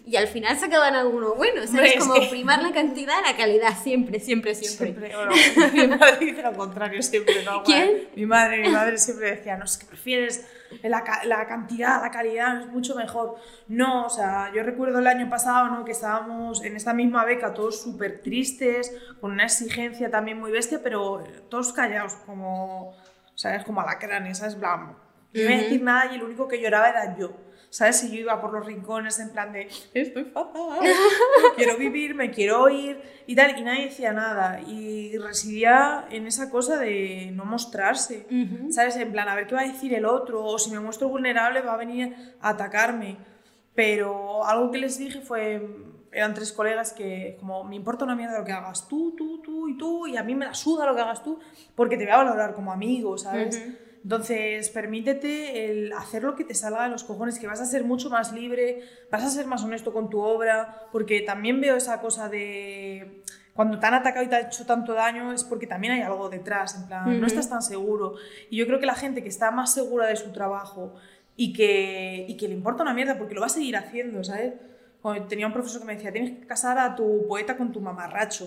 Y 0.06 0.18
al 0.18 0.28
final 0.28 0.58
sacaban 0.60 0.96
alguno 0.96 1.34
bueno, 1.36 1.66
¿sabes? 1.66 1.96
es 1.96 2.06
Como 2.06 2.30
primar 2.30 2.62
la 2.62 2.74
cantidad 2.74 3.16
la 3.26 3.38
calidad, 3.38 3.74
siempre, 3.82 4.20
siempre, 4.20 4.54
siempre. 4.54 4.88
Siempre, 4.88 5.16
bueno, 5.16 5.32
mi 5.74 5.88
madre 5.98 6.26
dice 6.26 6.42
lo 6.42 6.52
contrario 6.54 7.02
siempre, 7.02 7.44
¿no? 7.46 7.64
¿Quién? 7.64 8.10
Mi 8.18 8.26
madre, 8.26 8.62
mi 8.64 8.70
madre 8.70 8.98
siempre 8.98 9.32
decía, 9.32 9.56
no, 9.56 9.64
es 9.64 9.78
que 9.78 9.86
prefieres 9.86 10.46
la, 10.84 11.04
la 11.26 11.48
cantidad, 11.48 12.02
la 12.02 12.12
calidad, 12.12 12.62
es 12.62 12.68
mucho 12.68 12.96
mejor. 12.96 13.36
No, 13.68 14.06
o 14.06 14.10
sea, 14.10 14.52
yo 14.54 14.64
recuerdo 14.64 15.00
el 15.00 15.08
año 15.08 15.30
pasado, 15.30 15.68
¿no? 15.68 15.86
Que 15.86 15.92
estábamos 15.92 16.64
en 16.64 16.76
esta 16.76 16.94
misma 16.94 17.26
beca 17.26 17.54
todos 17.54 17.82
súper 17.82 18.22
tristes, 18.22 18.96
con 19.20 19.32
una 19.32 19.46
exigencia 19.46 20.10
también 20.10 20.40
muy 20.40 20.52
bestia, 20.52 20.80
pero 20.84 21.24
todos 21.50 21.74
callados, 21.74 22.16
como, 22.26 22.96
¿sabes? 23.36 23.64
Como 23.64 23.82
alacranes, 23.82 24.40
¿sabes? 24.40 24.56
Plan, 24.56 24.96
No 25.34 25.42
iba 25.42 25.52
a 25.52 25.58
decir 25.58 25.82
nada 25.82 26.12
y 26.12 26.16
el 26.16 26.24
único 26.24 26.48
que 26.48 26.62
lloraba 26.62 26.90
era 26.90 27.18
yo. 27.18 27.32
¿Sabes? 27.72 28.04
Y 28.04 28.12
yo 28.12 28.20
iba 28.20 28.42
por 28.42 28.52
los 28.52 28.66
rincones 28.66 29.18
en 29.20 29.30
plan 29.30 29.54
de, 29.54 29.70
estoy 29.94 30.26
fatal, 30.26 30.82
quiero 31.56 31.78
vivir, 31.78 32.16
me 32.16 32.30
quiero 32.30 32.64
oír 32.64 33.02
y 33.26 33.34
tal, 33.34 33.58
y 33.58 33.62
nadie 33.62 33.86
decía 33.86 34.12
nada. 34.12 34.60
Y 34.60 35.18
residía 35.18 36.06
en 36.12 36.28
esa 36.28 36.50
cosa 36.50 36.78
de 36.78 37.32
no 37.34 37.46
mostrarse, 37.46 38.28
¿sabes? 38.72 38.98
En 38.98 39.14
plan, 39.14 39.30
a 39.30 39.36
ver 39.36 39.48
qué 39.48 39.56
va 39.56 39.62
a 39.62 39.68
decir 39.68 39.94
el 39.94 40.04
otro, 40.04 40.44
o 40.44 40.60
si 40.60 40.70
me 40.70 40.82
muestro 40.82 41.08
vulnerable 41.08 41.62
va 41.62 41.76
a 41.76 41.78
venir 41.78 42.14
a 42.42 42.50
atacarme. 42.50 43.16
Pero 43.74 44.46
algo 44.46 44.70
que 44.70 44.78
les 44.78 44.98
dije 44.98 45.22
fue, 45.22 45.66
eran 46.12 46.34
tres 46.34 46.52
colegas 46.52 46.92
que 46.92 47.38
como 47.40 47.64
me 47.64 47.78
importa 47.78 48.04
una 48.04 48.18
mierda 48.18 48.38
lo 48.38 48.44
que 48.44 48.52
hagas 48.52 48.90
tú, 48.90 49.16
tú, 49.16 49.42
tú 49.42 49.70
y 49.70 49.78
tú, 49.78 50.08
y 50.08 50.18
a 50.18 50.24
mí 50.24 50.36
me 50.36 50.46
la 50.46 50.54
suda 50.54 50.86
lo 50.86 50.94
que 50.94 51.00
hagas 51.00 51.24
tú, 51.24 51.40
porque 51.74 51.96
te 51.96 52.04
voy 52.04 52.12
a 52.12 52.18
valorar 52.18 52.54
como 52.54 52.74
amigo, 52.74 53.18
¿sabes? 53.18 53.64
Entonces, 54.04 54.70
permítete 54.70 55.70
el 55.70 55.94
hacer 55.94 56.24
lo 56.24 56.36
que 56.36 56.44
te 56.44 56.56
salga 56.56 56.84
de 56.84 56.90
los 56.90 57.04
cojones, 57.04 57.38
que 57.38 57.48
vas 57.48 57.62
a 57.62 57.66
ser 57.66 57.84
mucho 57.84 58.10
más 58.10 58.34
libre, 58.34 58.82
vas 59.12 59.24
a 59.24 59.30
ser 59.30 59.46
más 59.46 59.64
honesto 59.64 59.94
con 59.94 60.10
tu 60.10 60.20
obra, 60.20 60.88
porque 60.92 61.22
también 61.22 61.62
veo 61.62 61.76
esa 61.76 62.02
cosa 62.02 62.28
de 62.28 63.22
cuando 63.54 63.80
te 63.80 63.86
han 63.86 63.94
atacado 63.94 64.26
y 64.26 64.30
te 64.30 64.36
ha 64.36 64.42
hecho 64.42 64.66
tanto 64.66 64.94
daño 64.94 65.34
es 65.34 65.44
porque 65.44 65.68
también 65.68 65.94
hay 65.94 66.02
algo 66.02 66.30
detrás, 66.30 66.76
en 66.76 66.88
plan, 66.88 67.20
no 67.20 67.28
estás 67.28 67.50
tan 67.50 67.62
seguro. 67.62 68.16
Y 68.50 68.58
yo 68.58 68.66
creo 68.66 68.80
que 68.80 68.86
la 68.86 68.96
gente 68.96 69.22
que 69.22 69.30
está 69.30 69.52
más 69.52 69.74
segura 69.74 70.08
de 70.08 70.16
su 70.16 70.32
trabajo 70.32 70.96
y 71.36 71.54
que, 71.54 72.26
y 72.28 72.38
que 72.38 72.48
le 72.48 72.54
importa 72.54 72.84
una 72.84 72.94
mierda, 72.94 73.18
porque 73.18 73.36
lo 73.36 73.42
va 73.42 73.48
a 73.48 73.50
seguir 73.50 73.76
haciendo, 73.76 74.24
¿sabes? 74.24 74.54
Cuando 75.02 75.28
tenía 75.28 75.48
un 75.48 75.54
profesor 75.54 75.82
que 75.82 75.88
me 75.88 75.96
decía, 75.96 76.12
tienes 76.12 76.40
que 76.40 76.48
casar 76.48 76.78
a 76.78 76.96
tu 76.96 77.28
poeta 77.28 77.58
con 77.58 77.72
tu 77.72 77.82
mamarracho. 77.82 78.46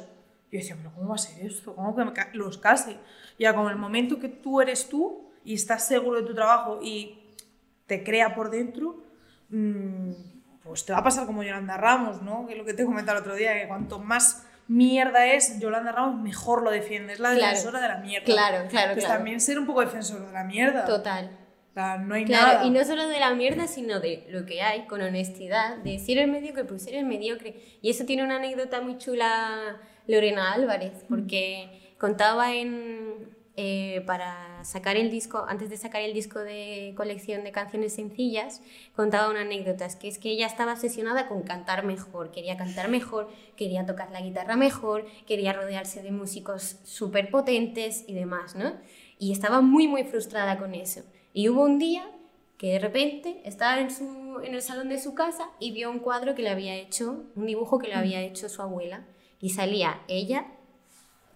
Yo 0.50 0.58
decía, 0.58 0.76
pero 0.76 0.92
¿cómo 0.94 1.08
va 1.08 1.16
a 1.16 1.18
ser 1.18 1.44
esto? 1.44 1.74
¿Cómo 1.74 1.94
que 1.94 2.22
los 2.32 2.58
case? 2.58 2.96
Ya 3.38 3.54
como 3.54 3.70
el 3.70 3.76
momento 3.76 4.18
que 4.20 4.28
tú 4.28 4.60
eres 4.60 4.88
tú, 4.88 5.23
y 5.44 5.54
estás 5.54 5.86
seguro 5.86 6.20
de 6.20 6.26
tu 6.26 6.34
trabajo 6.34 6.80
y 6.82 7.20
te 7.86 8.02
crea 8.02 8.34
por 8.34 8.50
dentro, 8.50 9.02
mm, 9.50 10.10
pues 10.62 10.86
te 10.86 10.92
va 10.92 11.00
a 11.00 11.04
pasar 11.04 11.26
como 11.26 11.42
Yolanda 11.42 11.76
Ramos, 11.76 12.22
¿no? 12.22 12.46
Que 12.46 12.52
es 12.54 12.58
lo 12.58 12.64
que 12.64 12.74
te 12.74 12.84
comentaba 12.84 13.18
el 13.18 13.22
otro 13.24 13.34
día, 13.36 13.52
que 13.60 13.68
cuanto 13.68 13.98
más 13.98 14.46
mierda 14.66 15.26
es 15.26 15.58
Yolanda 15.60 15.92
Ramos, 15.92 16.20
mejor 16.22 16.62
lo 16.62 16.70
defiende. 16.70 17.12
Es 17.12 17.20
la 17.20 17.30
defensora 17.32 17.80
de 17.80 17.88
la 17.88 17.98
mierda. 17.98 18.24
Claro, 18.24 18.68
claro, 18.68 18.92
pues 18.94 19.04
claro. 19.04 19.18
también 19.18 19.40
ser 19.40 19.58
un 19.58 19.66
poco 19.66 19.80
defensor 19.82 20.26
de 20.26 20.32
la 20.32 20.44
mierda. 20.44 20.86
Total. 20.86 21.30
O 21.70 21.74
sea, 21.74 21.98
no 21.98 22.14
hay 22.14 22.24
Claro, 22.24 22.46
nada. 22.46 22.64
y 22.66 22.70
no 22.70 22.84
solo 22.84 23.08
de 23.08 23.18
la 23.18 23.34
mierda, 23.34 23.66
sino 23.66 24.00
de 24.00 24.24
lo 24.30 24.46
que 24.46 24.62
hay, 24.62 24.86
con 24.86 25.02
honestidad, 25.02 25.76
de 25.78 25.98
si 25.98 26.12
eres 26.12 26.28
mediocre, 26.28 26.64
pues 26.64 26.86
eres 26.86 27.04
mediocre. 27.04 27.60
Y 27.82 27.90
eso 27.90 28.04
tiene 28.06 28.22
una 28.24 28.36
anécdota 28.36 28.80
muy 28.80 28.96
chula 28.96 29.76
Lorena 30.06 30.52
Álvarez, 30.52 31.04
porque 31.08 31.94
contaba 31.98 32.54
en, 32.54 33.33
eh, 33.56 34.02
para 34.04 34.64
sacar 34.64 34.96
el 34.96 35.12
disco, 35.12 35.44
antes 35.46 35.70
de 35.70 35.76
sacar 35.76 36.02
el 36.02 36.12
disco 36.12 36.40
de 36.40 36.92
colección 36.96 37.44
de 37.44 37.52
canciones 37.52 37.94
sencillas, 37.94 38.60
contaba 38.96 39.30
una 39.30 39.42
anécdota, 39.42 39.86
es 39.86 39.94
que 39.94 40.08
es 40.08 40.18
que 40.18 40.30
ella 40.30 40.46
estaba 40.46 40.72
obsesionada 40.72 41.28
con 41.28 41.42
cantar 41.42 41.84
mejor, 41.84 42.32
quería 42.32 42.56
cantar 42.56 42.88
mejor, 42.88 43.30
quería 43.56 43.86
tocar 43.86 44.10
la 44.10 44.22
guitarra 44.22 44.56
mejor, 44.56 45.06
quería 45.26 45.52
rodearse 45.52 46.02
de 46.02 46.10
músicos 46.10 46.80
súper 46.82 47.30
potentes 47.30 48.04
y 48.08 48.14
demás, 48.14 48.56
¿no? 48.56 48.72
Y 49.20 49.30
estaba 49.30 49.60
muy, 49.60 49.86
muy 49.86 50.02
frustrada 50.02 50.58
con 50.58 50.74
eso. 50.74 51.02
Y 51.32 51.48
hubo 51.48 51.62
un 51.62 51.78
día 51.78 52.04
que 52.58 52.72
de 52.72 52.80
repente 52.80 53.40
estaba 53.44 53.80
en, 53.80 53.92
su, 53.92 54.40
en 54.42 54.54
el 54.54 54.62
salón 54.62 54.88
de 54.88 54.98
su 54.98 55.14
casa 55.14 55.48
y 55.60 55.70
vio 55.70 55.92
un 55.92 56.00
cuadro 56.00 56.34
que 56.34 56.42
le 56.42 56.50
había 56.50 56.74
hecho, 56.74 57.22
un 57.36 57.46
dibujo 57.46 57.78
que 57.78 57.86
le 57.86 57.94
había 57.94 58.20
hecho 58.20 58.48
su 58.48 58.62
abuela, 58.62 59.06
y 59.40 59.50
salía 59.50 60.02
ella, 60.08 60.46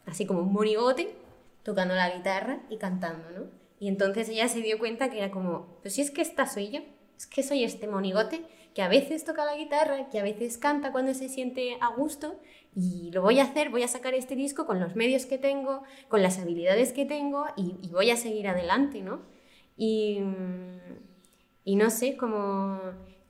así 0.04 0.26
como 0.26 0.40
un 0.40 0.52
monigote, 0.52 1.14
tocando 1.62 1.94
la 1.94 2.10
guitarra 2.10 2.60
y 2.70 2.78
cantando, 2.78 3.30
¿no? 3.30 3.46
Y 3.80 3.88
entonces 3.88 4.28
ella 4.28 4.48
se 4.48 4.60
dio 4.60 4.78
cuenta 4.78 5.10
que 5.10 5.18
era 5.18 5.30
como, 5.30 5.78
pues 5.82 5.94
si 5.94 6.02
es 6.02 6.10
que 6.10 6.22
esta 6.22 6.46
soy 6.46 6.70
yo, 6.70 6.80
es 7.16 7.26
que 7.26 7.42
soy 7.42 7.64
este 7.64 7.86
monigote 7.86 8.42
que 8.74 8.82
a 8.82 8.88
veces 8.88 9.24
toca 9.24 9.44
la 9.44 9.56
guitarra, 9.56 10.08
que 10.08 10.20
a 10.20 10.22
veces 10.22 10.58
canta 10.58 10.92
cuando 10.92 11.14
se 11.14 11.28
siente 11.28 11.78
a 11.80 11.88
gusto 11.88 12.40
y 12.76 13.10
lo 13.12 13.22
voy 13.22 13.40
a 13.40 13.44
hacer, 13.44 13.70
voy 13.70 13.82
a 13.82 13.88
sacar 13.88 14.14
este 14.14 14.36
disco 14.36 14.66
con 14.66 14.78
los 14.78 14.94
medios 14.94 15.26
que 15.26 15.38
tengo, 15.38 15.82
con 16.08 16.22
las 16.22 16.38
habilidades 16.38 16.92
que 16.92 17.04
tengo 17.04 17.46
y, 17.56 17.88
voy 17.88 18.10
a 18.10 18.16
seguir 18.16 18.46
adelante, 18.46 19.02
¿no? 19.02 19.22
Y, 19.76 20.20
y 21.64 21.76
no 21.76 21.90
sé, 21.90 22.16
como 22.16 22.80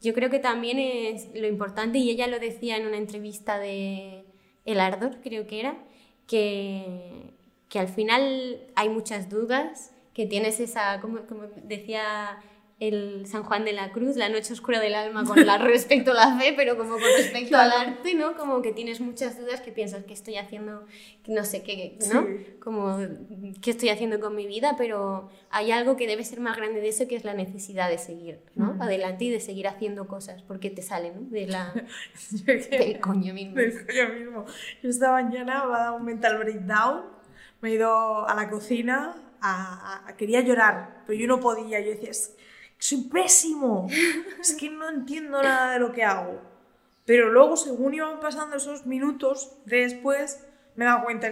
yo 0.01 0.15
creo 0.15 0.31
que 0.31 0.39
también 0.39 0.79
es 0.79 1.29
lo 1.35 1.47
importante, 1.47 1.99
y 1.99 2.11
ella 2.11 2.27
lo 2.27 2.39
decía 2.39 2.77
en 2.77 2.87
una 2.87 2.97
entrevista 2.97 3.59
de 3.59 4.25
El 4.65 4.81
Ardor, 4.81 5.21
creo 5.23 5.47
que 5.47 5.61
era, 5.61 5.79
que, 6.27 7.33
que 7.69 7.79
al 7.79 7.89
final 7.89 8.61
hay 8.75 8.89
muchas 8.89 9.29
dudas, 9.29 9.93
que 10.15 10.27
tienes 10.27 10.61
esa, 10.61 11.01
como, 11.01 11.27
como 11.27 11.45
decía 11.65 12.41
el 12.81 13.27
San 13.27 13.43
Juan 13.43 13.65
de 13.65 13.73
la 13.73 13.91
Cruz, 13.91 14.17
la 14.17 14.29
noche 14.29 14.53
oscura 14.53 14.79
del 14.79 14.95
alma 14.95 15.25
con 15.25 15.45
la, 15.45 15.59
respecto 15.59 16.13
a 16.13 16.15
la 16.15 16.39
fe, 16.39 16.55
pero 16.57 16.77
como 16.77 16.93
con 16.93 17.03
respecto 17.17 17.57
al 17.57 17.73
arte, 17.73 18.15
¿no? 18.15 18.37
Como 18.37 18.63
que 18.63 18.73
tienes 18.73 19.01
muchas 19.01 19.37
dudas 19.37 19.61
que 19.61 19.73
piensas 19.73 20.05
que 20.05 20.15
estoy 20.15 20.37
haciendo, 20.37 20.87
no 21.27 21.45
sé 21.45 21.65
qué, 21.65 21.99
¿no? 22.13 22.23
Sí. 22.23 22.57
Como 22.61 22.99
qué 23.61 23.73
estoy 23.73 23.89
haciendo 23.89 24.21
con 24.21 24.37
mi 24.37 24.47
vida, 24.47 24.77
pero 24.79 25.29
hay 25.51 25.73
algo 25.73 25.97
que 25.97 26.07
debe 26.07 26.23
ser 26.23 26.39
más 26.39 26.57
grande 26.57 26.81
de 26.81 26.89
eso, 26.89 27.09
que 27.09 27.17
es 27.17 27.25
la 27.25 27.35
necesidad 27.35 27.91
de 27.91 27.99
seguir, 27.99 28.43
¿no? 28.55 28.77
Adelante 28.81 29.25
y 29.25 29.31
de 29.31 29.41
seguir 29.41 29.67
haciendo 29.67 30.07
cosas, 30.07 30.43
porque 30.43 30.71
te 30.71 30.83
salen, 30.83 31.15
¿no? 31.17 31.31
De 31.31 31.49
la, 31.49 31.75
del 32.71 33.01
coño 33.01 33.35
mismo. 33.35 33.57
del 33.57 33.87
coño 33.87 34.09
mismo. 34.15 34.45
Yo 34.85 34.91
esta 34.91 35.11
mañana 35.11 35.65
me 35.67 35.75
ha 35.75 35.79
dado 35.79 35.97
un 35.97 36.05
mental 36.05 36.39
breakdown, 36.39 37.18
me 37.61 37.71
he 37.71 37.75
ido 37.75 38.29
a 38.29 38.35
la 38.35 38.49
cocina, 38.51 39.17
a, 39.41 40.07
a- 40.07 40.17
quería 40.17 40.41
llorar, 40.41 41.03
pero 41.07 41.19
yo 41.19 41.27
no 41.27 41.41
podía, 41.41 41.81
yo 41.81 41.91
decía, 41.91 42.11
es 42.11 42.35
soy 42.79 43.03
pésimo, 43.09 43.89
es 44.41 44.55
que 44.55 44.71
no 44.71 44.89
entiendo 44.89 45.43
nada 45.43 45.73
de 45.73 45.79
lo 45.81 45.93
que 45.93 46.05
hago. 46.05 46.41
Pero 47.05 47.31
luego, 47.31 47.57
según 47.57 47.95
iban 47.95 48.21
pasando 48.21 48.57
esos 48.57 48.87
minutos 48.87 49.57
de 49.65 49.79
después, 49.79 50.45
me 50.77 50.85
he 50.85 50.89
dado 50.89 51.05
cuenta 51.05 51.29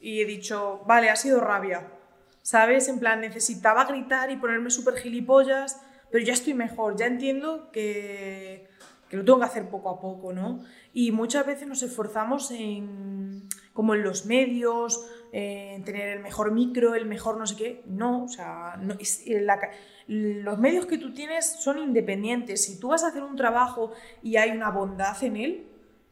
y 0.00 0.20
he 0.20 0.24
dicho, 0.24 0.82
vale, 0.86 1.10
ha 1.10 1.16
sido 1.16 1.40
rabia. 1.40 1.88
¿Sabes? 2.42 2.88
En 2.88 2.98
plan, 2.98 3.20
necesitaba 3.20 3.84
gritar 3.84 4.30
y 4.30 4.36
ponerme 4.36 4.70
súper 4.70 4.94
gilipollas, 4.96 5.82
pero 6.10 6.24
ya 6.24 6.32
estoy 6.32 6.54
mejor, 6.54 6.96
ya 6.96 7.04
entiendo 7.06 7.70
que, 7.72 8.68
que 9.10 9.16
lo 9.18 9.24
tengo 9.24 9.40
que 9.40 9.44
hacer 9.44 9.68
poco 9.68 9.90
a 9.90 10.00
poco, 10.00 10.32
¿no? 10.32 10.64
Y 10.94 11.12
muchas 11.12 11.44
veces 11.44 11.68
nos 11.68 11.82
esforzamos 11.82 12.50
en, 12.50 13.46
como 13.74 13.94
en 13.94 14.02
los 14.02 14.24
medios, 14.24 15.04
en 15.32 15.84
tener 15.84 16.08
el 16.08 16.20
mejor 16.20 16.52
micro, 16.52 16.94
el 16.94 17.06
mejor 17.06 17.36
no 17.36 17.46
sé 17.46 17.56
qué. 17.56 17.82
No, 17.86 18.24
o 18.24 18.28
sea, 18.28 18.76
no, 18.80 18.94
es- 18.98 19.24
la 19.26 19.58
ca- 19.58 19.70
los 20.06 20.58
medios 20.58 20.86
que 20.86 20.96
tú 20.98 21.12
tienes 21.12 21.46
son 21.60 21.78
independientes. 21.78 22.64
Si 22.64 22.78
tú 22.80 22.88
vas 22.88 23.04
a 23.04 23.08
hacer 23.08 23.22
un 23.22 23.36
trabajo 23.36 23.92
y 24.22 24.36
hay 24.36 24.50
una 24.50 24.70
bondad 24.70 25.22
en 25.22 25.36
él, 25.36 25.66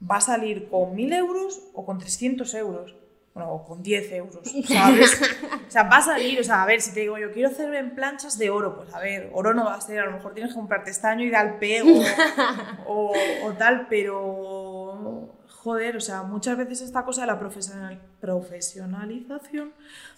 va 0.09 0.16
a 0.16 0.20
salir 0.20 0.68
con 0.68 0.94
1000 0.94 1.12
euros 1.14 1.62
o 1.72 1.85
con 1.87 1.98
300 1.98 2.52
euros. 2.55 2.94
Bueno, 3.33 3.52
o 3.52 3.64
con 3.66 3.83
10 3.83 4.11
euros, 4.12 4.40
¿sabes? 4.66 5.20
o 5.68 5.70
sea, 5.70 5.83
va 5.83 5.98
a 5.98 6.02
salir, 6.02 6.40
o 6.40 6.42
sea, 6.44 6.62
a 6.62 6.66
ver, 6.66 6.81
si 6.81 6.94
te 6.94 7.00
digo 7.00 7.18
yo 7.18 7.33
quiero 7.33 7.50
hacer 7.50 7.74
en 7.74 7.94
planchas 7.94 8.38
de 8.38 8.48
oro, 8.48 8.76
pues 8.76 8.94
a 8.94 8.98
ver, 8.98 9.29
oro 9.35 9.52
no 9.52 9.66
va 9.66 9.74
a 9.74 9.81
ser, 9.83 9.98
a 10.00 10.07
lo 10.07 10.12
mejor 10.12 10.33
tienes 10.33 10.55
que 10.55 10.59
comprarte 10.59 10.90
estaño 10.90 11.22
y 11.22 11.29
dar 11.29 11.59
pego 11.59 12.00
o, 12.87 13.12
o 13.44 13.52
tal, 13.52 13.88
pero 13.90 15.36
joder, 15.66 15.96
o 15.96 16.00
sea, 16.00 16.22
muchas 16.22 16.57
veces 16.57 16.81
esta 16.83 17.05
cosa 17.05 17.22
de 17.22 17.26
la 17.26 17.40
profesional- 17.40 17.98
profesionalización 18.20 19.72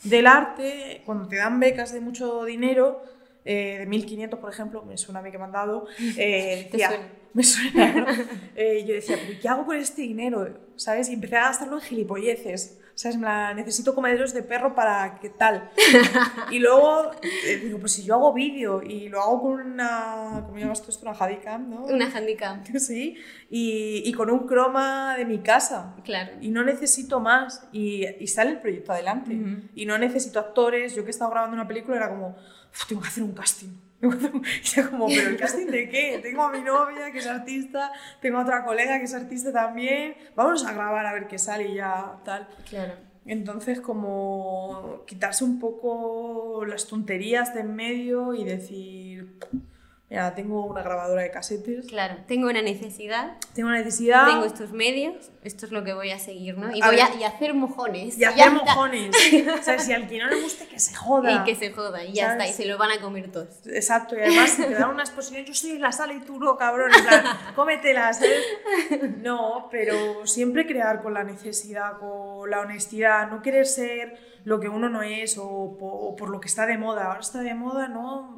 del 0.04 0.26
arte, 0.26 1.00
cuando 1.06 1.26
te 1.26 1.36
dan 1.36 1.58
becas 1.58 1.90
de 1.90 2.00
mucho 2.00 2.44
dinero, 2.44 3.02
eh, 3.46 3.76
de 3.78 3.86
1500 3.86 4.38
por 4.40 4.50
ejemplo, 4.52 4.84
me 4.84 4.98
suena 4.98 5.20
a 5.20 5.22
mí 5.22 5.30
que 5.30 5.38
me 5.38 5.44
han 5.44 5.52
dado, 5.52 5.86
eh, 6.18 6.68
¿Te 6.70 6.76
decía, 6.76 6.88
suena? 6.88 7.08
me 7.32 7.42
suena, 7.42 7.92
¿no? 7.94 8.06
Eh, 8.56 8.84
yo 8.86 8.92
decía, 8.94 9.16
¿pero 9.26 9.38
qué 9.40 9.48
hago 9.48 9.64
con 9.64 9.76
este 9.76 10.02
dinero? 10.02 10.48
¿Sabes? 10.76 11.08
Y 11.08 11.14
empecé 11.14 11.36
a 11.36 11.44
gastarlo 11.48 11.76
en 11.76 11.82
gilipolleces. 11.82 12.78
¿Sabes? 12.98 13.14
En 13.14 13.20
plan, 13.20 13.54
necesito 13.54 13.94
comederos 13.94 14.34
de 14.34 14.42
perro 14.42 14.74
para 14.74 15.20
qué 15.20 15.30
tal. 15.30 15.70
Y 16.50 16.58
luego 16.58 17.12
eh, 17.22 17.60
digo, 17.62 17.78
pues 17.78 17.92
si 17.92 18.02
yo 18.02 18.14
hago 18.14 18.32
vídeo 18.32 18.82
y 18.82 19.08
lo 19.08 19.20
hago 19.22 19.40
con 19.42 19.52
una, 19.60 20.42
¿cómo 20.44 20.58
llamas 20.58 20.82
tú 20.82 20.90
esto? 20.90 21.06
Una 21.08 21.16
Hadicam, 21.16 21.70
¿no? 21.70 21.84
Una 21.84 22.06
handicap, 22.12 22.64
Sí, 22.78 23.16
y, 23.50 24.02
y 24.04 24.12
con 24.14 24.30
un 24.30 24.48
croma 24.48 25.14
de 25.16 25.24
mi 25.26 25.38
casa. 25.38 25.94
claro. 26.04 26.32
Y 26.40 26.48
no 26.48 26.64
necesito 26.64 27.20
más. 27.20 27.68
Y, 27.70 28.04
y 28.18 28.26
sale 28.26 28.50
el 28.50 28.60
proyecto 28.60 28.90
adelante. 28.92 29.38
Y 29.76 29.86
no 29.86 29.96
necesito 29.96 30.40
actores. 30.40 30.96
Yo 30.96 31.04
que 31.04 31.10
estaba 31.12 31.30
grabando 31.30 31.54
una 31.54 31.68
película 31.68 31.96
era 31.98 32.08
como, 32.08 32.30
"Uf, 32.30 32.86
tengo 32.88 33.00
que 33.00 33.08
hacer 33.08 33.22
un 33.22 33.32
casting. 33.32 33.68
Tengo 34.00 34.16
que 34.16 34.18
hacer 34.18 34.34
un-". 34.34 34.44
Y 34.44 34.80
era 34.80 34.90
como, 34.90 35.06
¿pero 35.06 35.28
el 35.28 35.36
casting 35.38 35.66
de 35.66 35.88
qué? 35.88 36.20
Tengo 36.22 36.42
a 36.42 36.52
mi 36.52 36.60
novia 36.60 37.10
que 37.12 37.18
es 37.18 37.26
artista, 37.26 37.92
tengo 38.20 38.38
a 38.38 38.42
otra 38.42 38.64
colega 38.64 38.98
que 38.98 39.04
es 39.04 39.14
artista 39.14 39.52
también. 39.52 40.14
Vamos 40.34 40.64
a 40.64 40.72
grabar 40.72 41.06
a 41.06 41.12
ver 41.12 41.26
qué 41.28 41.38
sale 41.38 41.68
y 41.68 41.74
ya 41.74 42.20
tal. 42.24 42.48
Claro. 42.68 42.94
Entonces, 43.26 43.80
como 43.80 45.04
quitarse 45.06 45.44
un 45.44 45.58
poco 45.58 46.64
las 46.64 46.86
tonterías 46.86 47.54
de 47.54 47.60
en 47.60 47.74
medio 47.76 48.32
y 48.32 48.44
decir, 48.44 49.38
Mira, 50.10 50.34
tengo 50.34 50.64
una 50.64 50.82
grabadora 50.82 51.20
de 51.20 51.30
casetes, 51.30 51.86
Claro, 51.86 52.16
tengo 52.26 52.48
una 52.48 52.62
necesidad, 52.62 53.36
tengo 53.54 53.68
una 53.68 53.76
necesidad 53.78 54.26
tengo 54.26 54.46
estos 54.46 54.72
medios, 54.72 55.30
esto 55.44 55.66
es 55.66 55.72
lo 55.72 55.84
que 55.84 55.92
voy 55.92 56.10
a 56.12 56.18
seguir, 56.18 56.56
¿no? 56.56 56.74
Y 56.74 56.80
A 56.80 56.86
voy 56.86 56.96
ver. 56.96 57.04
a 57.04 57.14
y 57.14 57.24
hacer 57.24 57.52
mojones. 57.52 58.16
y 58.16 58.24
hacer 58.24 58.50
mojones. 58.52 59.14
o 59.60 59.62
sea, 59.62 59.78
si 59.78 59.92
al 59.92 60.08
que 60.08 60.18
no 60.18 60.28
le 60.30 60.40
guste, 60.40 60.66
que 60.66 60.78
se 60.80 60.94
joda. 60.94 61.30
Y 61.30 61.44
que 61.44 61.54
se 61.54 61.72
joda, 61.74 62.02
y 62.02 62.14
ya 62.14 62.28
¿Sabes? 62.28 62.48
está, 62.48 62.48
y 62.48 62.62
se 62.64 62.70
lo 62.72 62.78
van 62.78 62.92
a 62.92 63.00
comer 63.02 63.30
todos. 63.30 63.48
Exacto, 63.66 64.16
y 64.16 64.20
además 64.22 64.48
si 64.50 64.62
te 64.62 64.74
dan 64.74 64.88
una 64.88 65.02
exposición, 65.02 65.44
yo 65.44 65.52
estoy 65.52 65.72
en 65.72 65.82
la 65.82 65.92
sala 65.92 66.14
y 66.14 66.20
tú 66.20 66.40
no, 66.40 66.56
cabrón, 66.56 66.90
en 66.96 67.04
plan, 67.04 67.24
cómetela, 67.54 68.10
¿sabes? 68.14 68.42
No, 69.18 69.68
pero 69.70 70.26
siempre 70.26 70.66
crear 70.66 71.02
con 71.02 71.12
la 71.12 71.22
necesidad, 71.24 71.98
con 71.98 72.48
la 72.50 72.60
honestidad, 72.60 73.28
no 73.30 73.42
querer 73.42 73.66
ser 73.66 74.16
lo 74.44 74.58
que 74.58 74.70
uno 74.70 74.88
no 74.88 75.02
es 75.02 75.36
o 75.38 75.76
por 76.16 76.30
lo 76.30 76.40
que 76.40 76.48
está 76.48 76.64
de 76.64 76.78
moda. 76.78 77.06
Ahora 77.08 77.20
está 77.20 77.40
de 77.40 77.54
moda, 77.54 77.88
¿no? 77.88 78.37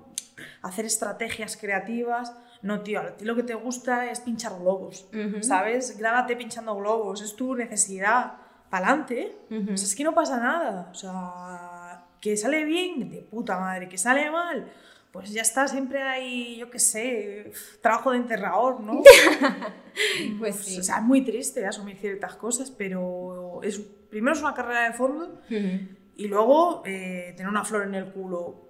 Hacer 0.63 0.85
estrategias 0.87 1.57
creativas. 1.57 2.35
No, 2.63 2.83
tío, 2.83 3.01
a 3.01 3.17
ti 3.17 3.25
lo 3.25 3.35
que 3.37 3.43
te 3.43 3.55
gusta 3.55 4.11
es 4.11 4.21
pinchar 4.21 4.59
globos, 4.59 5.09
Ujú. 5.15 5.43
¿sabes? 5.43 5.97
Grábate 5.99 6.37
pinchando 6.37 6.75
globos, 6.77 7.23
es 7.23 7.35
tu 7.37 7.55
necesidad. 7.55 8.35
Pa'lante. 8.71 9.37
Ujú. 9.51 9.73
O 9.73 9.77
sea, 9.77 9.87
es 9.87 9.95
que 9.97 10.05
no 10.05 10.15
pasa 10.15 10.39
nada. 10.39 10.89
O 10.91 10.95
sea, 10.95 12.05
que 12.21 12.37
sale 12.37 12.65
bien, 12.65 13.11
de 13.11 13.23
puta 13.23 13.59
madre. 13.59 13.89
Que 13.89 13.99
sale 13.99 14.31
mal, 14.31 14.71
pues 15.11 15.33
ya 15.33 15.43
está, 15.43 15.67
siempre 15.67 16.01
hay, 16.03 16.57
yo 16.59 16.71
qué 16.71 16.79
sé, 16.79 17.53
trabajo 17.83 18.13
de 18.13 18.19
enterrador, 18.19 18.81
¿no? 18.81 19.03
Pues 20.39 20.57
sí. 20.57 20.79
O 20.79 20.83
sea, 20.85 20.99
es 20.99 21.03
muy 21.03 21.23
triste 21.23 21.67
asumir 21.67 21.97
ciertas 21.97 22.37
cosas, 22.37 22.71
pero 22.71 23.61
es, 23.63 23.81
primero 23.81 24.35
es 24.37 24.41
una 24.41 24.55
carrera 24.55 24.85
de 24.85 24.93
fondo 24.93 25.41
Ujú. 25.51 25.89
y 26.17 26.29
luego 26.29 26.83
eh, 26.87 27.35
tener 27.37 27.51
una 27.51 27.65
flor 27.65 27.83
en 27.83 27.95
el 27.97 28.07
culo. 28.13 28.70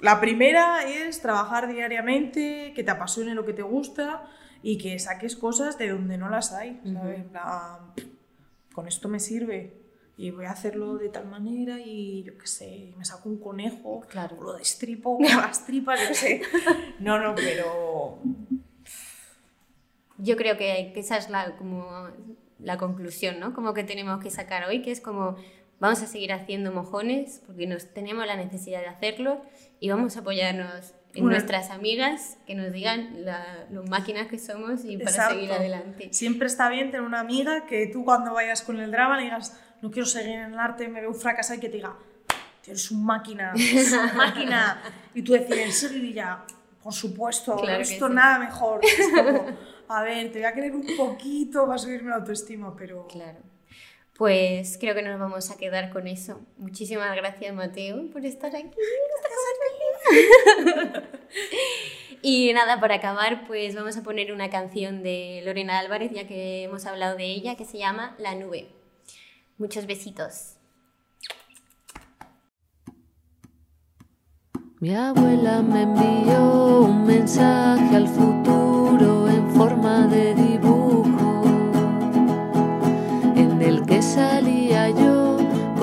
La 0.00 0.20
primera 0.20 0.84
es 0.86 1.20
trabajar 1.22 1.68
diariamente, 1.72 2.72
que 2.74 2.84
te 2.84 2.90
apasione 2.90 3.34
lo 3.34 3.44
que 3.46 3.52
te 3.54 3.62
gusta 3.62 4.28
y 4.62 4.78
que 4.78 4.98
saques 4.98 5.36
cosas 5.36 5.78
de 5.78 5.88
donde 5.90 6.18
no 6.18 6.28
las 6.28 6.52
hay, 6.52 6.80
con 8.74 8.86
esto 8.88 9.08
me 9.08 9.20
sirve 9.20 9.72
y 10.18 10.30
voy 10.30 10.46
a 10.46 10.50
hacerlo 10.50 10.96
de 10.96 11.08
tal 11.08 11.26
manera 11.26 11.78
y 11.80 12.22
yo 12.24 12.36
qué 12.38 12.46
sé, 12.46 12.94
me 12.96 13.04
saco 13.04 13.28
un 13.28 13.38
conejo, 13.38 14.00
Claro. 14.08 14.36
lo 14.42 14.52
destripo 14.54 15.18
las 15.20 15.64
tripas, 15.66 16.00
yo 16.00 16.08
qué 16.08 16.14
sé. 16.14 16.42
No, 17.00 17.18
no, 17.18 17.34
pero 17.34 18.18
Yo 20.18 20.36
creo 20.36 20.56
que, 20.56 20.90
que 20.94 21.00
esa 21.00 21.16
es 21.18 21.28
la, 21.30 21.56
como 21.56 22.08
la 22.58 22.78
conclusión, 22.78 23.38
¿no? 23.40 23.52
Como 23.54 23.74
que 23.74 23.84
tenemos 23.84 24.22
que 24.22 24.30
sacar 24.30 24.66
hoy, 24.66 24.80
que 24.82 24.90
es 24.90 25.00
como 25.02 25.36
vamos 25.80 26.02
a 26.02 26.06
seguir 26.06 26.32
haciendo 26.32 26.72
mojones 26.72 27.42
porque 27.46 27.66
nos 27.66 27.86
tenemos 27.92 28.26
la 28.26 28.36
necesidad 28.36 28.80
de 28.80 28.86
hacerlo 28.88 29.42
y 29.80 29.90
vamos 29.90 30.16
a 30.16 30.20
apoyarnos 30.20 30.92
en 31.14 31.22
Bueno. 31.22 31.30
nuestras 31.30 31.70
amigas 31.70 32.36
que 32.46 32.54
nos 32.54 32.72
digan 32.72 33.24
la, 33.24 33.66
lo 33.70 33.82
máquinas 33.84 34.26
que 34.28 34.38
somos 34.38 34.84
y 34.84 34.96
para 34.98 35.10
Exacto. 35.10 35.34
seguir 35.34 35.52
adelante. 35.52 36.08
Siempre 36.12 36.46
está 36.46 36.68
bien 36.68 36.90
tener 36.90 37.06
una 37.06 37.20
amiga 37.20 37.66
que 37.66 37.86
tú 37.88 38.04
cuando 38.04 38.32
vayas 38.34 38.62
con 38.62 38.80
el 38.80 38.90
drama 38.90 39.16
le 39.16 39.24
digas, 39.24 39.58
no 39.82 39.90
quiero 39.90 40.06
seguir 40.06 40.32
en 40.32 40.52
el 40.52 40.58
arte, 40.58 40.88
me 40.88 41.00
veo 41.00 41.12
fracasar 41.14 41.56
y 41.58 41.60
que 41.60 41.68
te 41.68 41.76
diga, 41.76 41.94
eres 42.66 42.90
un 42.90 43.04
máquina, 43.04 43.52
eres 43.56 43.92
una 43.92 44.12
máquina. 44.12 44.82
Y 45.14 45.22
tú 45.22 45.32
decir, 45.32 45.58
en 45.58 45.72
serio, 45.72 46.04
y 46.04 46.10
ella, 46.12 46.40
por 46.82 46.92
supuesto, 46.92 47.56
Claro 47.56 47.78
visto 47.78 48.08
sí. 48.08 48.14
nada 48.14 48.38
mejor. 48.38 48.80
Es 48.84 49.08
como, 49.14 49.44
a 49.88 50.02
ver, 50.02 50.32
te 50.32 50.38
voy 50.40 50.46
a 50.46 50.52
querer 50.52 50.74
un 50.74 50.86
poquito 50.96 51.66
para 51.66 51.78
subirme 51.78 52.10
la 52.10 52.16
autoestima, 52.16 52.74
pero... 52.76 53.06
Claro. 53.08 53.38
Pues 54.16 54.78
creo 54.80 54.94
que 54.94 55.02
nos 55.02 55.20
vamos 55.20 55.50
a 55.50 55.56
quedar 55.56 55.90
con 55.90 56.06
eso. 56.06 56.40
Muchísimas 56.56 57.14
gracias, 57.14 57.54
Mateo, 57.54 58.10
por 58.10 58.24
estar 58.24 58.54
aquí. 58.56 58.70
y 62.22 62.52
nada, 62.54 62.80
para 62.80 62.94
acabar, 62.94 63.46
pues 63.46 63.74
vamos 63.74 63.96
a 63.98 64.02
poner 64.02 64.32
una 64.32 64.48
canción 64.48 65.02
de 65.02 65.42
Lorena 65.44 65.78
Álvarez, 65.78 66.12
ya 66.12 66.26
que 66.26 66.64
hemos 66.64 66.86
hablado 66.86 67.16
de 67.16 67.24
ella, 67.24 67.56
que 67.56 67.66
se 67.66 67.76
llama 67.76 68.16
La 68.18 68.34
Nube. 68.34 68.68
Muchos 69.58 69.86
besitos. 69.86 70.54
Mi 74.80 74.94
abuela 74.94 75.62
me 75.62 75.82
envió 75.82 76.80
un 76.80 77.06
mensaje 77.06 77.96
al 77.96 78.08
futuro 78.08 78.65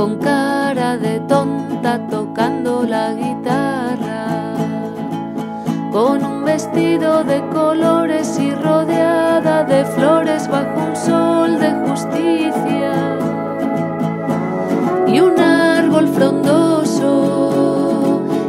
con 0.04 0.18
cara 0.18 0.98
de 0.98 1.22
tonta 1.30 1.98
tocando 2.10 2.84
la 2.84 3.14
guitarra, 3.14 4.54
con 5.94 6.26
un 6.26 6.44
vestido 6.44 7.24
de 7.24 7.40
colores 7.54 8.38
y 8.38 8.54
rodeada 8.54 9.64
de 9.64 9.86
flores 9.86 10.50
bajo 10.50 10.88
un 10.90 10.96
sol 10.98 11.58
de 11.58 11.72
justicia. 11.88 12.92
Y 15.08 15.22
un 15.22 15.40
árbol 15.40 16.10
frondoso 16.10 17.14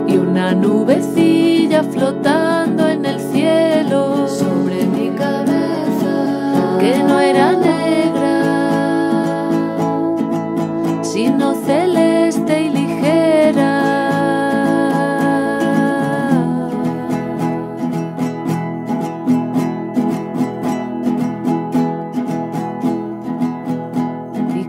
y 0.09 0.17
una 0.17 0.55
nubecilla 0.55 1.85
flotando 1.85 2.89
en 2.89 3.07
el 3.07 3.21
cielo. 3.21 4.27
Sobre 4.27 4.87
mi 4.87 5.11
cabeza 5.11 6.79
que 6.81 7.01
no 7.05 7.21
era 7.21 7.55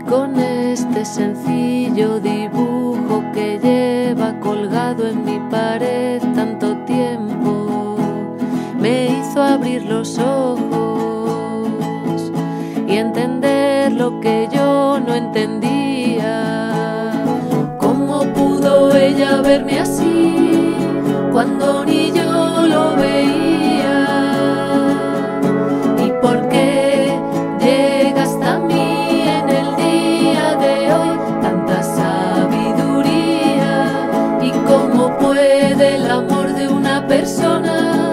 con 0.08 0.38
este 0.38 1.04
sencillo 1.04 2.20
dibujo 2.20 3.22
que 3.32 3.58
lleva 3.58 4.38
colgado 4.40 5.08
en 5.08 5.24
mi 5.24 5.38
pared 5.50 6.22
tanto 6.34 6.76
tiempo 6.84 7.96
me 8.78 9.06
hizo 9.06 9.42
abrir 9.42 9.84
los 9.84 10.18
ojos 10.18 11.68
y 12.86 12.96
entender 12.96 13.92
lo 13.92 14.20
que 14.20 14.48
yo 14.52 15.00
no 15.00 15.14
entendía. 15.14 16.34
¿Cómo 17.78 18.20
pudo 18.34 18.94
ella 18.94 19.40
verme 19.40 19.80
así 19.80 20.74
cuando 21.32 21.84
ni 21.84 22.12
yo 22.12 22.66
lo 22.66 22.94
veía? 22.96 23.55
Una 37.34 38.05